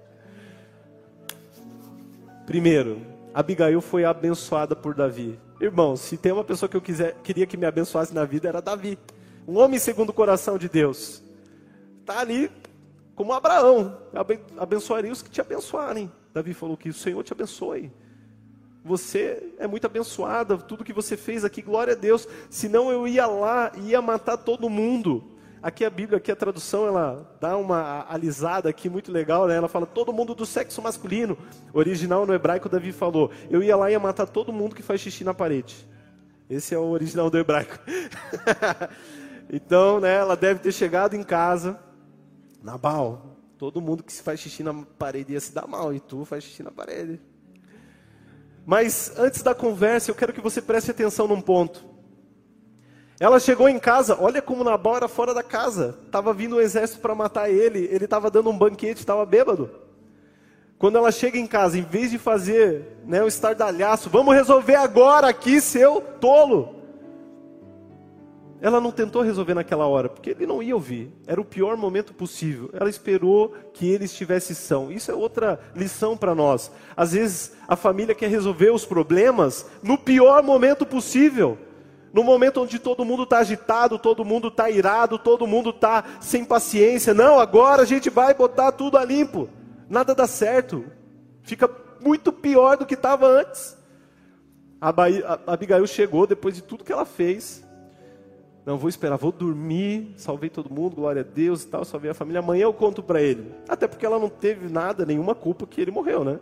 Primeiro, 2.52 3.00
Abigail 3.32 3.80
foi 3.80 4.04
abençoada 4.04 4.76
por 4.76 4.94
Davi. 4.94 5.40
Irmão, 5.58 5.96
se 5.96 6.18
tem 6.18 6.32
uma 6.32 6.44
pessoa 6.44 6.68
que 6.68 6.76
eu 6.76 6.82
quiser, 6.82 7.16
queria 7.22 7.46
que 7.46 7.56
me 7.56 7.64
abençoasse 7.64 8.12
na 8.12 8.26
vida, 8.26 8.46
era 8.46 8.60
Davi. 8.60 8.98
Um 9.48 9.56
homem 9.56 9.78
segundo 9.78 10.10
o 10.10 10.12
coração 10.12 10.58
de 10.58 10.68
Deus. 10.68 11.22
Está 12.00 12.20
ali 12.20 12.50
como 13.14 13.32
Abraão, 13.32 13.96
abençoaria 14.58 15.10
os 15.10 15.22
que 15.22 15.30
te 15.30 15.40
abençoarem. 15.40 16.12
Davi 16.34 16.52
falou 16.52 16.76
que 16.76 16.90
o 16.90 16.92
Senhor 16.92 17.24
te 17.24 17.32
abençoe. 17.32 17.90
Você 18.84 19.54
é 19.58 19.66
muito 19.66 19.86
abençoada, 19.86 20.58
tudo 20.58 20.84
que 20.84 20.92
você 20.92 21.16
fez 21.16 21.46
aqui, 21.46 21.62
glória 21.62 21.94
a 21.94 21.96
Deus. 21.96 22.28
Senão 22.50 22.92
eu 22.92 23.08
ia 23.08 23.26
lá 23.26 23.72
ia 23.78 24.02
matar 24.02 24.36
todo 24.36 24.68
mundo. 24.68 25.24
Aqui 25.62 25.84
a 25.84 25.90
Bíblia, 25.90 26.18
aqui 26.18 26.32
a 26.32 26.36
tradução, 26.36 26.88
ela 26.88 27.36
dá 27.40 27.56
uma 27.56 28.04
alisada 28.08 28.68
aqui 28.68 28.90
muito 28.90 29.12
legal, 29.12 29.46
né? 29.46 29.54
Ela 29.54 29.68
fala 29.68 29.86
todo 29.86 30.12
mundo 30.12 30.34
do 30.34 30.44
sexo 30.44 30.82
masculino. 30.82 31.38
original 31.72 32.26
no 32.26 32.34
hebraico, 32.34 32.68
Davi 32.68 32.90
falou: 32.90 33.30
eu 33.48 33.62
ia 33.62 33.76
lá 33.76 33.88
e 33.88 33.92
ia 33.92 34.00
matar 34.00 34.26
todo 34.26 34.52
mundo 34.52 34.74
que 34.74 34.82
faz 34.82 35.00
xixi 35.00 35.22
na 35.22 35.32
parede. 35.32 35.88
Esse 36.50 36.74
é 36.74 36.78
o 36.78 36.90
original 36.90 37.30
do 37.30 37.38
hebraico. 37.38 37.78
então, 39.48 40.00
né? 40.00 40.16
Ela 40.16 40.34
deve 40.36 40.58
ter 40.58 40.72
chegado 40.72 41.14
em 41.14 41.22
casa 41.22 41.78
Nabal, 42.62 43.36
todo 43.56 43.80
mundo 43.80 44.02
que 44.02 44.12
se 44.12 44.22
faz 44.22 44.40
xixi 44.40 44.62
na 44.62 44.74
parede 44.98 45.32
ia 45.32 45.40
se 45.40 45.52
dar 45.52 45.66
mal, 45.66 45.94
e 45.94 46.00
tu 46.00 46.24
faz 46.24 46.42
xixi 46.42 46.62
na 46.62 46.70
parede. 46.70 47.20
Mas 48.64 49.12
antes 49.16 49.42
da 49.42 49.54
conversa, 49.54 50.10
eu 50.10 50.14
quero 50.14 50.32
que 50.32 50.40
você 50.40 50.60
preste 50.60 50.90
atenção 50.90 51.26
num 51.28 51.40
ponto. 51.40 51.91
Ela 53.20 53.38
chegou 53.38 53.68
em 53.68 53.78
casa, 53.78 54.16
olha 54.20 54.42
como 54.42 54.64
Nabal 54.64 54.96
era 54.96 55.08
fora 55.08 55.32
da 55.32 55.42
casa. 55.42 55.98
Estava 56.06 56.32
vindo 56.32 56.56
um 56.56 56.60
exército 56.60 57.00
para 57.00 57.14
matar 57.14 57.50
ele, 57.50 57.88
ele 57.90 58.04
estava 58.04 58.30
dando 58.30 58.50
um 58.50 58.56
banquete, 58.58 59.00
estava 59.00 59.24
bêbado. 59.24 59.70
Quando 60.78 60.98
ela 60.98 61.12
chega 61.12 61.38
em 61.38 61.46
casa, 61.46 61.78
em 61.78 61.82
vez 61.82 62.10
de 62.10 62.18
fazer 62.18 62.98
né, 63.04 63.22
o 63.22 63.28
estardalhaço, 63.28 64.10
vamos 64.10 64.34
resolver 64.34 64.74
agora 64.74 65.28
aqui, 65.28 65.60
seu 65.60 66.00
tolo. 66.20 66.82
Ela 68.60 68.80
não 68.80 68.92
tentou 68.92 69.22
resolver 69.22 69.54
naquela 69.54 69.86
hora, 69.86 70.08
porque 70.08 70.30
ele 70.30 70.46
não 70.46 70.62
ia 70.62 70.74
ouvir. 70.74 71.12
Era 71.26 71.40
o 71.40 71.44
pior 71.44 71.76
momento 71.76 72.14
possível. 72.14 72.70
Ela 72.72 72.88
esperou 72.88 73.54
que 73.72 73.88
ele 73.88 74.04
estivesse 74.04 74.54
são. 74.54 74.90
Isso 74.90 75.10
é 75.10 75.14
outra 75.14 75.58
lição 75.74 76.16
para 76.16 76.32
nós. 76.32 76.70
Às 76.96 77.12
vezes 77.12 77.52
a 77.66 77.74
família 77.74 78.14
quer 78.14 78.28
resolver 78.28 78.70
os 78.70 78.84
problemas 78.84 79.66
no 79.82 79.98
pior 79.98 80.44
momento 80.44 80.86
possível. 80.86 81.58
No 82.12 82.22
momento 82.22 82.60
onde 82.60 82.78
todo 82.78 83.04
mundo 83.04 83.22
está 83.22 83.38
agitado, 83.38 83.98
todo 83.98 84.24
mundo 84.24 84.48
está 84.48 84.68
irado, 84.68 85.18
todo 85.18 85.46
mundo 85.46 85.70
está 85.70 86.04
sem 86.20 86.44
paciência. 86.44 87.14
Não, 87.14 87.38
agora 87.38 87.82
a 87.82 87.86
gente 87.86 88.10
vai 88.10 88.34
botar 88.34 88.72
tudo 88.72 88.98
a 88.98 89.04
limpo. 89.04 89.48
Nada 89.88 90.14
dá 90.14 90.26
certo. 90.26 90.84
Fica 91.42 91.70
muito 92.00 92.32
pior 92.32 92.76
do 92.76 92.84
que 92.84 92.94
estava 92.94 93.26
antes. 93.26 93.76
A 94.80 94.92
Abigail 95.46 95.86
chegou 95.86 96.26
depois 96.26 96.54
de 96.54 96.62
tudo 96.62 96.84
que 96.84 96.92
ela 96.92 97.04
fez 97.04 97.64
não, 98.64 98.78
vou 98.78 98.88
esperar, 98.88 99.16
vou 99.16 99.32
dormir, 99.32 100.14
salvei 100.16 100.48
todo 100.48 100.72
mundo, 100.72 100.94
glória 100.94 101.22
a 101.22 101.24
Deus 101.24 101.64
e 101.64 101.66
tal, 101.66 101.84
salvei 101.84 102.12
a 102.12 102.14
família. 102.14 102.38
Amanhã 102.38 102.62
eu 102.62 102.72
conto 102.72 103.02
para 103.02 103.20
ele. 103.20 103.52
Até 103.68 103.88
porque 103.88 104.06
ela 104.06 104.20
não 104.20 104.28
teve 104.28 104.68
nada, 104.68 105.04
nenhuma 105.04 105.34
culpa 105.34 105.66
que 105.66 105.80
ele 105.80 105.90
morreu, 105.90 106.24
né? 106.24 106.38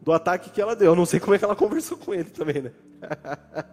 Do 0.00 0.12
ataque 0.12 0.48
que 0.48 0.62
ela 0.62 0.74
deu. 0.74 0.92
Eu 0.92 0.96
não 0.96 1.04
sei 1.04 1.20
como 1.20 1.34
é 1.34 1.38
que 1.38 1.44
ela 1.44 1.54
conversou 1.56 1.98
com 1.98 2.14
ele 2.14 2.30
também, 2.30 2.62
né? 2.62 2.72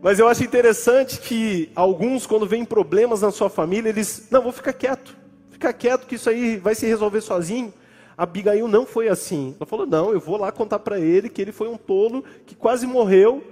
Mas 0.00 0.18
eu 0.18 0.28
acho 0.28 0.44
interessante 0.44 1.18
que 1.18 1.70
alguns, 1.74 2.24
quando 2.24 2.46
vem 2.46 2.64
problemas 2.64 3.22
na 3.22 3.32
sua 3.32 3.50
família, 3.50 3.88
eles, 3.88 4.28
não, 4.30 4.42
vou 4.42 4.52
ficar 4.52 4.72
quieto. 4.72 5.16
Ficar 5.50 5.72
quieto 5.72 6.06
que 6.06 6.14
isso 6.14 6.30
aí 6.30 6.56
vai 6.56 6.74
se 6.74 6.86
resolver 6.86 7.20
sozinho. 7.20 7.72
A 8.16 8.22
Abigail 8.22 8.68
não 8.68 8.86
foi 8.86 9.08
assim. 9.08 9.56
Ela 9.58 9.66
falou, 9.66 9.86
não, 9.86 10.12
eu 10.12 10.20
vou 10.20 10.36
lá 10.36 10.52
contar 10.52 10.78
para 10.78 11.00
ele 11.00 11.28
que 11.28 11.42
ele 11.42 11.50
foi 11.50 11.68
um 11.68 11.76
tolo, 11.76 12.24
que 12.46 12.54
quase 12.54 12.86
morreu. 12.86 13.42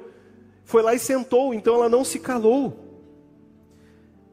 Foi 0.65 0.83
lá 0.83 0.95
e 0.95 0.99
sentou, 0.99 1.53
então 1.53 1.75
ela 1.75 1.89
não 1.89 2.05
se 2.05 2.21
calou. 2.21 2.77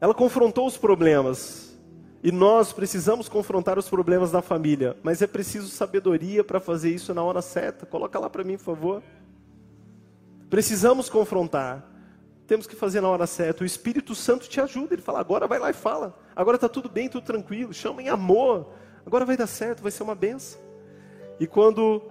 Ela 0.00 0.14
confrontou 0.14 0.66
os 0.66 0.76
problemas. 0.76 1.76
E 2.22 2.32
nós 2.32 2.72
precisamos 2.72 3.28
confrontar 3.28 3.78
os 3.78 3.88
problemas 3.88 4.30
da 4.30 4.40
família, 4.40 4.96
mas 5.02 5.20
é 5.20 5.26
preciso 5.26 5.68
sabedoria 5.68 6.42
para 6.42 6.58
fazer 6.58 6.90
isso 6.90 7.12
na 7.12 7.22
hora 7.22 7.42
certa. 7.42 7.84
Coloca 7.84 8.18
lá 8.18 8.30
para 8.30 8.42
mim, 8.42 8.56
por 8.56 8.64
favor. 8.64 9.02
Precisamos 10.48 11.10
confrontar. 11.10 11.93
Temos 12.46 12.66
que 12.66 12.76
fazer 12.76 13.00
na 13.00 13.08
hora 13.08 13.26
certa. 13.26 13.62
O 13.62 13.66
Espírito 13.66 14.14
Santo 14.14 14.48
te 14.48 14.60
ajuda. 14.60 14.94
Ele 14.94 15.02
fala: 15.02 15.20
agora 15.20 15.46
vai 15.46 15.58
lá 15.58 15.70
e 15.70 15.74
fala. 15.74 16.18
Agora 16.36 16.56
está 16.56 16.68
tudo 16.68 16.88
bem, 16.88 17.08
tudo 17.08 17.24
tranquilo. 17.24 17.72
Chama 17.72 18.02
em 18.02 18.08
amor. 18.08 18.72
Agora 19.06 19.24
vai 19.24 19.36
dar 19.36 19.46
certo, 19.46 19.82
vai 19.82 19.90
ser 19.90 20.02
uma 20.02 20.14
benção. 20.14 20.60
E 21.38 21.46
quando 21.46 22.02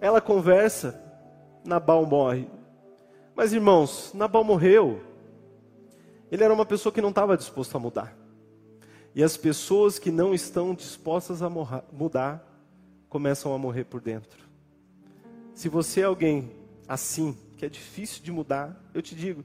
ela 0.00 0.20
conversa, 0.20 1.00
Nabal 1.64 2.04
morre. 2.06 2.48
Mas 3.34 3.52
irmãos, 3.52 4.12
Nabal 4.14 4.44
morreu. 4.44 5.00
Ele 6.30 6.42
era 6.42 6.52
uma 6.52 6.66
pessoa 6.66 6.92
que 6.92 7.00
não 7.00 7.10
estava 7.10 7.36
disposto 7.36 7.76
a 7.76 7.80
mudar. 7.80 8.16
E 9.14 9.22
as 9.22 9.36
pessoas 9.36 9.98
que 9.98 10.10
não 10.10 10.32
estão 10.32 10.74
dispostas 10.74 11.42
a 11.42 11.50
mudar 11.50 12.42
começam 13.08 13.54
a 13.54 13.58
morrer 13.58 13.84
por 13.84 14.00
dentro. 14.00 14.40
Se 15.54 15.68
você 15.68 16.00
é 16.00 16.04
alguém 16.04 16.50
assim, 16.88 17.36
que 17.62 17.66
é 17.66 17.68
difícil 17.68 18.24
de 18.24 18.32
mudar, 18.32 18.76
eu 18.92 19.00
te 19.00 19.14
digo, 19.14 19.44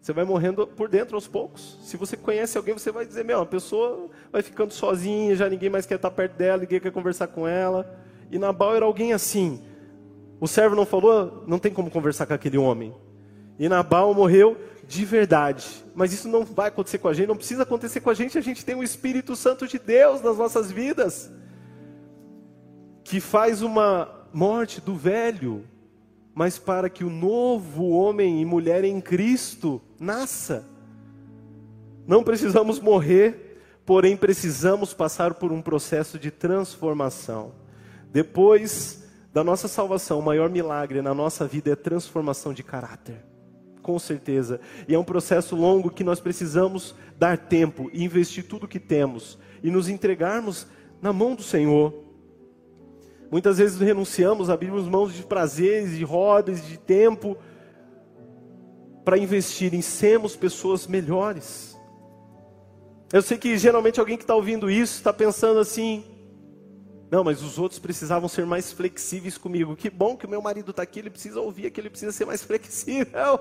você 0.00 0.12
vai 0.12 0.24
morrendo 0.24 0.68
por 0.68 0.88
dentro 0.88 1.16
aos 1.16 1.26
poucos. 1.26 1.76
Se 1.82 1.96
você 1.96 2.16
conhece 2.16 2.56
alguém, 2.56 2.72
você 2.72 2.92
vai 2.92 3.04
dizer: 3.04 3.24
Meu, 3.24 3.40
a 3.40 3.46
pessoa 3.46 4.08
vai 4.30 4.40
ficando 4.40 4.72
sozinha, 4.72 5.34
já 5.34 5.48
ninguém 5.48 5.68
mais 5.68 5.84
quer 5.84 5.96
estar 5.96 6.12
perto 6.12 6.36
dela, 6.36 6.58
ninguém 6.58 6.78
quer 6.78 6.92
conversar 6.92 7.26
com 7.26 7.44
ela. 7.48 7.92
E 8.30 8.38
Nabal 8.38 8.76
era 8.76 8.84
alguém 8.84 9.12
assim. 9.12 9.64
O 10.38 10.46
servo 10.46 10.76
não 10.76 10.86
falou, 10.86 11.42
não 11.48 11.58
tem 11.58 11.72
como 11.72 11.90
conversar 11.90 12.24
com 12.24 12.34
aquele 12.34 12.56
homem. 12.56 12.94
E 13.58 13.68
Nabal 13.68 14.14
morreu 14.14 14.56
de 14.86 15.04
verdade. 15.04 15.66
Mas 15.92 16.12
isso 16.12 16.28
não 16.28 16.44
vai 16.44 16.68
acontecer 16.68 16.98
com 16.98 17.08
a 17.08 17.12
gente, 17.12 17.26
não 17.26 17.36
precisa 17.36 17.64
acontecer 17.64 17.98
com 17.98 18.10
a 18.10 18.14
gente, 18.14 18.38
a 18.38 18.42
gente 18.42 18.64
tem 18.64 18.76
o 18.76 18.84
Espírito 18.84 19.34
Santo 19.34 19.66
de 19.66 19.80
Deus 19.80 20.22
nas 20.22 20.38
nossas 20.38 20.70
vidas, 20.70 21.32
que 23.02 23.18
faz 23.18 23.60
uma 23.60 24.08
morte 24.32 24.80
do 24.80 24.94
velho, 24.94 25.64
mas 26.36 26.58
para 26.58 26.90
que 26.90 27.02
o 27.02 27.08
novo 27.08 27.88
homem 27.88 28.42
e 28.42 28.44
mulher 28.44 28.84
em 28.84 29.00
Cristo 29.00 29.80
nasça. 29.98 30.68
Não 32.06 32.22
precisamos 32.22 32.78
morrer, 32.78 33.58
porém 33.86 34.14
precisamos 34.18 34.92
passar 34.92 35.32
por 35.32 35.50
um 35.50 35.62
processo 35.62 36.18
de 36.18 36.30
transformação. 36.30 37.52
Depois 38.12 39.02
da 39.32 39.42
nossa 39.42 39.66
salvação, 39.66 40.18
o 40.18 40.22
maior 40.22 40.50
milagre 40.50 41.00
na 41.00 41.14
nossa 41.14 41.46
vida 41.46 41.70
é 41.70 41.74
transformação 41.74 42.52
de 42.52 42.62
caráter 42.62 43.24
com 43.80 44.00
certeza. 44.00 44.60
E 44.88 44.94
é 44.96 44.98
um 44.98 45.04
processo 45.04 45.54
longo 45.54 45.90
que 45.92 46.02
nós 46.02 46.18
precisamos 46.18 46.92
dar 47.16 47.38
tempo 47.38 47.88
investir 47.94 48.42
tudo 48.42 48.66
que 48.66 48.80
temos 48.80 49.38
e 49.62 49.70
nos 49.70 49.88
entregarmos 49.88 50.66
na 51.00 51.12
mão 51.12 51.36
do 51.36 51.42
Senhor. 51.44 52.05
Muitas 53.30 53.58
vezes 53.58 53.78
renunciamos, 53.78 54.50
abrimos 54.50 54.86
mãos 54.86 55.12
de 55.12 55.22
prazeres, 55.22 55.96
de 55.96 56.04
hobbies, 56.04 56.64
de 56.64 56.78
tempo, 56.78 57.36
para 59.04 59.18
investir 59.18 59.74
em 59.74 59.82
sermos 59.82 60.36
pessoas 60.36 60.86
melhores. 60.86 61.76
Eu 63.12 63.22
sei 63.22 63.38
que 63.38 63.56
geralmente 63.56 64.00
alguém 64.00 64.16
que 64.16 64.24
está 64.24 64.34
ouvindo 64.34 64.70
isso 64.70 64.94
está 64.94 65.12
pensando 65.12 65.60
assim: 65.60 66.04
não, 67.10 67.22
mas 67.22 67.42
os 67.42 67.58
outros 67.58 67.78
precisavam 67.78 68.28
ser 68.28 68.44
mais 68.44 68.72
flexíveis 68.72 69.38
comigo. 69.38 69.76
Que 69.76 69.88
bom 69.88 70.16
que 70.16 70.26
o 70.26 70.28
meu 70.28 70.42
marido 70.42 70.70
está 70.70 70.82
aqui, 70.82 70.98
ele 70.98 71.10
precisa 71.10 71.40
ouvir 71.40 71.70
que 71.70 71.80
ele 71.80 71.90
precisa 71.90 72.12
ser 72.12 72.24
mais 72.24 72.42
flexível. 72.44 73.38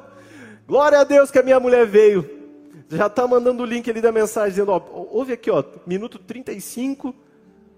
Glória 0.68 1.00
a 1.00 1.04
Deus 1.04 1.32
que 1.32 1.40
a 1.40 1.44
minha 1.44 1.60
mulher 1.60 1.86
veio. 1.86 2.44
Já 2.90 3.08
está 3.08 3.28
mandando 3.28 3.64
o 3.64 3.66
link 3.66 3.90
ali 3.90 4.02
da 4.02 4.12
mensagem, 4.12 4.52
dizendo, 4.52 4.72
ó, 4.72 4.82
ouve 5.12 5.34
aqui, 5.34 5.50
ó, 5.50 5.64
minuto 5.88 6.20
35, 6.20 7.16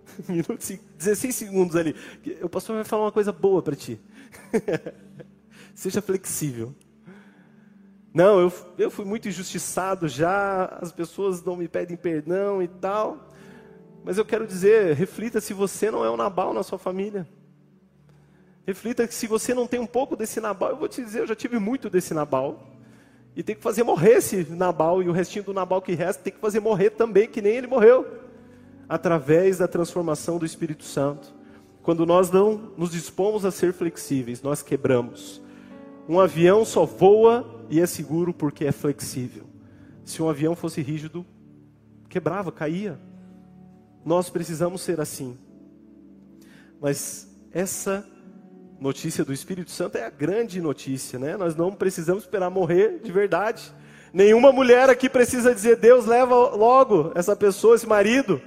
minuto 0.27 0.57
16 0.97 1.35
segundos 1.35 1.75
ali. 1.75 1.95
O 2.41 2.49
pastor 2.49 2.75
vai 2.75 2.83
falar 2.83 3.05
uma 3.05 3.11
coisa 3.11 3.31
boa 3.31 3.61
para 3.61 3.75
ti. 3.75 3.99
Seja 5.73 6.01
flexível. 6.01 6.73
Não, 8.13 8.39
eu, 8.39 8.53
eu 8.77 8.89
fui 8.89 9.05
muito 9.05 9.27
injustiçado 9.27 10.07
já, 10.07 10.65
as 10.81 10.91
pessoas 10.91 11.43
não 11.43 11.55
me 11.55 11.67
pedem 11.67 11.95
perdão 11.95 12.63
e 12.63 12.67
tal. 12.67 13.31
Mas 14.03 14.17
eu 14.17 14.25
quero 14.25 14.47
dizer, 14.47 14.95
reflita 14.95 15.39
se 15.39 15.53
você 15.53 15.91
não 15.91 16.03
é 16.03 16.09
um 16.09 16.17
Nabal 16.17 16.53
na 16.53 16.63
sua 16.63 16.79
família. 16.79 17.27
Reflita 18.65 19.07
que 19.07 19.13
se 19.13 19.27
você 19.27 19.53
não 19.53 19.67
tem 19.67 19.79
um 19.79 19.85
pouco 19.85 20.15
desse 20.15 20.41
Nabal, 20.41 20.71
eu 20.71 20.77
vou 20.77 20.87
te 20.87 21.03
dizer, 21.03 21.19
eu 21.19 21.27
já 21.27 21.35
tive 21.35 21.59
muito 21.59 21.89
desse 21.89 22.13
Nabal. 22.13 22.67
E 23.35 23.43
tem 23.43 23.55
que 23.55 23.61
fazer 23.61 23.83
morrer 23.83 24.13
esse 24.13 24.45
Nabal 24.49 25.03
e 25.03 25.07
o 25.07 25.11
restinho 25.11 25.45
do 25.45 25.53
Nabal 25.53 25.81
que 25.81 25.93
resta 25.93 26.23
tem 26.23 26.33
que 26.33 26.39
fazer 26.39 26.59
morrer 26.59 26.89
também, 26.89 27.27
que 27.27 27.41
nem 27.41 27.55
ele 27.55 27.67
morreu. 27.67 28.26
Através 28.87 29.57
da 29.57 29.67
transformação 29.67 30.37
do 30.37 30.45
Espírito 30.45 30.83
Santo. 30.83 31.35
Quando 31.83 32.05
nós 32.05 32.29
não 32.29 32.71
nos 32.77 32.91
dispomos 32.91 33.45
a 33.45 33.51
ser 33.51 33.73
flexíveis, 33.73 34.41
nós 34.41 34.61
quebramos. 34.61 35.41
Um 36.07 36.19
avião 36.19 36.63
só 36.65 36.85
voa 36.85 37.63
e 37.69 37.79
é 37.79 37.85
seguro 37.85 38.33
porque 38.33 38.65
é 38.65 38.71
flexível. 38.71 39.45
Se 40.03 40.21
um 40.21 40.29
avião 40.29 40.55
fosse 40.55 40.81
rígido, 40.81 41.25
quebrava, 42.09 42.51
caía. 42.51 42.99
Nós 44.05 44.29
precisamos 44.29 44.81
ser 44.81 45.01
assim. 45.01 45.37
Mas 46.79 47.29
essa 47.51 48.05
notícia 48.79 49.25
do 49.25 49.33
Espírito 49.33 49.71
Santo 49.71 49.97
é 49.97 50.05
a 50.05 50.09
grande 50.09 50.61
notícia, 50.61 51.17
né? 51.17 51.35
Nós 51.35 51.55
não 51.55 51.71
precisamos 51.71 52.23
esperar 52.23 52.49
morrer 52.49 52.99
de 53.03 53.11
verdade. 53.11 53.73
Nenhuma 54.13 54.51
mulher 54.51 54.89
aqui 54.89 55.09
precisa 55.09 55.53
dizer: 55.53 55.77
Deus, 55.77 56.05
leva 56.05 56.33
logo 56.55 57.11
essa 57.15 57.35
pessoa, 57.35 57.75
esse 57.75 57.87
marido. 57.87 58.41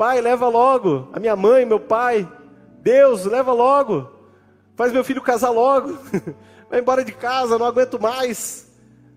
Pai, 0.00 0.18
leva 0.22 0.48
logo. 0.48 1.10
A 1.12 1.20
minha 1.20 1.36
mãe, 1.36 1.66
meu 1.66 1.78
pai. 1.78 2.26
Deus, 2.80 3.26
leva 3.26 3.52
logo. 3.52 4.10
Faz 4.74 4.94
meu 4.94 5.04
filho 5.04 5.20
casar 5.20 5.50
logo. 5.50 5.98
Vai 6.70 6.80
embora 6.80 7.04
de 7.04 7.12
casa, 7.12 7.58
não 7.58 7.66
aguento 7.66 8.00
mais. 8.00 8.72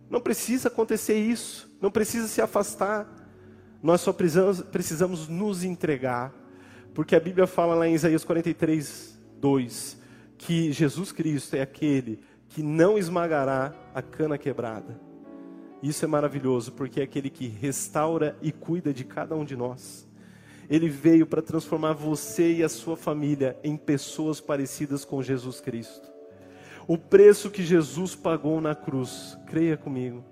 Não 0.10 0.20
precisa 0.20 0.68
acontecer 0.68 1.14
isso. 1.14 1.74
Não 1.80 1.90
precisa 1.90 2.28
se 2.28 2.42
afastar. 2.42 3.08
Nós 3.82 4.02
só 4.02 4.12
precisamos, 4.12 4.62
precisamos 4.62 5.30
nos 5.30 5.64
entregar. 5.64 6.34
Porque 6.94 7.16
a 7.16 7.20
Bíblia 7.22 7.48
fala 7.48 7.76
lá 7.76 7.88
em 7.88 7.94
Isaías 7.94 8.26
43, 8.26 9.18
2 9.38 9.98
que 10.38 10.74
Jesus 10.74 11.14
Cristo 11.14 11.56
é 11.56 11.62
aquele 11.62 12.20
que 12.50 12.62
não 12.62 12.98
esmagará 12.98 13.74
a 13.96 14.02
cana 14.02 14.38
quebrada. 14.38 15.00
Isso 15.82 16.04
é 16.04 16.10
maravilhoso, 16.10 16.74
porque 16.74 17.00
é 17.00 17.04
aquele 17.04 17.30
que 17.30 17.48
restaura 17.48 18.38
e 18.42 18.52
cuida 18.52 18.94
de 18.94 19.06
cada 19.06 19.34
um 19.34 19.46
de 19.46 19.56
nós. 19.56 20.12
Ele 20.70 20.90
veio 20.90 21.26
para 21.26 21.42
transformar 21.42 21.94
você 21.94 22.54
e 22.54 22.64
a 22.64 22.70
sua 22.70 22.96
família 22.96 23.58
em 23.64 23.76
pessoas 23.78 24.40
parecidas 24.40 25.04
com 25.04 25.22
Jesus 25.22 25.60
Cristo. 25.60 26.12
O 26.88 26.98
preço 26.98 27.50
que 27.50 27.64
Jesus 27.64 28.16
pagou 28.16 28.60
na 28.60 28.76
cruz, 28.76 29.38
creia 29.48 29.78
comigo, 29.78 30.24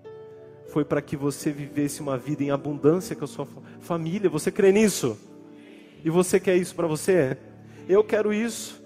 foi 0.68 0.86
para 0.86 1.02
que 1.02 1.16
você 1.16 1.52
vivesse 1.52 2.02
uma 2.02 2.18
vida 2.18 2.44
em 2.44 2.52
abundância 2.52 3.16
com 3.16 3.26
a 3.26 3.28
sua 3.28 3.48
família. 3.82 4.30
Você 4.30 4.52
crê 4.52 4.72
nisso? 4.72 5.18
E 6.04 6.10
você 6.10 6.40
quer 6.40 6.56
isso 6.56 6.74
para 6.76 6.88
você? 6.88 7.38
Eu 7.88 8.04
quero 8.04 8.34
isso. 8.34 8.82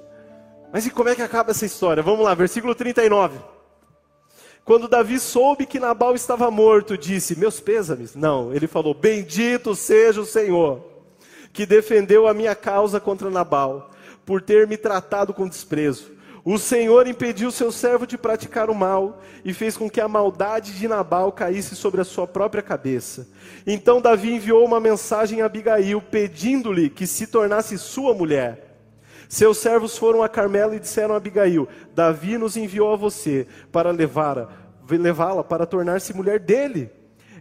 Mas 0.74 0.86
e 0.86 0.90
como 0.90 1.10
é 1.10 1.16
que 1.16 1.22
acaba 1.22 1.52
essa 1.52 1.66
história? 1.66 2.04
Vamos 2.04 2.26
lá, 2.26 2.34
versículo 2.34 2.74
39. 2.74 3.40
Quando 4.66 4.88
Davi 4.88 5.20
soube 5.20 5.68
que 5.68 5.80
Nabal 5.80 6.16
estava 6.16 6.50
morto, 6.50 6.98
disse: 6.98 7.38
Meus 7.38 7.60
pêsames. 7.60 8.16
Não, 8.16 8.54
ele 8.54 8.68
falou: 8.68 8.96
Bendito 8.96 9.76
seja 9.76 10.20
o 10.20 10.26
Senhor, 10.26 10.82
que 11.56 11.66
defendeu 11.66 12.28
a 12.28 12.34
minha 12.34 12.54
causa 12.54 13.00
contra 13.00 13.30
Nabal, 13.30 13.90
por 14.26 14.42
ter 14.42 14.68
me 14.68 14.76
tratado 14.76 15.34
com 15.34 15.48
desprezo. 15.48 16.12
O 16.44 16.60
Senhor 16.60 17.08
impediu 17.08 17.50
seu 17.50 17.72
servo 17.72 18.06
de 18.06 18.18
praticar 18.18 18.70
o 18.70 18.76
mal 18.76 19.22
e 19.44 19.54
fez 19.54 19.76
com 19.76 19.90
que 19.90 20.02
a 20.02 20.08
maldade 20.08 20.78
de 20.78 20.88
Nabal 20.88 21.32
caísse 21.32 21.76
sobre 21.76 22.02
a 22.02 22.04
sua 22.04 22.28
própria 22.28 22.62
cabeça. 22.62 23.28
Então 23.66 24.02
Davi 24.02 24.34
enviou 24.34 24.64
uma 24.64 24.80
mensagem 24.80 25.42
a 25.42 25.46
Abigail, 25.46 26.00
pedindo-lhe 26.02 26.90
que 26.90 27.08
se 27.08 27.26
tornasse 27.26 27.78
sua 27.80 28.14
mulher. 28.14 28.78
Seus 29.28 29.58
servos 29.58 29.98
foram 29.98 30.22
a 30.22 30.30
Carmelo 30.30 30.76
e 30.76 30.80
disseram 30.80 31.16
a 31.16 31.18
Abigail: 31.18 31.68
Davi 31.96 32.38
nos 32.38 32.58
enviou 32.58 32.94
a 32.94 32.98
você 32.98 33.48
para 33.72 33.90
levá-la 33.92 34.50
levá 34.92 35.44
para 35.44 35.66
tornar-se 35.66 36.14
mulher 36.14 36.40
dele. 36.40 36.92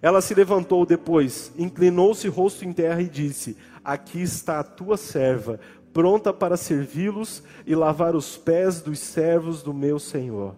Ela 0.01 0.21
se 0.21 0.35
levantou 0.35 0.85
depois, 0.85 1.53
inclinou-se 1.57 2.29
rosto 2.29 2.65
em 2.65 2.73
terra 2.73 3.01
e 3.01 3.09
disse: 3.09 3.57
Aqui 3.85 4.23
está 4.23 4.61
a 4.61 4.65
tua 4.65 4.97
serva, 4.97 5.61
pronta 5.93 6.33
para 6.33 6.57
servi-los 6.57 7.43
e 7.67 7.75
lavar 7.75 8.17
os 8.17 8.37
pés 8.37 8.81
dos 8.81 8.99
servos 8.99 9.63
do 9.63 9.75
meu 9.75 9.99
senhor. 9.99 10.57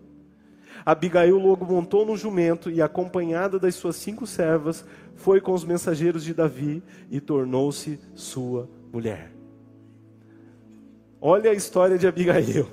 Abigail 0.85 1.37
logo 1.37 1.65
montou 1.65 2.07
no 2.07 2.17
jumento 2.17 2.71
e, 2.71 2.81
acompanhada 2.81 3.59
das 3.59 3.75
suas 3.75 3.97
cinco 3.97 4.25
servas, 4.25 4.85
foi 5.17 5.41
com 5.41 5.53
os 5.53 5.65
mensageiros 5.65 6.23
de 6.23 6.33
Davi 6.33 6.81
e 7.11 7.21
tornou-se 7.21 7.99
sua 8.15 8.71
mulher. 8.93 9.33
Olha 11.21 11.51
a 11.51 11.55
história 11.55 11.99
de 11.99 12.07
Abigail. 12.07 12.69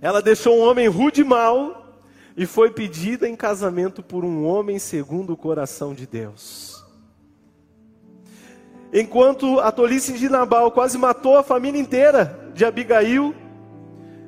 Ela 0.00 0.22
deixou 0.22 0.56
um 0.56 0.62
homem 0.62 0.88
rude 0.88 1.20
e 1.20 1.24
mau 1.24 2.00
e 2.34 2.46
foi 2.46 2.70
pedida 2.70 3.28
em 3.28 3.36
casamento 3.36 4.02
por 4.02 4.24
um 4.24 4.46
homem 4.46 4.78
segundo 4.78 5.34
o 5.34 5.36
coração 5.36 5.92
de 5.92 6.06
Deus. 6.06 6.71
Enquanto 8.92 9.58
a 9.60 9.72
tolice 9.72 10.12
de 10.12 10.28
Nabal 10.28 10.70
quase 10.70 10.98
matou 10.98 11.36
a 11.36 11.42
família 11.42 11.80
inteira 11.80 12.50
de 12.54 12.64
Abigail, 12.64 13.34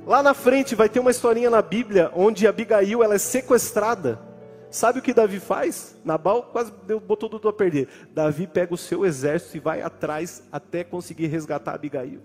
lá 0.07 0.23
na 0.23 0.33
frente 0.33 0.75
vai 0.75 0.89
ter 0.89 1.01
uma 1.01 1.11
historinha 1.11 1.51
na 1.51 1.61
Bíblia 1.61 2.11
onde 2.15 2.47
Abigail 2.47 3.03
ela 3.03 3.15
é 3.15 3.19
sequestrada. 3.19 4.19
Sabe 4.71 4.99
o 4.99 5.03
que 5.03 5.15
Davi 5.15 5.39
faz? 5.39 5.97
Nabal 6.05 6.45
quase 6.51 6.73
botou 7.07 7.29
tudo 7.29 7.49
a 7.49 7.53
perder. 7.53 7.89
Davi 8.13 8.47
pega 8.47 8.75
o 8.75 8.79
seu 8.79 9.05
exército 9.05 9.57
e 9.57 9.61
vai 9.61 9.83
atrás 9.83 10.43
até 10.51 10.83
conseguir 10.83 11.27
resgatar 11.27 11.75
Abigail. 11.75 12.21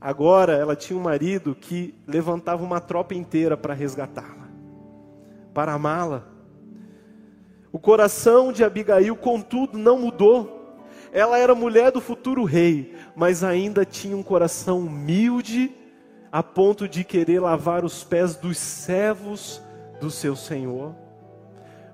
Agora 0.00 0.52
ela 0.54 0.76
tinha 0.76 0.98
um 0.98 1.02
marido 1.02 1.54
que 1.54 1.94
levantava 2.06 2.62
uma 2.62 2.80
tropa 2.80 3.14
inteira 3.14 3.56
para 3.56 3.74
resgatá-la, 3.74 4.48
para 5.52 5.74
amá-la. 5.74 6.24
O 7.72 7.78
coração 7.78 8.52
de 8.52 8.64
Abigail, 8.64 9.14
contudo, 9.16 9.76
não 9.76 9.98
mudou. 9.98 10.57
Ela 11.12 11.38
era 11.38 11.54
mulher 11.54 11.90
do 11.90 12.00
futuro 12.00 12.44
rei, 12.44 12.94
mas 13.16 13.42
ainda 13.42 13.84
tinha 13.84 14.16
um 14.16 14.22
coração 14.22 14.80
humilde, 14.80 15.74
a 16.30 16.42
ponto 16.42 16.86
de 16.86 17.04
querer 17.04 17.40
lavar 17.40 17.84
os 17.84 18.04
pés 18.04 18.36
dos 18.36 18.58
servos 18.58 19.62
do 20.00 20.10
seu 20.10 20.36
senhor. 20.36 20.94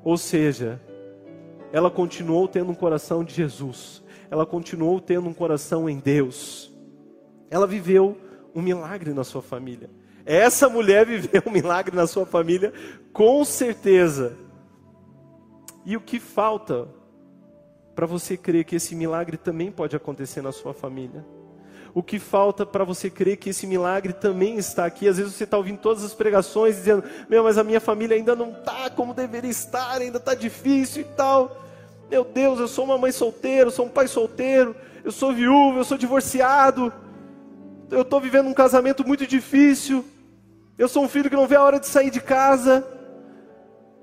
Ou 0.02 0.16
seja, 0.16 0.80
ela 1.72 1.90
continuou 1.90 2.48
tendo 2.48 2.70
um 2.70 2.74
coração 2.74 3.24
de 3.24 3.34
Jesus, 3.34 4.02
ela 4.30 4.44
continuou 4.44 5.00
tendo 5.00 5.28
um 5.28 5.34
coração 5.34 5.88
em 5.88 5.98
Deus. 5.98 6.72
Ela 7.50 7.66
viveu 7.66 8.18
um 8.54 8.62
milagre 8.62 9.12
na 9.12 9.24
sua 9.24 9.42
família. 9.42 9.90
Essa 10.26 10.68
mulher 10.68 11.06
viveu 11.06 11.42
um 11.46 11.50
milagre 11.50 11.94
na 11.94 12.06
sua 12.06 12.26
família, 12.26 12.72
com 13.12 13.44
certeza. 13.44 14.36
E 15.84 15.96
o 15.96 16.00
que 16.00 16.18
falta 16.18 16.88
para 17.94 18.06
você 18.06 18.36
crer 18.36 18.64
que 18.64 18.76
esse 18.76 18.94
milagre 18.94 19.36
também 19.36 19.70
pode 19.70 19.94
acontecer 19.94 20.42
na 20.42 20.52
sua 20.52 20.74
família? 20.74 21.24
O 21.94 22.02
que 22.02 22.18
falta 22.18 22.66
para 22.66 22.82
você 22.82 23.08
crer 23.08 23.36
que 23.36 23.50
esse 23.50 23.68
milagre 23.68 24.12
também 24.12 24.56
está 24.56 24.84
aqui? 24.84 25.06
Às 25.06 25.16
vezes 25.16 25.34
você 25.34 25.44
está 25.44 25.56
ouvindo 25.56 25.78
todas 25.78 26.02
as 26.02 26.12
pregações 26.12 26.74
dizendo: 26.74 27.04
Meu, 27.28 27.44
mas 27.44 27.56
a 27.56 27.62
minha 27.62 27.80
família 27.80 28.16
ainda 28.16 28.34
não 28.34 28.50
está 28.50 28.90
como 28.90 29.14
deveria 29.14 29.50
estar, 29.50 30.00
ainda 30.00 30.18
está 30.18 30.34
difícil 30.34 31.02
e 31.02 31.04
tal. 31.04 31.64
Meu 32.10 32.24
Deus, 32.24 32.58
eu 32.58 32.66
sou 32.66 32.84
uma 32.84 32.98
mãe 32.98 33.12
solteira, 33.12 33.68
eu 33.68 33.70
sou 33.70 33.86
um 33.86 33.88
pai 33.88 34.08
solteiro, 34.08 34.74
eu 35.04 35.12
sou 35.12 35.32
viúvo, 35.32 35.78
eu 35.78 35.84
sou 35.84 35.96
divorciado, 35.96 36.92
eu 37.90 38.02
estou 38.02 38.20
vivendo 38.20 38.48
um 38.48 38.54
casamento 38.54 39.06
muito 39.06 39.24
difícil, 39.24 40.04
eu 40.76 40.88
sou 40.88 41.04
um 41.04 41.08
filho 41.08 41.30
que 41.30 41.36
não 41.36 41.46
vê 41.46 41.54
a 41.54 41.62
hora 41.62 41.78
de 41.78 41.86
sair 41.86 42.10
de 42.10 42.20
casa. 42.20 42.84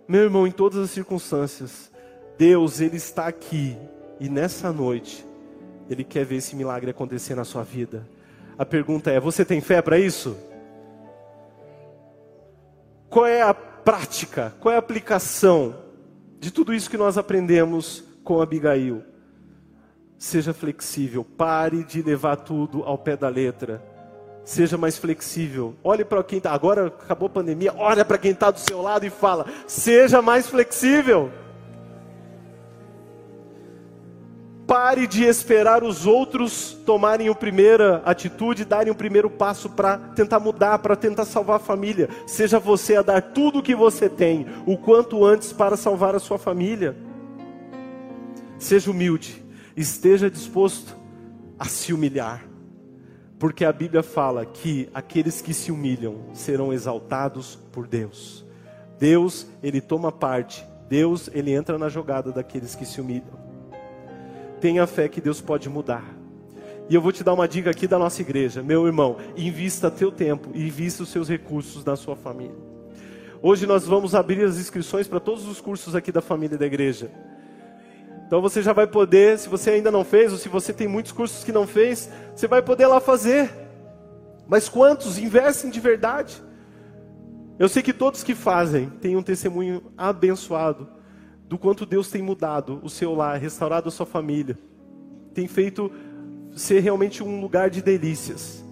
Meu 0.07 0.21
irmão, 0.21 0.47
em 0.47 0.51
todas 0.51 0.79
as 0.79 0.91
circunstâncias, 0.91 1.90
Deus, 2.41 2.81
Ele 2.81 2.97
está 2.97 3.27
aqui 3.27 3.77
e 4.19 4.27
nessa 4.27 4.73
noite 4.73 5.23
ele 5.87 6.03
quer 6.03 6.25
ver 6.25 6.37
esse 6.37 6.55
milagre 6.55 6.89
acontecer 6.89 7.35
na 7.35 7.43
sua 7.43 7.61
vida. 7.61 8.09
A 8.57 8.65
pergunta 8.65 9.11
é: 9.11 9.19
você 9.19 9.45
tem 9.45 9.61
fé 9.61 9.79
para 9.79 9.99
isso? 9.99 10.35
Qual 13.11 13.27
é 13.27 13.43
a 13.43 13.53
prática, 13.53 14.55
qual 14.59 14.73
é 14.73 14.75
a 14.75 14.79
aplicação 14.79 15.75
de 16.39 16.49
tudo 16.49 16.73
isso 16.73 16.89
que 16.89 16.97
nós 16.97 17.15
aprendemos 17.15 18.03
com 18.23 18.41
Abigail? 18.41 19.03
Seja 20.17 20.51
flexível, 20.51 21.23
pare 21.23 21.83
de 21.83 22.01
levar 22.01 22.37
tudo 22.37 22.81
ao 22.81 22.97
pé 22.97 23.15
da 23.15 23.29
letra. 23.29 23.83
Seja 24.43 24.79
mais 24.79 24.97
flexível. 24.97 25.75
Olhe 25.83 26.03
para 26.03 26.23
quem 26.23 26.39
está. 26.39 26.53
Agora 26.53 26.87
acabou 26.87 27.27
a 27.27 27.29
pandemia. 27.29 27.71
Olha 27.77 28.03
para 28.03 28.17
quem 28.17 28.31
está 28.31 28.49
do 28.49 28.59
seu 28.59 28.81
lado 28.81 29.05
e 29.05 29.11
fala: 29.11 29.45
seja 29.67 30.23
mais 30.23 30.47
flexível. 30.47 31.31
Pare 34.71 35.05
de 35.05 35.25
esperar 35.25 35.83
os 35.83 36.07
outros 36.07 36.71
tomarem 36.85 37.27
a 37.27 37.35
primeira 37.35 38.01
atitude, 38.05 38.63
darem 38.63 38.89
o 38.89 38.95
primeiro 38.95 39.29
passo 39.29 39.69
para 39.69 39.97
tentar 39.97 40.39
mudar, 40.39 40.79
para 40.79 40.95
tentar 40.95 41.25
salvar 41.25 41.57
a 41.57 41.59
família. 41.59 42.07
Seja 42.25 42.57
você 42.57 42.95
a 42.95 43.01
dar 43.01 43.21
tudo 43.21 43.59
o 43.59 43.61
que 43.61 43.75
você 43.75 44.07
tem, 44.07 44.45
o 44.65 44.77
quanto 44.77 45.25
antes 45.25 45.51
para 45.51 45.75
salvar 45.75 46.15
a 46.15 46.19
sua 46.19 46.37
família. 46.37 46.95
Seja 48.57 48.89
humilde, 48.89 49.43
esteja 49.75 50.31
disposto 50.31 50.95
a 51.59 51.65
se 51.65 51.91
humilhar. 51.91 52.41
Porque 53.37 53.65
a 53.65 53.73
Bíblia 53.73 54.01
fala 54.01 54.45
que 54.45 54.87
aqueles 54.93 55.41
que 55.41 55.53
se 55.53 55.69
humilham 55.69 56.27
serão 56.33 56.71
exaltados 56.71 57.59
por 57.73 57.85
Deus. 57.85 58.45
Deus, 58.97 59.47
ele 59.61 59.81
toma 59.81 60.13
parte. 60.13 60.65
Deus, 60.87 61.29
ele 61.33 61.51
entra 61.51 61.77
na 61.77 61.89
jogada 61.89 62.31
daqueles 62.31 62.73
que 62.73 62.85
se 62.85 63.01
humilham. 63.01 63.50
Tenha 64.61 64.85
fé 64.85 65.09
que 65.09 65.19
Deus 65.19 65.41
pode 65.41 65.67
mudar. 65.67 66.05
E 66.87 66.93
eu 66.93 67.01
vou 67.01 67.11
te 67.11 67.23
dar 67.23 67.33
uma 67.33 67.47
dica 67.47 67.71
aqui 67.71 67.87
da 67.87 67.97
nossa 67.97 68.21
igreja. 68.21 68.61
Meu 68.61 68.85
irmão, 68.85 69.17
invista 69.35 69.89
teu 69.89 70.11
tempo 70.11 70.51
invista 70.53 71.01
os 71.01 71.09
seus 71.09 71.27
recursos 71.27 71.83
na 71.83 71.95
sua 71.95 72.15
família. 72.15 72.55
Hoje 73.41 73.65
nós 73.65 73.87
vamos 73.87 74.13
abrir 74.13 74.43
as 74.43 74.59
inscrições 74.59 75.07
para 75.07 75.19
todos 75.19 75.47
os 75.47 75.59
cursos 75.59 75.95
aqui 75.95 76.11
da 76.11 76.21
família 76.21 76.59
da 76.59 76.65
igreja. 76.67 77.09
Então 78.27 78.39
você 78.39 78.61
já 78.61 78.71
vai 78.71 78.85
poder, 78.85 79.39
se 79.39 79.49
você 79.49 79.71
ainda 79.71 79.89
não 79.89 80.05
fez, 80.05 80.31
ou 80.31 80.37
se 80.37 80.47
você 80.47 80.71
tem 80.71 80.87
muitos 80.87 81.11
cursos 81.11 81.43
que 81.43 81.51
não 81.51 81.65
fez, 81.65 82.07
você 82.35 82.47
vai 82.47 82.61
poder 82.61 82.85
lá 82.85 82.99
fazer. 82.99 83.49
Mas 84.47 84.69
quantos 84.69 85.17
investem 85.17 85.71
de 85.71 85.79
verdade? 85.79 86.41
Eu 87.57 87.67
sei 87.67 87.81
que 87.81 87.93
todos 87.93 88.23
que 88.23 88.35
fazem 88.35 88.89
têm 89.01 89.15
um 89.15 89.23
testemunho 89.23 89.91
abençoado 89.97 90.87
do 91.51 91.57
quanto 91.57 91.85
Deus 91.85 92.07
tem 92.07 92.21
mudado 92.21 92.79
o 92.81 92.89
seu 92.89 93.13
lar, 93.13 93.37
restaurado 93.37 93.89
a 93.89 93.91
sua 93.91 94.05
família, 94.05 94.57
tem 95.33 95.49
feito 95.49 95.91
ser 96.55 96.79
realmente 96.79 97.21
um 97.21 97.41
lugar 97.41 97.69
de 97.69 97.81
delícias. 97.81 98.63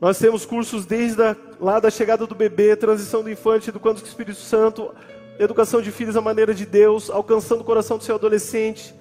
Nós 0.00 0.18
temos 0.18 0.46
cursos 0.46 0.86
desde 0.86 1.20
a, 1.22 1.36
lá 1.60 1.78
da 1.78 1.90
chegada 1.90 2.26
do 2.26 2.34
bebê, 2.34 2.74
transição 2.74 3.22
do 3.22 3.30
infante, 3.30 3.68
educando 3.68 4.00
o 4.00 4.02
Espírito 4.02 4.40
Santo, 4.40 4.94
educação 5.38 5.82
de 5.82 5.92
filhos 5.92 6.16
à 6.16 6.22
maneira 6.22 6.54
de 6.54 6.64
Deus, 6.64 7.10
alcançando 7.10 7.60
o 7.60 7.64
coração 7.64 7.98
do 7.98 8.04
seu 8.04 8.14
adolescente, 8.14 8.94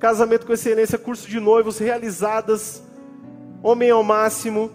casamento 0.00 0.44
com 0.44 0.52
excelência, 0.52 0.98
curso 0.98 1.30
de 1.30 1.38
noivos 1.38 1.78
realizadas, 1.78 2.82
homem 3.62 3.92
ao 3.92 4.02
máximo. 4.02 4.72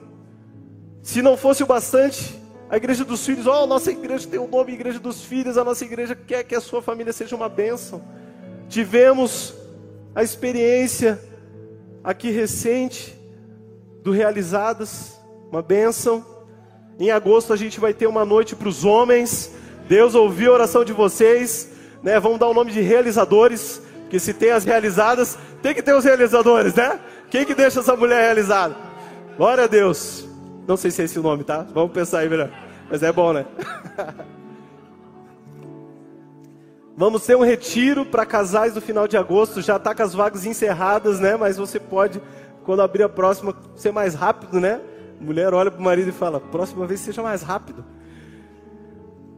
Se 1.02 1.22
não 1.22 1.36
fosse 1.36 1.62
o 1.62 1.68
bastante, 1.68 2.40
a 2.70 2.76
igreja 2.76 3.06
dos 3.06 3.26
filhos, 3.26 3.48
ó, 3.48 3.64
oh, 3.64 3.68
nossa 3.68 3.92
igreja 3.92 4.28
tem 4.28 4.40
o 4.40 4.48
nome 4.48 4.74
Igreja 4.74 5.00
dos 5.00 5.24
Filhos, 5.24 5.58
a 5.58 5.64
nossa 5.64 5.86
igreja 5.86 6.16
quer 6.16 6.44
que 6.44 6.54
a 6.54 6.60
sua 6.60 6.82
família 6.82 7.14
seja 7.14 7.36
uma 7.36 7.48
bênção. 7.48 8.02
Tivemos 8.68 9.54
a 10.14 10.22
experiência 10.22 11.22
aqui 12.04 12.30
recente 12.30 13.18
do 14.04 14.12
Realizadas, 14.12 15.18
uma 15.50 15.62
bênção. 15.62 16.26
Em 17.00 17.10
agosto 17.10 17.54
a 17.54 17.56
gente 17.56 17.80
vai 17.80 17.94
ter 17.94 18.08
uma 18.08 18.26
noite 18.26 18.54
para 18.54 18.68
os 18.68 18.84
homens. 18.84 19.50
Deus 19.88 20.14
ouviu 20.14 20.52
a 20.52 20.56
oração 20.56 20.84
de 20.84 20.92
vocês, 20.92 21.70
né? 22.04 22.20
Vamos 22.20 22.38
dar 22.38 22.48
o 22.48 22.54
nome 22.54 22.72
de 22.74 22.82
realizadores, 22.82 23.82
porque 24.02 24.20
se 24.20 24.34
tem 24.34 24.52
as 24.52 24.66
realizadas, 24.66 25.38
tem 25.62 25.74
que 25.74 25.82
ter 25.82 25.94
os 25.94 26.04
realizadores, 26.04 26.74
né? 26.74 27.00
Quem 27.30 27.46
que 27.46 27.56
deixa 27.56 27.80
essa 27.80 27.96
mulher 27.96 28.22
realizada? 28.22 28.76
Glória 29.38 29.64
a 29.64 29.68
Deus. 29.68 30.27
Não 30.68 30.76
sei 30.76 30.92
se 30.92 31.02
é 31.02 31.06
esse 31.06 31.18
o 31.18 31.24
nome, 31.24 31.46
tá? 31.46 31.66
Vamos 31.74 31.94
pensar 31.94 32.20
aí 32.20 32.30
melhor. 32.30 32.52
Mas 32.90 33.02
é 33.02 33.12
bom, 33.12 33.32
né? 33.32 33.46
Vamos 36.98 37.26
ter 37.26 37.38
um 37.38 37.44
retiro 37.44 38.06
para 38.06 38.26
casais 38.26 38.76
no 38.76 38.82
final 38.82 39.08
de 39.08 39.16
agosto. 39.16 39.62
Já 39.62 39.78
está 39.78 39.96
com 39.96 40.04
as 40.04 40.14
vagas 40.14 40.46
encerradas, 40.46 41.22
né? 41.22 41.38
Mas 41.38 41.56
você 41.56 41.80
pode, 41.80 42.22
quando 42.66 42.82
abrir 42.82 43.04
a 43.04 43.10
próxima, 43.10 43.56
ser 43.76 43.94
mais 43.94 44.14
rápido, 44.14 44.60
né? 44.60 44.82
A 45.22 45.24
mulher 45.24 45.54
olha 45.54 45.72
para 45.72 45.80
o 45.80 45.84
marido 45.84 46.10
e 46.10 46.14
fala: 46.14 46.42
próxima 46.42 46.86
vez 46.86 47.00
seja 47.00 47.24
mais 47.24 47.42
rápido. 47.42 47.86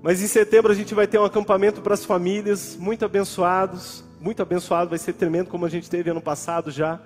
Mas 0.01 0.23
em 0.23 0.27
setembro 0.27 0.71
a 0.71 0.75
gente 0.75 0.95
vai 0.95 1.05
ter 1.05 1.19
um 1.19 1.25
acampamento 1.25 1.81
para 1.81 1.93
as 1.93 2.05
famílias, 2.05 2.75
muito 2.75 3.05
abençoados, 3.05 4.03
muito 4.19 4.41
abençoado, 4.41 4.89
vai 4.89 4.97
ser 4.97 5.13
tremendo 5.13 5.49
como 5.49 5.65
a 5.65 5.69
gente 5.69 5.89
teve 5.89 6.09
ano 6.09 6.21
passado 6.21 6.71
já, 6.71 6.99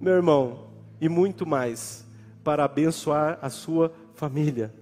meu 0.00 0.14
irmão, 0.14 0.68
e 1.00 1.08
muito 1.08 1.44
mais 1.44 2.05
para 2.46 2.64
abençoar 2.64 3.40
a 3.42 3.50
sua 3.50 3.92
família. 4.14 4.72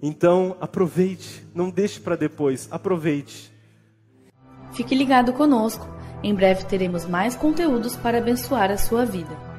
Então, 0.00 0.56
aproveite, 0.60 1.44
não 1.52 1.68
deixe 1.68 1.98
para 1.98 2.14
depois, 2.14 2.68
aproveite. 2.70 3.52
Fique 4.72 4.94
ligado 4.94 5.32
conosco. 5.32 5.84
Em 6.22 6.32
breve 6.32 6.64
teremos 6.66 7.06
mais 7.06 7.34
conteúdos 7.34 7.96
para 7.96 8.18
abençoar 8.18 8.70
a 8.70 8.78
sua 8.78 9.04
vida. 9.04 9.53